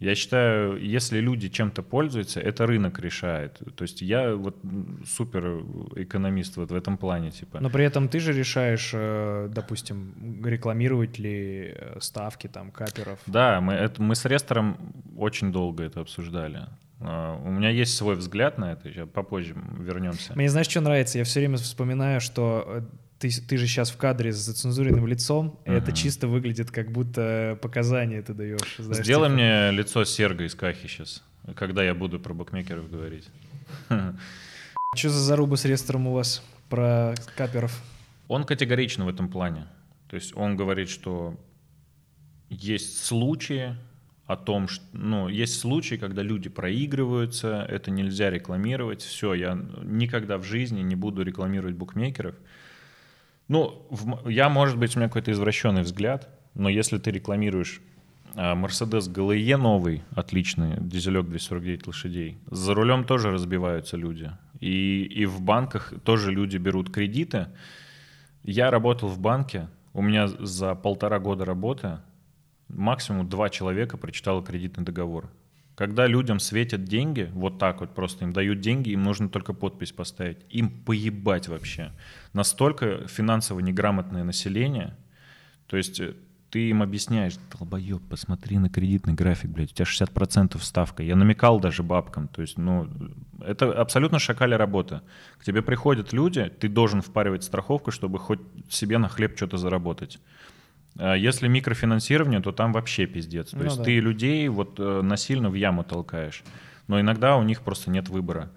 [0.00, 3.60] Я считаю, если люди чем-то пользуются, это рынок решает.
[3.76, 4.56] То есть я вот
[5.06, 5.62] супер
[5.94, 7.60] экономист вот в этом плане, типа.
[7.60, 13.18] Но при этом ты же решаешь, э, допустим, рекламировать ли э, ставки там каперов.
[13.26, 14.78] Да, мы, это, мы с Рестором
[15.18, 16.66] очень долго это обсуждали.
[17.00, 20.32] А, У меня есть свой взгляд на это, попозже вернемся.
[20.34, 21.18] Мне знаешь, что нравится?
[21.18, 22.82] Я все время вспоминаю, что э,
[23.20, 27.58] ты, ты же сейчас в кадре с зацензуренным лицом, и это чисто выглядит, как будто
[27.60, 28.76] показания ты даешь.
[28.78, 29.34] знаешь, Сделай типа.
[29.34, 31.22] мне лицо Серго из Кахи сейчас,
[31.54, 33.28] когда я буду про букмекеров говорить.
[34.96, 37.80] Что за заруба с рестором у вас про каперов?
[38.26, 39.66] Он категоричен в этом плане.
[40.08, 41.38] То есть он говорит, что
[42.48, 43.76] есть случаи
[44.26, 49.02] о том, что, ну, есть случаи, когда люди проигрываются, это нельзя рекламировать.
[49.02, 52.34] Все, я никогда в жизни не буду рекламировать букмекеров.
[53.50, 57.80] Ну, в я, может быть, у меня какой-то извращенный взгляд, но если ты рекламируешь
[58.36, 64.30] а, Mercedes GLE новый, отличный, дизелек 249 лошадей, за рулем тоже разбиваются люди.
[64.60, 67.48] И, и в банках тоже люди берут кредиты.
[68.44, 71.98] Я работал в банке, у меня за полтора года работы
[72.68, 75.28] максимум два человека прочитало кредитный договор.
[75.74, 79.90] Когда людям светят деньги, вот так вот просто им дают деньги, им нужно только подпись
[79.90, 80.38] поставить.
[80.50, 81.90] Им поебать вообще.
[82.32, 84.96] Настолько финансово неграмотное население.
[85.66, 86.14] То есть э,
[86.50, 91.02] ты им объясняешь, долбоеб, посмотри на кредитный график, блядь, у тебя 60% ставка.
[91.02, 92.28] Я намекал даже бабкам.
[92.28, 92.88] То есть, ну,
[93.40, 95.02] это абсолютно шакаля работа.
[95.38, 100.18] К тебе приходят люди, ты должен впаривать страховку, чтобы хоть себе на хлеб что-то заработать.
[100.96, 103.50] А Если микрофинансирование, то там вообще пиздец.
[103.50, 103.84] То Ну есть да.
[103.84, 106.42] ты людей вот э, насильно в яму толкаешь.
[106.88, 108.50] Но иногда у них просто нет выбора.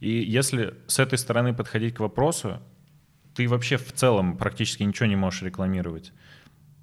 [0.00, 2.60] И если с этой стороны подходить к вопросу,
[3.34, 6.12] ты вообще в целом практически ничего не можешь рекламировать.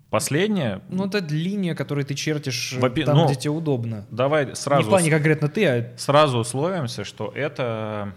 [0.10, 4.06] Последнее, Ну, это линия, которую ты чертишь э, Во-пе- там, ну, где тебе удобно.
[4.12, 8.14] давай сразу, Не в плане конкретно ты, а сразу условимся, что это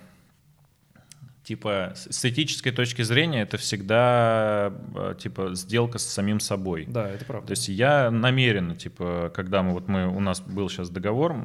[1.45, 6.87] типа с этической точки зрения это всегда э, типа сделка с самим собой.
[6.89, 7.47] да, это правда.
[7.49, 11.37] То есть я намеренно, типа, когда мы вот мы у нас был сейчас договор,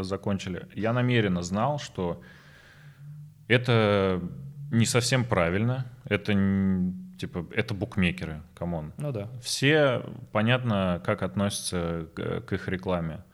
[0.00, 2.20] закончили, я намеренно знал, что
[3.46, 4.20] это
[4.74, 6.34] не совсем правильно, это
[7.18, 8.92] типа это букмекеры, come on.
[8.98, 9.28] Ну да.
[9.42, 10.02] Все
[10.32, 13.24] понятно, как относятся к, к их рекламе.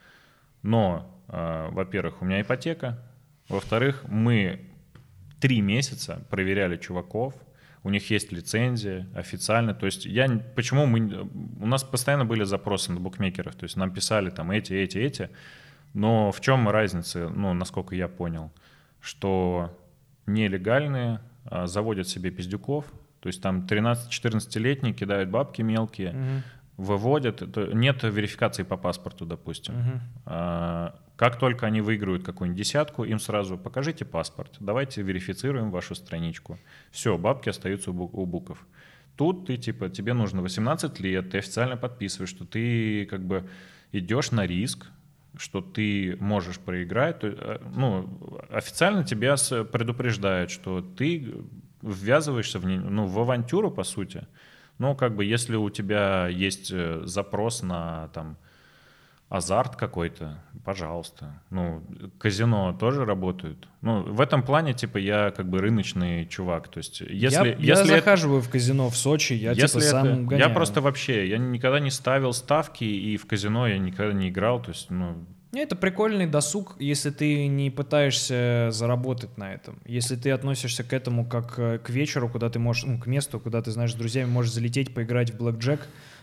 [0.63, 2.99] Но, э, во-первых, у меня ипотека.
[3.49, 4.61] Во-вторых, мы
[5.41, 7.35] три месяца проверяли чуваков.
[7.83, 9.75] У них есть лицензия официально.
[9.75, 10.29] То есть я...
[10.55, 11.29] Почему мы...
[11.61, 13.55] У нас постоянно были запросы на букмекеров.
[13.55, 15.31] То есть нам писали там эти, эти, эти.
[15.95, 18.53] Но в чем разница, ну, насколько я понял,
[19.01, 19.77] что
[20.27, 21.21] нелегальные
[21.67, 22.85] заводят себе пиздюков,
[23.21, 26.43] то есть там 13-14-летние кидают бабки мелкие, Мгм.
[26.77, 27.43] выводят,
[27.75, 29.75] нет верификации по паспорту, допустим.
[30.27, 36.59] А, Как только они выиграют какую-нибудь десятку, им сразу покажите паспорт, давайте верифицируем вашу страничку.
[36.91, 38.67] Все, бабки остаются у, бу- у буков.
[39.17, 43.47] Тут ты типа тебе нужно 18 лет, ты официально подписываешь, что ты как бы
[43.93, 44.87] идешь на риск,
[45.37, 47.21] что ты можешь проиграть.
[47.21, 48.09] То, э, ну,
[48.51, 51.35] официально тебя предупреждают, что ты
[51.83, 54.27] ввязываешься в, ну, в авантюру, по сути.
[54.79, 58.37] Но как бы если у тебя есть э, запрос на там
[59.31, 61.41] азарт какой-то, пожалуйста.
[61.51, 61.83] Ну,
[62.19, 63.69] казино тоже работают.
[63.81, 66.69] Ну, в этом плане, типа, я как бы рыночный чувак.
[66.69, 69.81] То есть, если, я, я если это- захаживаю в казино в Сочи, я если типа
[69.81, 70.49] сам это- гоняю.
[70.49, 74.61] Я просто вообще, я никогда не ставил ставки, и в казино я никогда не играл.
[74.61, 79.79] То есть, ну, Это прикольный досуг, если ты не пытаешься заработать на этом.
[79.85, 83.41] Если ты относишься к этому как э, к вечеру, куда ты можешь, ну, к месту,
[83.41, 85.81] куда ты, знаешь, с друзьями можешь залететь, поиграть в блэкджек,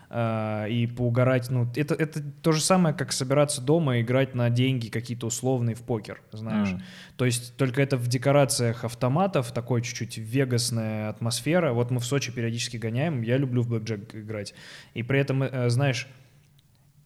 [0.09, 1.49] э, и поугарать.
[1.49, 5.75] Ну, это, это то же самое, как собираться дома и играть на деньги какие-то условные
[5.75, 6.69] в покер, знаешь.
[6.69, 6.81] Мгм.
[7.17, 11.73] То есть только это в декорациях автоматов, такой чуть-чуть вегасная атмосфера.
[11.73, 14.53] Вот мы в Сочи периодически гоняем, я люблю в блэкджек играть.
[14.93, 16.07] И при этом, э, знаешь,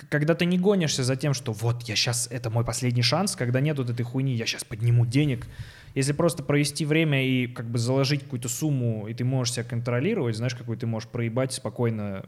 [0.10, 3.60] когда ты не гонишься за тем, что вот я сейчас, это мой последний шанс, когда
[3.60, 5.48] нет вот этой хуйни, я сейчас подниму денег.
[5.94, 10.38] Если просто провести время и как бы заложить какую-то сумму, и ты можешь себя контролировать,
[10.38, 12.26] знаешь, какой ты можешь проебать спокойно,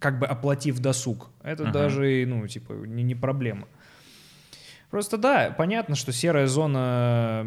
[0.00, 1.72] как бы оплатив досуг, это Ага.
[1.72, 3.68] даже, ну, типа, не, не проблема.
[4.90, 7.46] Просто да, понятно, что серая зона...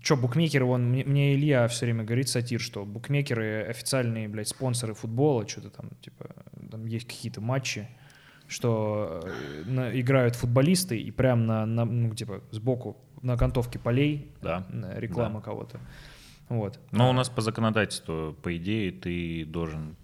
[0.00, 4.94] Че, букмекеры, вон, мне, мне Илья все время говорит, сатир, что букмекеры официальные, блядь, спонсоры
[4.94, 6.26] футбола, что-то там, типа,
[6.70, 7.88] там есть какие-то матчи,
[8.46, 14.30] что э, на- играют футболисты и прям на, на, ну, типа, сбоку на окантовке полей
[14.42, 14.66] Да,
[14.96, 15.80] реклама кого-то.
[16.48, 16.78] Вот.
[16.92, 19.96] Но у нас по законодательству, по идее, ты должен...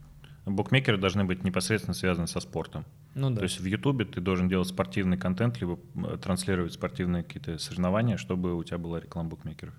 [0.50, 2.84] Букмекеры должны быть непосредственно связаны со спортом.
[3.14, 3.36] Ну да.
[3.36, 5.78] То есть в Ютубе ты должен делать спортивный контент, либо
[6.18, 9.74] транслировать спортивные какие-то соревнования, чтобы у тебя была реклама букмекеров.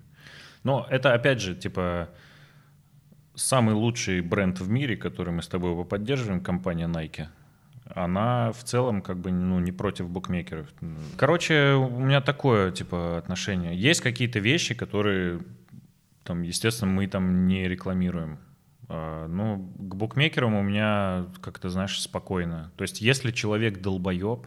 [0.64, 2.08] Но это, опять же, типа,
[3.34, 7.26] самый лучший бренд в мире, который мы с тобой поддерживаем, компания Nike.
[7.94, 10.68] Она в целом как бы ну, не против букмекеров.
[11.16, 13.76] Короче, у меня такое типа отношение.
[13.76, 15.40] Есть какие-то вещи, которые
[16.24, 18.38] там, естественно, мы там не рекламируем.
[18.94, 22.70] А, Ну, к букмекерам у меня как-то, знаешь, спокойно.
[22.76, 24.46] То есть, если человек долбоеб,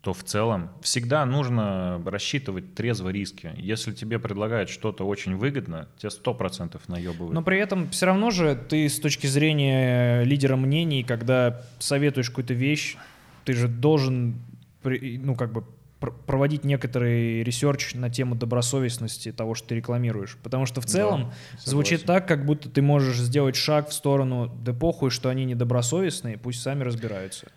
[0.00, 3.52] то в целом всегда нужно рассчитывать трезво риски.
[3.56, 7.34] Если тебе предлагают что-то очень выгодно, тебе сто процентов наебывают.
[7.34, 12.54] Но при этом все равно же ты с точки зрения лидера мнений, когда советуешь какую-то
[12.54, 12.96] вещь,
[13.44, 14.34] ты же должен,
[14.82, 15.64] ну, как бы
[16.10, 20.36] проводить некоторый research на тему добросовестности того, что ты рекламируешь.
[20.42, 21.32] Потому что в целом
[21.64, 26.38] звучит так, как будто ты можешь сделать шаг в сторону, да похуй, что они недобросовестные,
[26.38, 27.48] пусть сами разбираются.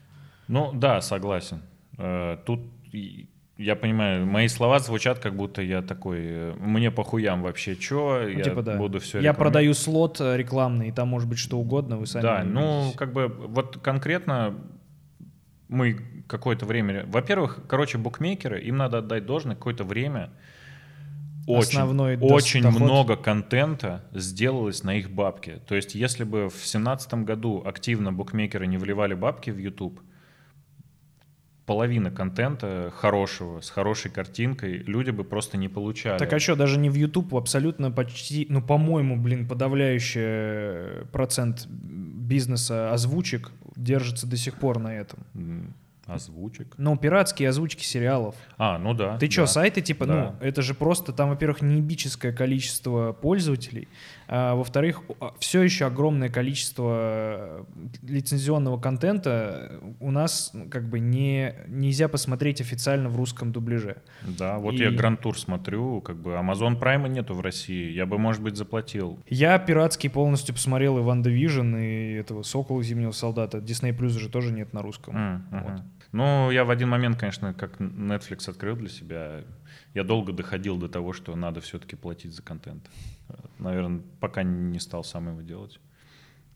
[0.48, 1.62] Ну да, согласен.
[1.98, 2.62] Э, Тут
[3.58, 8.30] я понимаю, мои слова звучат, как будто я такой, э, мне похуям вообще, что, Ну,
[8.30, 8.78] я типа, да.
[8.78, 12.24] буду все Я продаю слот э, рекламный, и там может быть что угодно, вы сами
[12.24, 14.56] Да, ну, как бы, вот конкретно
[15.68, 15.98] мы
[16.28, 17.06] какое-то время...
[17.08, 20.32] Во-первых, короче, букмекеры, им надо отдать должное какое-то время.
[21.48, 22.82] Очень, Основной очень доход.
[22.82, 25.62] много контента сделалось на их бабки.
[25.68, 30.00] То есть, если бы в семнадцатом году активно букмекеры не вливали бабки в YouTube,
[31.66, 36.18] половина контента хорошего, с хорошей картинкой, люди бы просто не получали.
[36.18, 42.92] Так а что, даже не в YouTube, абсолютно почти, ну, по-моему, блин, подавляющий процент бизнеса
[42.92, 45.20] озвучек держится до сих пор на этом.
[46.08, 46.76] Озвучек.
[46.78, 48.36] Ну, пиратские озвучки сериалов.
[48.58, 49.18] А, ну да.
[49.18, 49.48] Ты да.
[49.48, 50.14] сайты типа, Да.
[50.40, 53.88] ну, это же просто там, во-первых, неебическое количество пользователей,
[54.28, 55.02] а во-вторых,
[55.40, 57.64] все еще огромное количество э,
[58.04, 63.98] лицензионного контента у нас как бы не, нельзя посмотреть официально в русском дубляже.
[64.24, 68.06] Да, вот И- я Гранд Тур смотрю, как бы Amazon Prime нету в России, я
[68.06, 69.20] бы, может быть, заплатил.
[69.28, 73.60] Я пиратский полностью посмотрел и Ван Division, и этого Сокола Зимнего Солдата.
[73.60, 75.16] Disney Plus же тоже нет на русском.
[75.16, 75.64] М, мгм.
[75.64, 75.82] Вот.
[76.12, 79.42] Ну, я в один момент, конечно, как Netflix открыл для себя,
[79.94, 82.90] я долго доходил до того, что надо все-таки платить за контент.
[83.60, 85.80] Наверное, пока не стал сам его делать.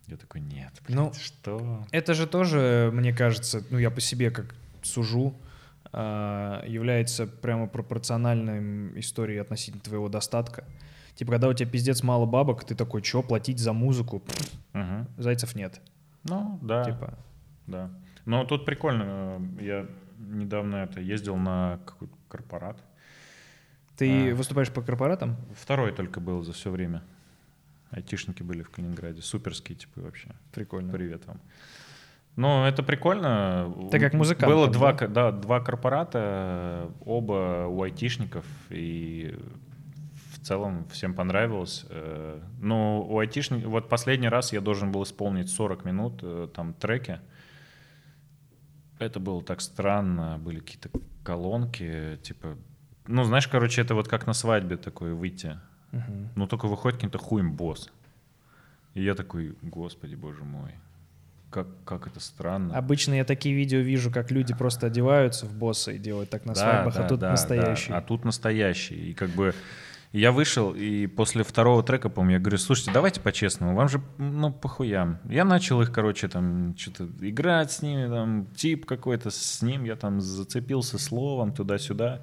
[0.07, 1.85] Я такой, нет, блядь, Ну, что?
[1.91, 5.35] Это же тоже, мне кажется, ну я по себе как сужу,
[5.91, 10.63] а, является прямо пропорциональной историей относительно твоего достатка.
[11.15, 14.23] Типа, когда у тебя пиздец мало бабок, ты такой, что, платить за музыку?
[14.73, 15.07] Мгм.
[15.17, 15.81] Зайцев нет.
[16.23, 17.17] Ну, да, Типа,
[17.67, 17.89] да.
[18.25, 19.85] Но тут прикольно, э, я
[20.19, 22.77] недавно это ездил на какой-то корпорат.
[23.99, 24.35] Ты А.
[24.35, 25.35] выступаешь по корпоратам?
[25.53, 27.03] Второй только был за все время.
[27.91, 29.21] Айтишники были в Калининграде.
[29.21, 30.29] Суперские типы вообще.
[30.53, 30.93] Прикольно.
[30.93, 31.41] Привет вам.
[32.37, 33.73] Ну, это прикольно.
[33.91, 35.07] Ты как музыкант Было два, да?
[35.07, 39.37] да, два корпората, оба у айтишников, и
[40.33, 41.85] в целом всем понравилось.
[41.89, 43.69] Э, Но у айтишников...
[43.69, 47.19] Вот последний раз я должен был исполнить 40 минут э, там треки.
[48.99, 50.89] Это было так странно, были какие-то
[51.25, 52.57] колонки, типа...
[53.07, 55.57] Ну, знаешь, короче, это вот как на свадьбе такое выйти.
[55.91, 56.29] Мгм.
[56.35, 57.89] Ну, только выходит каким-то хуем босс.
[58.93, 60.71] И я такой, господи, боже мой,
[61.49, 62.75] как, как это странно.
[62.77, 66.53] Обычно я такие видео вижу, как люди просто одеваются в босса и делают так на
[66.53, 67.89] Да, свадьбах, а да, тут да, настоящий.
[67.89, 67.97] да.
[67.97, 69.11] А тут настоящий.
[69.11, 69.53] И как бы
[70.11, 74.51] я вышел, и после второго трека, помню, я говорю, слушайте, давайте по-честному, вам же, ну,
[74.51, 75.19] похуям.
[75.25, 79.95] Я начал их, короче, там, что-то играть с ними, там, тип какой-то, с ним я
[79.95, 82.21] там зацепился словом туда-сюда.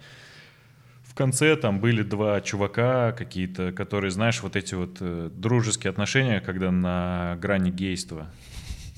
[1.17, 6.43] В конце там были два чувака какие-то, которые, знаешь, вот эти вот э, дружеские отношения,
[6.43, 8.27] когда на грани гейства.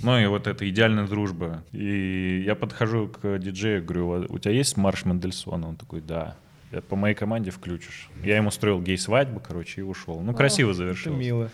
[0.02, 1.62] Ну и вот это идеальная дружба.
[1.70, 5.68] И я подхожу к диджею, говорю, у тебя есть марш Мендельсона?
[5.68, 6.36] Он такой, да.
[6.72, 8.10] Я по моей команде включишь.
[8.24, 10.20] Я ему строил гей-свадьбу, короче, и ушел.
[10.20, 11.20] Ну, красиво Это завершилось.
[11.20, 11.52] мило.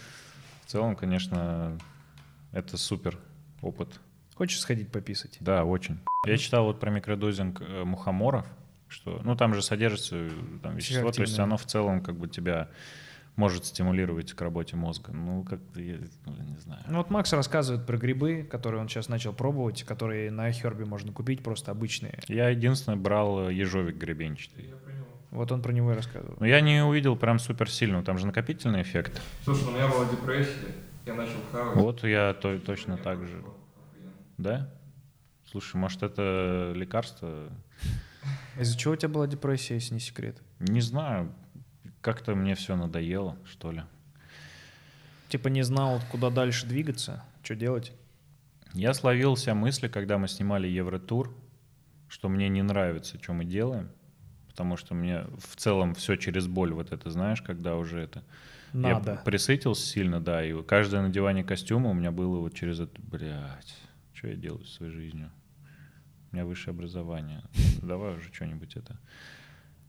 [0.65, 1.78] В целом, конечно,
[2.53, 3.19] это супер
[3.61, 4.01] опыт.
[4.35, 5.36] Хочешь сходить пописать?
[5.41, 5.99] Да, очень.
[6.27, 8.47] Я читал вот про микродозинг э, мухоморов,
[8.95, 10.31] что, ну, там же содержится э,
[10.62, 12.71] там, вещество, то есть оно в целом как бы тебя
[13.37, 15.12] может стимулировать к работе мозга.
[15.12, 15.97] Ну, как-то, я
[16.27, 16.83] ну, не знаю.
[16.89, 21.12] Ну вот Макс рассказывает про грибы, которые он сейчас начал пробовать, которые на Хербе можно
[21.12, 22.21] купить, просто обычные.
[22.29, 24.73] Я единственное брал э, ежовик гребенчатый.
[25.33, 26.37] Вот он про него и рассказывал.
[26.39, 29.21] Но я не увидел прям супер сильного, там же накопительный эффект.
[29.43, 30.69] Слушай, у меня была депрессия,
[31.05, 31.77] я начал хавать.
[31.77, 33.43] Вот я то, точно так же.
[34.39, 34.71] Да?
[35.51, 37.49] Слушай, может это лекарство?
[38.59, 40.41] Из-за чего у тебя была депрессия, если не секрет?
[40.61, 41.33] Не знаю,
[42.01, 43.83] как-то мне все надоело, что ли.
[45.29, 47.93] Типа не знал, куда дальше двигаться, что делать?
[48.75, 51.35] Я словил себя мысли, когда мы снимали Евротур,
[52.09, 53.91] что мне не нравится, что мы делаем,
[54.49, 58.23] потому что мне в целом все через боль, вот это знаешь, когда уже это...
[58.73, 59.23] Я Надо.
[59.25, 63.77] присытился сильно, да, и каждое надевание костюма у меня было вот через это, блядь,
[64.13, 65.31] что я делаю со своей жизнью?
[66.35, 67.44] У меня высшее образование,
[67.81, 68.98] давай уже что-нибудь это.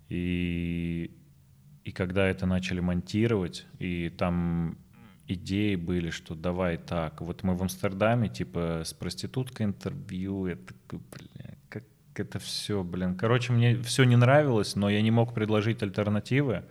[0.09, 1.09] И,
[1.83, 4.77] и когда это начали монтировать, и там
[5.27, 10.99] идеи были, что давай так, вот мы в Амстердаме, типа, с проституткой интервью, я такой,
[10.99, 13.15] бля, как это все, блин.
[13.17, 16.65] Короче, мне все не нравилось, но я не мог предложить альтернативы,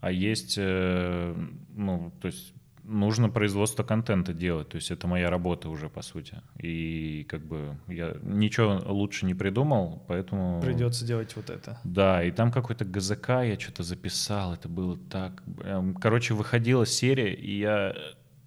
[0.00, 1.36] а есть, э,
[1.74, 2.54] ну, то есть
[2.84, 6.40] нужно производство контента делать, то есть это моя работа уже, по сути.
[6.58, 10.60] И как бы я ничего лучше не придумал, поэтому...
[10.60, 11.78] Придется делать вот это.
[11.84, 15.42] Да, и там какой-то ГЗК я что-то записал, это было так...
[15.64, 17.94] эм, Короче, выходила серия, и я,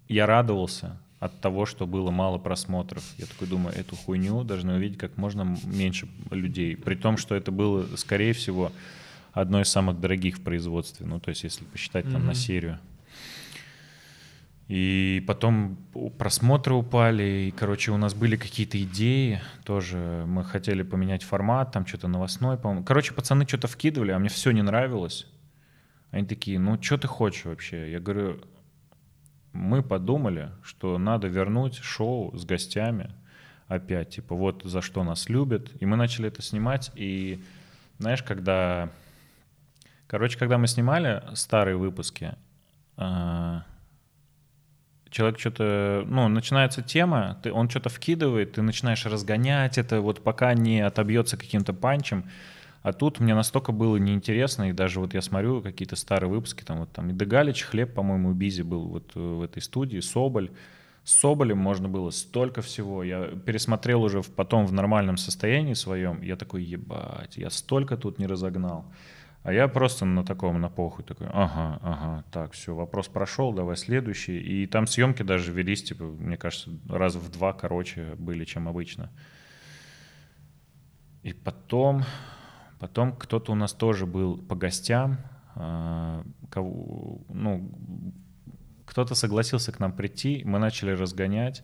[0.08, 3.02] я радовался от того, что было мало просмотров.
[3.16, 6.76] Я такой думаю, эту хуйню должны увидеть как можно меньше людей.
[6.76, 8.70] При том, что это было, скорее всего,
[9.32, 11.06] одно из самых дорогих в производстве.
[11.06, 12.78] Ну, то есть, если посчитать там на серию.
[14.68, 15.76] И потом
[16.18, 20.24] просмотры упали, и, короче, у нас были какие-то идеи тоже.
[20.26, 22.84] Мы хотели поменять формат, там что-то новостной, по-моему.
[22.84, 25.26] Короче, пацаны что-то вкидывали, а мне все не нравилось.
[26.10, 27.92] Они такие, ну, что ты хочешь вообще?
[27.92, 28.40] Я говорю,
[29.52, 33.10] мы подумали, что надо вернуть шоу с гостями
[33.68, 35.70] опять, типа, вот за что нас любят.
[35.80, 37.42] И мы начали это снимать, и,
[37.98, 38.90] знаешь, когда...
[40.06, 42.34] Короче, когда мы снимали старые выпуски,
[42.96, 43.64] а,
[45.10, 50.54] человек что-то, ну, начинается тема, ты, он что-то вкидывает, ты начинаешь разгонять это, вот пока
[50.54, 52.24] не отобьется каким-то панчем.
[52.82, 56.78] А тут мне настолько было неинтересно, и даже вот я смотрю какие-то старые выпуски, там
[56.80, 60.50] вот там и Дегалич, Хлеб, по-моему, Бизи был вот э, в этой студии, Соболь.
[61.02, 63.02] С Соболем можно было столько всего.
[63.02, 66.22] Я пересмотрел уже потом в нормальном состоянии своем.
[66.22, 68.84] Я такой, ебать, я столько тут не разогнал.
[69.46, 73.76] А я просто на таком, на похуй такой, ага, ага, так, все, вопрос прошел, давай
[73.76, 74.40] следующий.
[74.40, 79.08] И там съемки даже велись, типа, мне кажется, раз в два короче были, чем обычно.
[81.22, 82.02] И потом,
[82.80, 85.18] потом кто-то у нас тоже был по гостям,
[85.54, 87.70] а, кого- ну,
[88.84, 91.62] кто-то согласился к нам прийти, мы начали разгонять,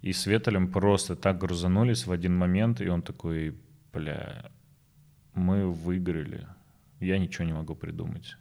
[0.00, 3.58] и с Ветелем просто так грузанулись в один момент, и он такой,
[3.92, 4.52] бля,
[5.34, 6.46] мы выиграли,
[7.00, 8.36] я ничего не могу придумать.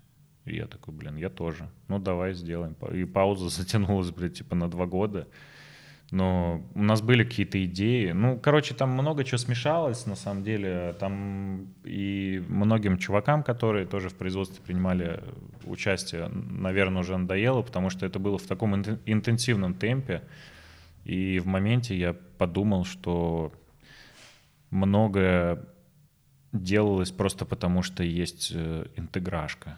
[0.45, 1.69] И я такой, блин, я тоже.
[1.87, 2.75] Ну, давай сделаем.
[2.93, 5.27] И пауза затянулась, блядь, типа на два года.
[6.11, 8.11] Но у нас были какие-то идеи.
[8.11, 10.95] Ну, короче, там много чего смешалось, на самом деле.
[10.99, 15.23] Там и многим чувакам, которые тоже в производстве принимали
[15.65, 20.23] участие, наверное, уже надоело, потому что это было в таком интен- интенсивном темпе.
[21.05, 23.53] И в моменте я подумал, что
[24.71, 25.63] многое
[26.51, 29.77] делалось просто потому, что есть э, интеграшка.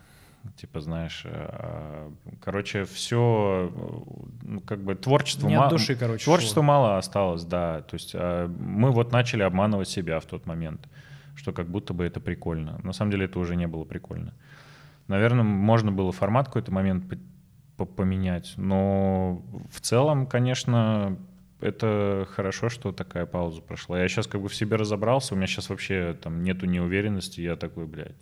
[0.56, 2.10] Типа, знаешь, э,
[2.44, 3.72] короче, все,
[4.42, 6.64] ну, как бы творчество Не от ма- души, короче, Творчества шло.
[6.64, 7.82] мало осталось, да.
[7.82, 10.88] То есть э, мы вот начали обманывать себя в тот момент,
[11.36, 12.80] что как будто бы это прикольно.
[12.84, 14.34] На самом деле это уже не было прикольно.
[15.08, 17.18] Наверное, можно было формат в какой-то момент по-
[17.78, 21.18] по- поменять, но в целом, конечно,
[21.62, 24.00] это хорошо, что такая пауза прошла.
[24.00, 27.56] Я сейчас как бы в себе разобрался, у меня сейчас вообще там нету неуверенности, я
[27.56, 28.16] такой, блядь,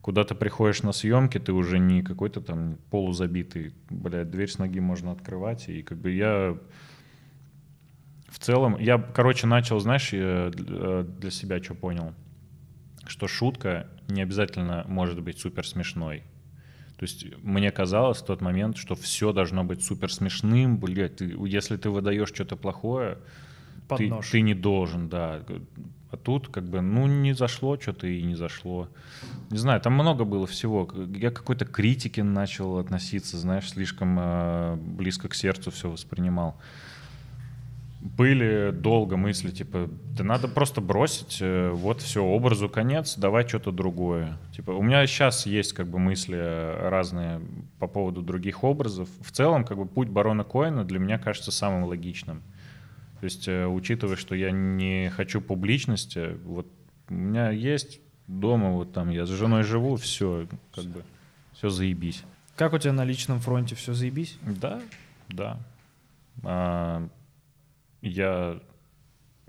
[0.00, 4.80] куда ты приходишь на съемки, ты уже не какой-то там полузабитый, блядь, дверь с ноги
[4.80, 6.58] можно открывать, и как бы я
[8.28, 12.14] в целом, я, короче, начал, знаешь, для для себя что понял,
[13.06, 16.22] что шутка не обязательно может быть супер смешной.
[16.98, 21.36] То есть мне казалось в тот момент, что все должно быть супер смешным, блядь, ты,
[21.46, 23.18] если ты выдаешь что-то плохое,
[23.86, 24.28] Под ты, нож.
[24.28, 25.44] ты не должен, да.
[26.10, 28.88] А тут как бы, ну, не зашло что-то и не зашло.
[29.50, 30.90] Не знаю, там много было всего.
[31.14, 36.56] Я какой-то критике начал относиться, знаешь, слишком э, близко к сердцу все воспринимал.
[38.00, 43.72] Были долго мысли, типа, да надо просто бросить, э, вот все, образу конец, давай что-то
[43.72, 44.38] другое.
[44.54, 46.36] Типа, у меня сейчас есть как бы мысли
[46.88, 47.40] разные
[47.80, 49.08] по поводу других образов.
[49.20, 52.42] В целом, как бы путь барона Коэна для меня кажется самым логичным.
[53.18, 56.68] То есть, э, учитывая, что я не хочу публичности, вот
[57.08, 61.02] у меня есть дома, вот там я с женой живу, все, как бы,
[61.52, 62.22] все заебись.
[62.54, 64.38] Как у тебя на личном фронте все заебись?
[64.42, 64.80] Да,
[65.28, 65.58] да.
[66.44, 67.08] А,
[68.02, 68.60] я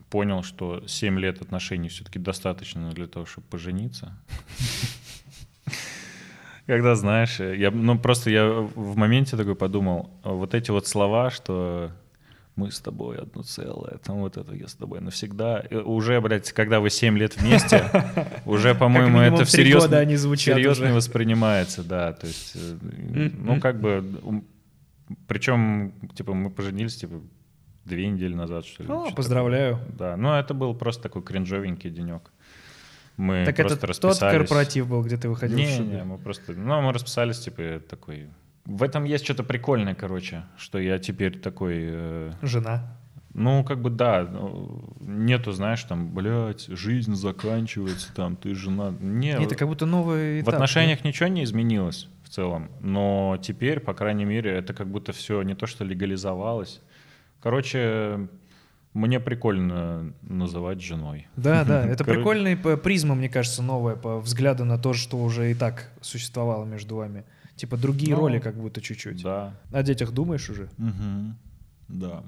[0.09, 4.17] понял, что 7 лет отношений все-таки достаточно для того, чтобы пожениться.
[6.65, 11.91] Когда, знаешь, я, ну просто я в моменте такой подумал, вот эти вот слова, что
[12.55, 15.59] мы с тобой одно целое, там вот это я с тобой навсегда.
[15.61, 17.85] И Уже, блядь, когда вы 7 лет вместе,
[18.45, 20.87] уже, по-моему, это всерьез, года они звучат серьез уже.
[20.87, 22.13] не воспринимается, да.
[22.13, 24.03] То есть, э, ну, как бы,
[25.27, 27.21] причем, типа, мы поженились, типа,
[27.89, 28.89] две недели назад, что ли.
[28.89, 29.77] О, поздравляю.
[29.77, 29.95] такое.
[29.97, 32.31] Да, ну, это был просто такой кринжовенький денек.
[33.17, 34.37] Мы Так это просто тот расписались.
[34.37, 38.29] корпоратив был, где ты выходил в Не, не, мы просто, ну, мы расписались, типа, такой...
[38.63, 41.75] В этом есть что-то прикольное, короче, что я теперь такой...
[41.79, 42.97] э, Жена.
[43.33, 48.93] ну, как бы да, ну, нету, знаешь, там, блядь, жизнь заканчивается, там, ты жена.
[49.01, 53.81] Не, Это как будто новый в этап, отношениях ничего не изменилось в целом, но теперь,
[53.81, 56.79] по крайней мере, это как будто все не то, что легализовалось.
[57.41, 58.27] Короче,
[58.93, 61.27] мне прикольно называть женой.
[61.35, 65.51] Да, да, это Короче- прикольная призма, мне кажется, новая по взгляду на то, что уже
[65.51, 67.23] и так существовало между вами.
[67.55, 69.21] Типа другие Ну, роли как будто чуть-чуть.
[69.21, 69.53] Да.
[69.71, 70.69] О детях думаешь уже?
[70.77, 71.35] Мгм.
[71.87, 72.23] Да.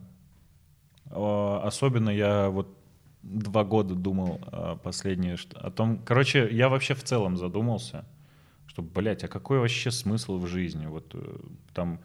[1.09, 2.77] Особенно я вот
[3.23, 8.05] два года думал а, последнее, о том, короче, я вообще в целом задумался,
[8.67, 10.85] что, блядь, а какой вообще смысл в жизни?
[10.87, 11.37] Вот э,
[11.73, 11.99] там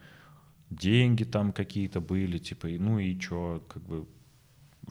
[0.69, 4.05] деньги там какие-то были, типа, ну и чё, как бы,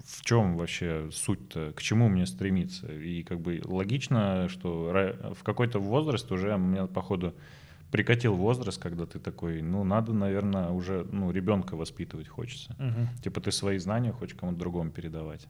[0.05, 2.93] в чем вообще суть-то, к чему мне стремиться?
[2.93, 7.35] И как бы логично, что в какой-то возраст уже у меня, походу,
[7.91, 12.75] прикатил возраст, когда ты такой, ну, надо, наверное, уже, ну, ребенка воспитывать хочется.
[12.79, 13.09] Мгм.
[13.23, 15.47] Типа ты свои знания хочешь кому-то другому передавать.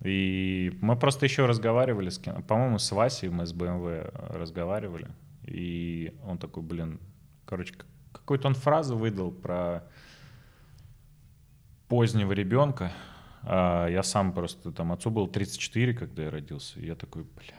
[0.00, 5.08] И мы просто еще разговаривали с кем По-моему, с Васей мы с БМВ разговаривали.
[5.44, 6.98] И он такой, блин,
[7.44, 7.74] короче,
[8.12, 9.84] какую-то он фразу выдал про
[11.88, 12.92] позднего ребенка.
[13.42, 16.78] А я сам просто там, отцу было 34, когда я родился.
[16.80, 17.56] И я такой, бля,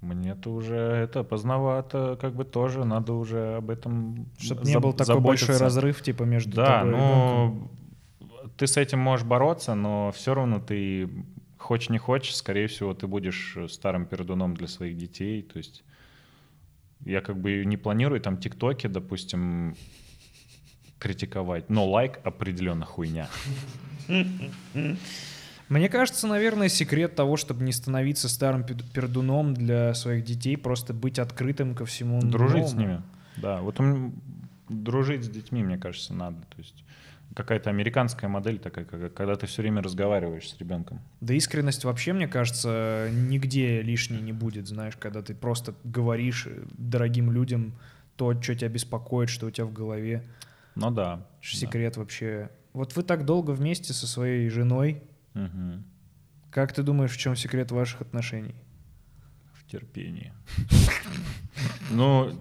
[0.00, 5.20] мне-то уже это поздновато, как бы тоже надо уже об этом Чтобы не был такой
[5.20, 7.70] большой разрыв, типа, между Да, тобой и ребенком.
[8.40, 11.08] ну ты с этим можешь бороться, но все равно ты
[11.58, 15.42] хочешь не хочешь, скорее всего, ты будешь старым пердуном для своих детей.
[15.42, 15.84] То есть
[17.04, 19.74] я как бы не планирую там тиктоки, допустим,
[20.98, 23.28] критиковать, но лайк определенно хуйня.
[25.68, 31.18] Мне кажется, наверное, секрет того, чтобы не становиться старым пердуном для своих детей, просто быть
[31.20, 32.88] открытым ко всему Дружить с новому.
[32.94, 33.02] ними.
[33.36, 34.20] Да, вот ум-
[34.68, 36.40] дружить с детьми, мне кажется, надо.
[36.40, 36.84] То есть
[37.34, 41.00] какая-то американская модель такая, когда ты все время разговариваешь с ребенком.
[41.20, 46.64] Да искренность вообще, мне кажется, нигде лишней не будет, знаешь, когда ты просто говоришь э,
[46.76, 47.72] дорогим людям
[48.16, 50.24] то, что тебя беспокоит, что у тебя в голове.
[50.74, 51.26] Ну да.
[51.40, 51.66] Ш- да.
[51.66, 52.50] Секрет вообще.
[52.72, 55.02] Вот вы так долго вместе со своей женой.
[55.34, 55.84] Мгм.
[56.50, 58.54] Как ты думаешь, в чем секрет ваших отношений?
[59.54, 60.32] В терпении.
[61.90, 62.40] Ну,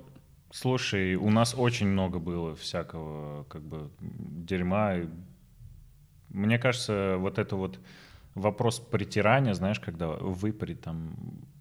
[0.51, 4.95] слушай, у нас очень много было всякого, как бы, дерьма.
[6.29, 7.79] Мне кажется, вот это вот
[8.35, 11.15] вопрос притирания, знаешь, когда вы при, там,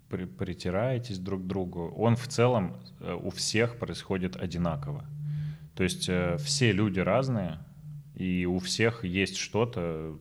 [0.09, 5.05] при- притираетесь друг к другу, он в целом э, у всех происходит одинаково.
[5.74, 7.59] То есть э, все люди разные,
[8.15, 10.16] и у всех есть что-то, э,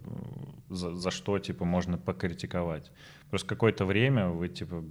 [0.69, 2.91] за, за что, типа, можно покритиковать.
[3.29, 4.83] Просто какое-то время вы, типа,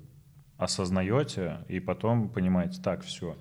[0.58, 3.36] осознаете и потом понимаете, так, все,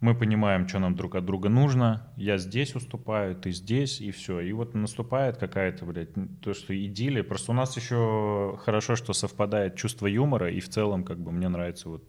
[0.00, 4.40] мы понимаем, что нам друг от друга нужно, я здесь уступаю, ты здесь, и все.
[4.40, 6.10] И вот наступает какая-то, блядь,
[6.40, 7.24] то, что идиллия.
[7.24, 11.48] Просто у нас еще хорошо, что совпадает чувство юмора, и в целом, как бы, мне
[11.48, 12.04] нравится вот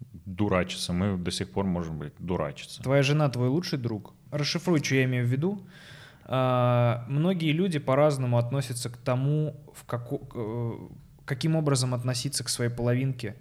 [0.00, 0.92] дурачиться.
[0.92, 2.82] Мы до сих пор можем, блядь, дурачиться.
[2.82, 4.14] Твоя жена твой лучший друг?
[4.32, 5.62] Расшифруй, что я имею в виду.
[6.24, 10.88] А, многие люди по-разному относятся к тому, в како- э,
[11.24, 13.36] каким образом относиться к своей половинке.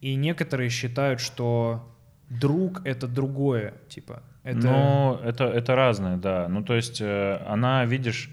[0.00, 1.96] И некоторые считают, что
[2.30, 4.22] друг— это другое, типа.
[4.42, 4.58] Это...
[4.58, 6.48] Ну, это, это разное, да.
[6.48, 8.30] Ну, то есть э, она, видишь,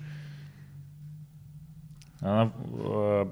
[2.22, 3.26] она э,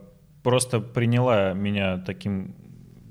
[0.44, 2.54] просто приняла меня таким,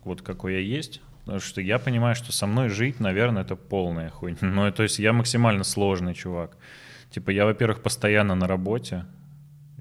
[0.05, 4.11] вот какой я есть, потому что я понимаю, что со мной жить, наверное, это полная
[4.11, 4.39] хуйня.
[4.43, 6.59] Ну, то есть я максимально сложный чувак.
[7.11, 9.07] Типа я, во-первых, постоянно на работе,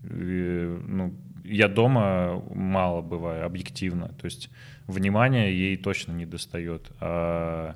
[0.03, 1.13] и, ну,
[1.43, 4.09] я дома мало бываю, объективно.
[4.09, 4.49] То есть
[4.87, 6.91] внимания ей точно не достает.
[6.99, 7.75] А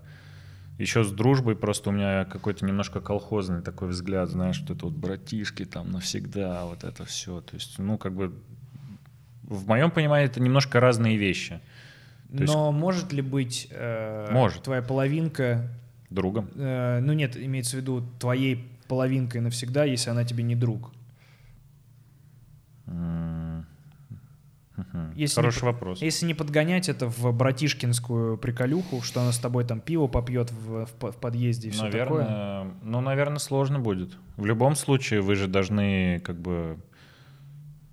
[0.78, 4.94] еще с дружбой просто у меня какой-то немножко колхозный такой взгляд, знаешь, что это вот
[4.94, 7.42] братишки там навсегда, вот это все.
[7.42, 8.34] То есть, ну, как бы
[9.44, 11.60] в моем понимании это немножко разные вещи.
[12.30, 14.64] То есть Но может ли быть э, Может.
[14.64, 15.70] твоя половинка,
[16.10, 16.50] другом.
[16.56, 20.92] э, ну нет, имеется в виду твоей половинкой навсегда, если она тебе не друг?
[22.86, 23.37] М,
[24.78, 25.12] мгм.
[25.16, 26.02] Если Хороший не вопрос.
[26.02, 30.86] Если не подгонять это в братишкинскую приколюху, что она с тобой там пиво попьет в,
[30.86, 32.24] в в подъезде и все такое.
[32.24, 34.18] Наверное, ну, наверное, сложно будет.
[34.38, 36.78] В любом случае, вы же должны как бы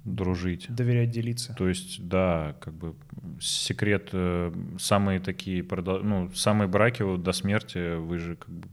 [0.05, 0.67] дружить.
[0.69, 1.55] Доверять, делиться.
[1.55, 2.95] То есть, да, как бы
[3.41, 5.67] секрет, э, самые такие,
[6.03, 8.69] ну, самые браки вот до смерти, вы же как бы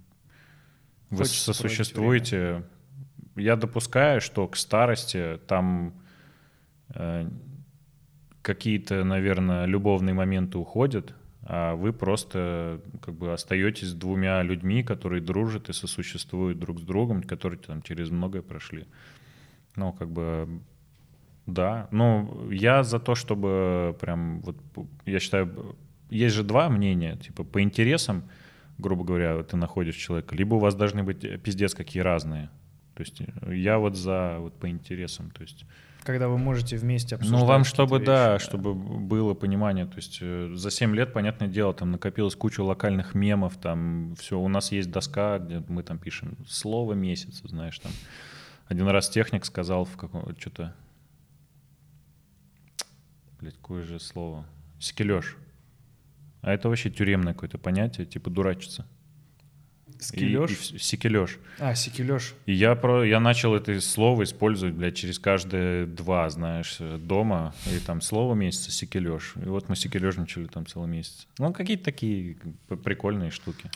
[1.10, 2.64] вы Хочется сосуществуете.
[3.36, 5.94] Я допускаю, что к старости там
[6.96, 7.30] э,
[8.42, 11.14] какие-то, наверное, любовные моменты уходят,
[11.44, 17.24] а вы просто как бы остаетесь двумя людьми, которые дружат и сосуществуют друг с другом,
[17.24, 18.86] которые там через многое прошли.
[19.76, 20.62] Ну, как бы
[21.48, 24.58] да, ну, я за то, чтобы прям, вот,
[25.06, 25.76] я считаю,
[26.10, 28.24] есть же два мнения, типа, по интересам,
[28.78, 32.50] грубо говоря, ты находишь человека, либо у вас должны быть пиздец какие разные.
[32.94, 35.66] То есть я вот за вот по интересам, то есть,
[36.04, 37.40] Когда вы можете вместе обсуждать.
[37.40, 41.48] ну, вам чтобы, вещи, да, чтобы было понимание, то есть э, за 7 лет, понятное
[41.48, 46.00] дело, там накопилось куча локальных мемов, там все, у нас есть доска, где мы там
[46.00, 47.92] пишем слово месяца, знаешь, там.
[48.68, 50.74] Один раз техник сказал в каком что-то,
[53.40, 54.46] блядь, какое же слово,
[54.80, 55.38] скележ.
[56.42, 58.88] А это вообще тюремное какое-то понятие, типа дурачиться.
[60.02, 60.52] Скелёж?
[60.52, 61.38] И- и Секележ.
[61.60, 62.34] А, секележ.
[62.48, 67.54] И я, про, я начал это слово использовать, блядь, через каждые два, знаешь, дома.
[67.68, 69.36] И там слово месяца секележ.
[69.46, 71.28] И вот мы секележничали там целый месяц.
[71.38, 72.36] Ну, какие-то такие
[72.84, 73.70] прикольные штуки.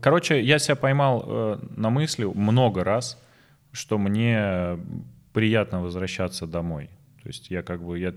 [0.00, 3.22] Короче, я себя поймал э, на мысли много раз,
[3.72, 4.78] что мне
[5.32, 6.88] приятно возвращаться домой.
[7.22, 8.14] То есть я как бы я э,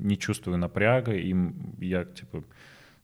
[0.00, 1.34] не чувствую напряга, и
[1.80, 2.42] я типа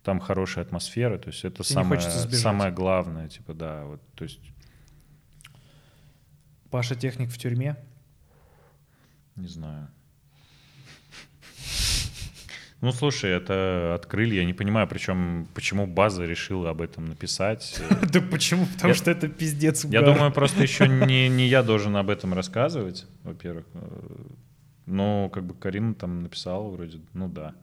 [0.02, 4.40] там хорошая атмосфера, то есть это Тебе самое, самое главное, типа да, вот, то есть
[6.72, 7.76] Паша техник в тюрьме.
[9.36, 9.88] Не знаю.
[12.80, 17.78] Ну, слушай, это открыли, я не понимаю, причем, почему база решила об этом написать.
[18.12, 18.66] Да почему?
[18.66, 19.84] Потому что это пиздец.
[19.84, 20.88] Я думаю, просто еще
[21.28, 23.66] не, я должен об этом рассказывать, во-первых.
[24.86, 27.54] Но как бы Карина там написала вроде, ну да.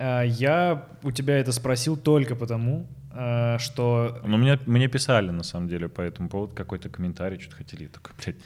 [0.00, 5.42] А, Я у тебя это спросил только потому, а, что Но мне, мне писали, на
[5.42, 7.82] самом деле, по этому поводу какой-то комментарий, что-то хотели.
[7.84, 8.36] Я такой, блядь,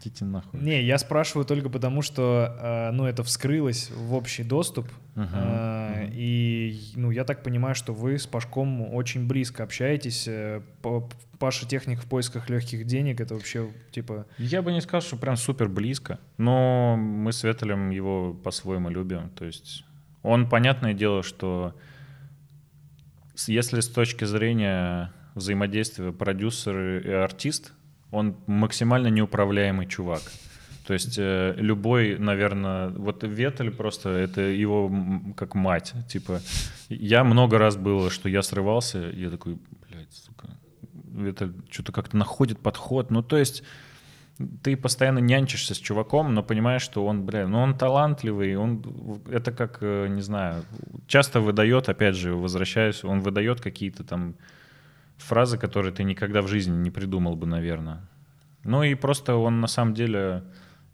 [0.00, 0.58] идите нахуй.
[0.60, 6.10] Не, я спрашиваю только потому, что, э, ну, это вскрылось в общий доступ, э, мгм.
[6.12, 10.26] и, ну, я так понимаю, что вы с Пашком очень близко общаетесь.
[10.28, 11.08] э, Па-
[11.38, 15.36] Паша техник в поисках легких денег, это вообще, типа, Я бы не сказал, что прям
[15.36, 19.28] супер близко, но мы с Ветелем его по-своему любим.
[19.30, 19.84] То есть
[20.26, 21.74] он, понятное дело, что
[23.46, 27.72] если с точки зрения взаимодействия продюсер и артист,
[28.10, 30.22] он максимально неуправляемый чувак.
[30.86, 34.92] То есть э, любой, наверное, вот Ветель просто это его
[35.36, 35.94] как мать.
[36.08, 36.40] Типа
[36.88, 39.58] я много раз было, что я срывался, я такой,
[39.88, 40.48] блядь, сука,
[41.12, 43.10] Ветель что-то как-то находит подход.
[43.10, 43.62] Ну то есть
[44.62, 48.82] ты постоянно нянчишься с чуваком, но понимаешь, что он, бля, ну он талантливый, он,
[49.30, 50.64] это как, э, не знаю,
[51.06, 54.36] часто выдает, опять же, возвращаюсь, он выдает какие-то там
[55.16, 58.06] фразы, которые ты никогда в жизни не придумал бы, наверное.
[58.64, 60.44] Ну и просто он на самом деле,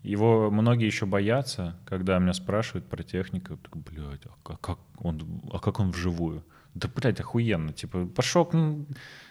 [0.02, 5.58] его многие еще боятся, когда меня спрашивают про технику, так, блядь, а как, он, а
[5.58, 6.44] как он вживую?
[6.74, 8.86] Да, блядь, охуенно, типа, пошел, ну,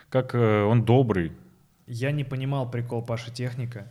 [0.09, 1.31] как э, он добрый,
[1.87, 3.87] я не понимал прикол Паши техника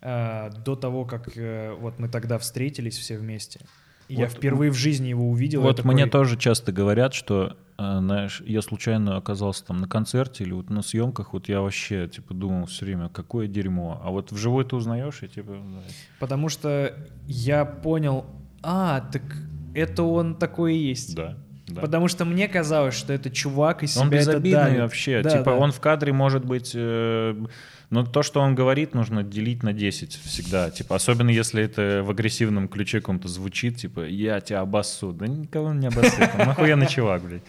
[0.00, 3.60] э, до того, как э, вот мы тогда встретились все вместе.
[4.08, 5.60] И я Вот- впервые в жизни его увидел.
[5.62, 9.86] Вот я мне такой, тоже часто говорят, что, э, знаешь, я случайно оказался там на
[9.88, 14.00] концерте или вот на съемках, вот я вообще, типа, думал все время, какое дерьмо.
[14.02, 15.82] А вот вживую ты узнаешь, и типа, да.
[16.20, 16.94] Потому что
[17.26, 18.24] я понял,
[18.62, 19.22] а, так
[19.74, 21.14] это он такой и есть.
[21.14, 21.36] Да.
[21.68, 21.80] Да.
[21.80, 24.80] Потому что мне казалось, что это чувак из себя Он это безобидный давит.
[24.80, 25.22] вообще.
[25.22, 25.54] Да, типа да.
[25.56, 26.72] он в кадре может быть...
[26.74, 27.34] э,
[27.90, 30.70] но то, что он говорит, нужно делить на 10 всегда.
[30.70, 35.12] Типа, особенно если это в агрессивном ключе каком-то звучит, типа, я тебя обоссу.
[35.12, 36.30] Да никого не обоссет.
[36.38, 37.42] Он охуенный чувак, блядь.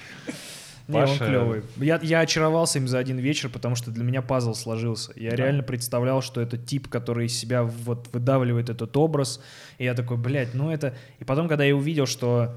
[0.88, 1.62] Не, он Паша- клевый.
[1.78, 5.12] Я, я очаровался им за один вечер, потому что для меня пазл сложился.
[5.16, 9.40] Я реально представлял, что это тип, который из себя вот выдавливает этот образ.
[9.78, 10.96] И я такой, блядь, ну это...
[11.20, 12.56] И потом, когда я увидел, что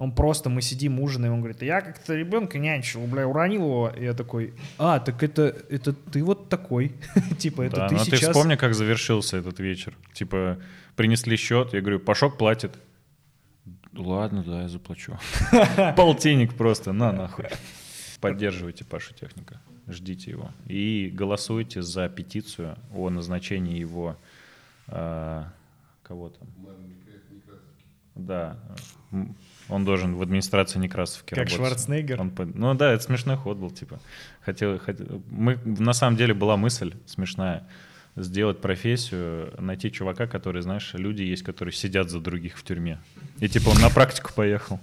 [0.00, 3.92] он просто, мы сидим, ужинаем, он говорит, я как-то ребенка нянчил, бля, уронил его.
[3.94, 6.94] И я такой, а, так это, это ты вот такой.
[7.38, 8.30] Типа, это Да, ты но ты сейчас...
[8.30, 9.94] вспомни, как завершился этот вечер.
[10.14, 10.58] Типа,
[10.96, 12.78] принесли счет, я говорю, Пашок платит.
[13.92, 15.18] Ладно, да, я заплачу.
[15.98, 17.48] Полтинник просто, на нахуй.
[18.22, 20.50] Поддерживайте Пашу Техника, ждите его.
[20.64, 24.16] И голосуйте за петицию о назначении его...
[24.86, 25.52] а,
[26.02, 26.48] кого там?
[28.14, 28.56] Да.
[29.70, 31.56] Он должен в администрации Некрасовки Как работать.
[31.56, 32.20] Шварценеггер?
[32.20, 34.00] Он Ну да, это смешной ход был, типа.
[34.40, 37.66] Хотел, хотел- Мы, на самом деле была мысль смешная
[38.16, 42.98] сделать профессию, найти чувака, который, знаешь, люди есть, которые сидят за других в тюрьме.
[43.38, 44.80] И типа он на практику поехал.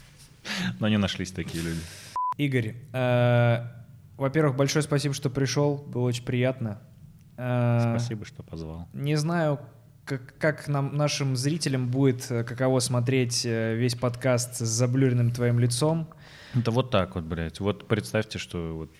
[0.80, 1.80] Но не нашлись такие люди.
[2.38, 3.66] Игорь, э,
[4.16, 6.80] во-первых, большое спасибо, что пришел, было очень приятно.
[7.36, 8.88] Э, Спасибо, что позвал.
[8.92, 9.60] Не знаю,
[10.06, 15.58] как, как нам, нашим зрителям будет э, каково смотреть э, весь подкаст с заблюренным твоим
[15.58, 16.08] лицом.
[16.54, 17.60] Это вот так вот, блядь.
[17.60, 18.90] Вот представьте, что вот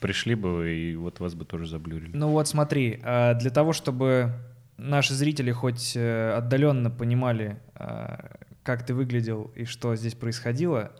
[0.00, 2.10] пришли бы вы, и вот вас бы тоже заблюрили.
[2.14, 4.32] Ну вот смотри, э, для того, чтобы
[4.76, 8.16] наши зрители хоть э, отдаленно понимали, э,
[8.64, 10.92] как ты выглядел и что здесь происходило,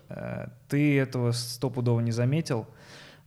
[0.69, 2.67] ты этого стопудово не заметил,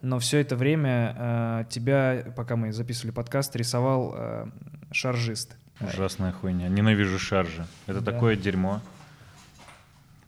[0.02, 4.50] но все это время тебя, пока мы записывали подкаст, рисовал
[4.92, 5.56] шаржист.
[5.94, 6.70] Ужасная хуйня.
[6.70, 7.66] Ненавижу шаржи.
[7.88, 8.12] Это Да.
[8.12, 8.82] такое дерьмо.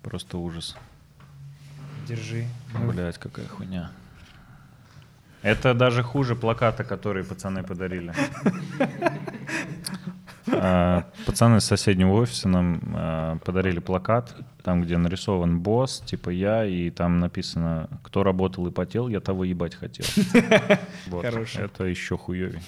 [0.02, 0.76] Просто ужас.
[2.08, 2.46] Держи.
[2.74, 3.92] Мы- Блять, какая хуйня.
[5.42, 8.14] Это даже хуже плаката, который пацаны подарили.
[10.48, 16.66] А, Пацаны с соседнего офиса нам а, подарили плакат, там, где нарисован босс, типа я,
[16.66, 20.06] и там написано, кто работал и потел, я того ебать хотел.
[21.08, 21.26] Вот.
[21.26, 22.62] Это еще хуевей.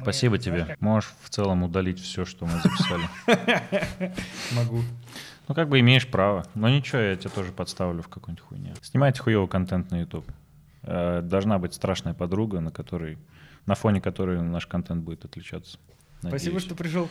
[0.00, 0.76] Спасибо тебе.
[0.80, 3.08] Можешь в целом удалить все, что мы записали.
[4.54, 4.82] Могу.
[5.48, 6.44] Ну, как бы имеешь право.
[6.54, 8.74] Но ничего, я тебя тоже подставлю в какую-нибудь хуйню.
[8.82, 10.24] Снимайте хуёвый контент на YouTube.
[10.82, 13.18] Э, Должна быть страшная подруга, на которой,
[13.66, 15.78] на фоне которой наш контент будет отличаться.
[16.20, 16.62] Спасибо, Надеюсь.
[16.62, 17.08] что пришел.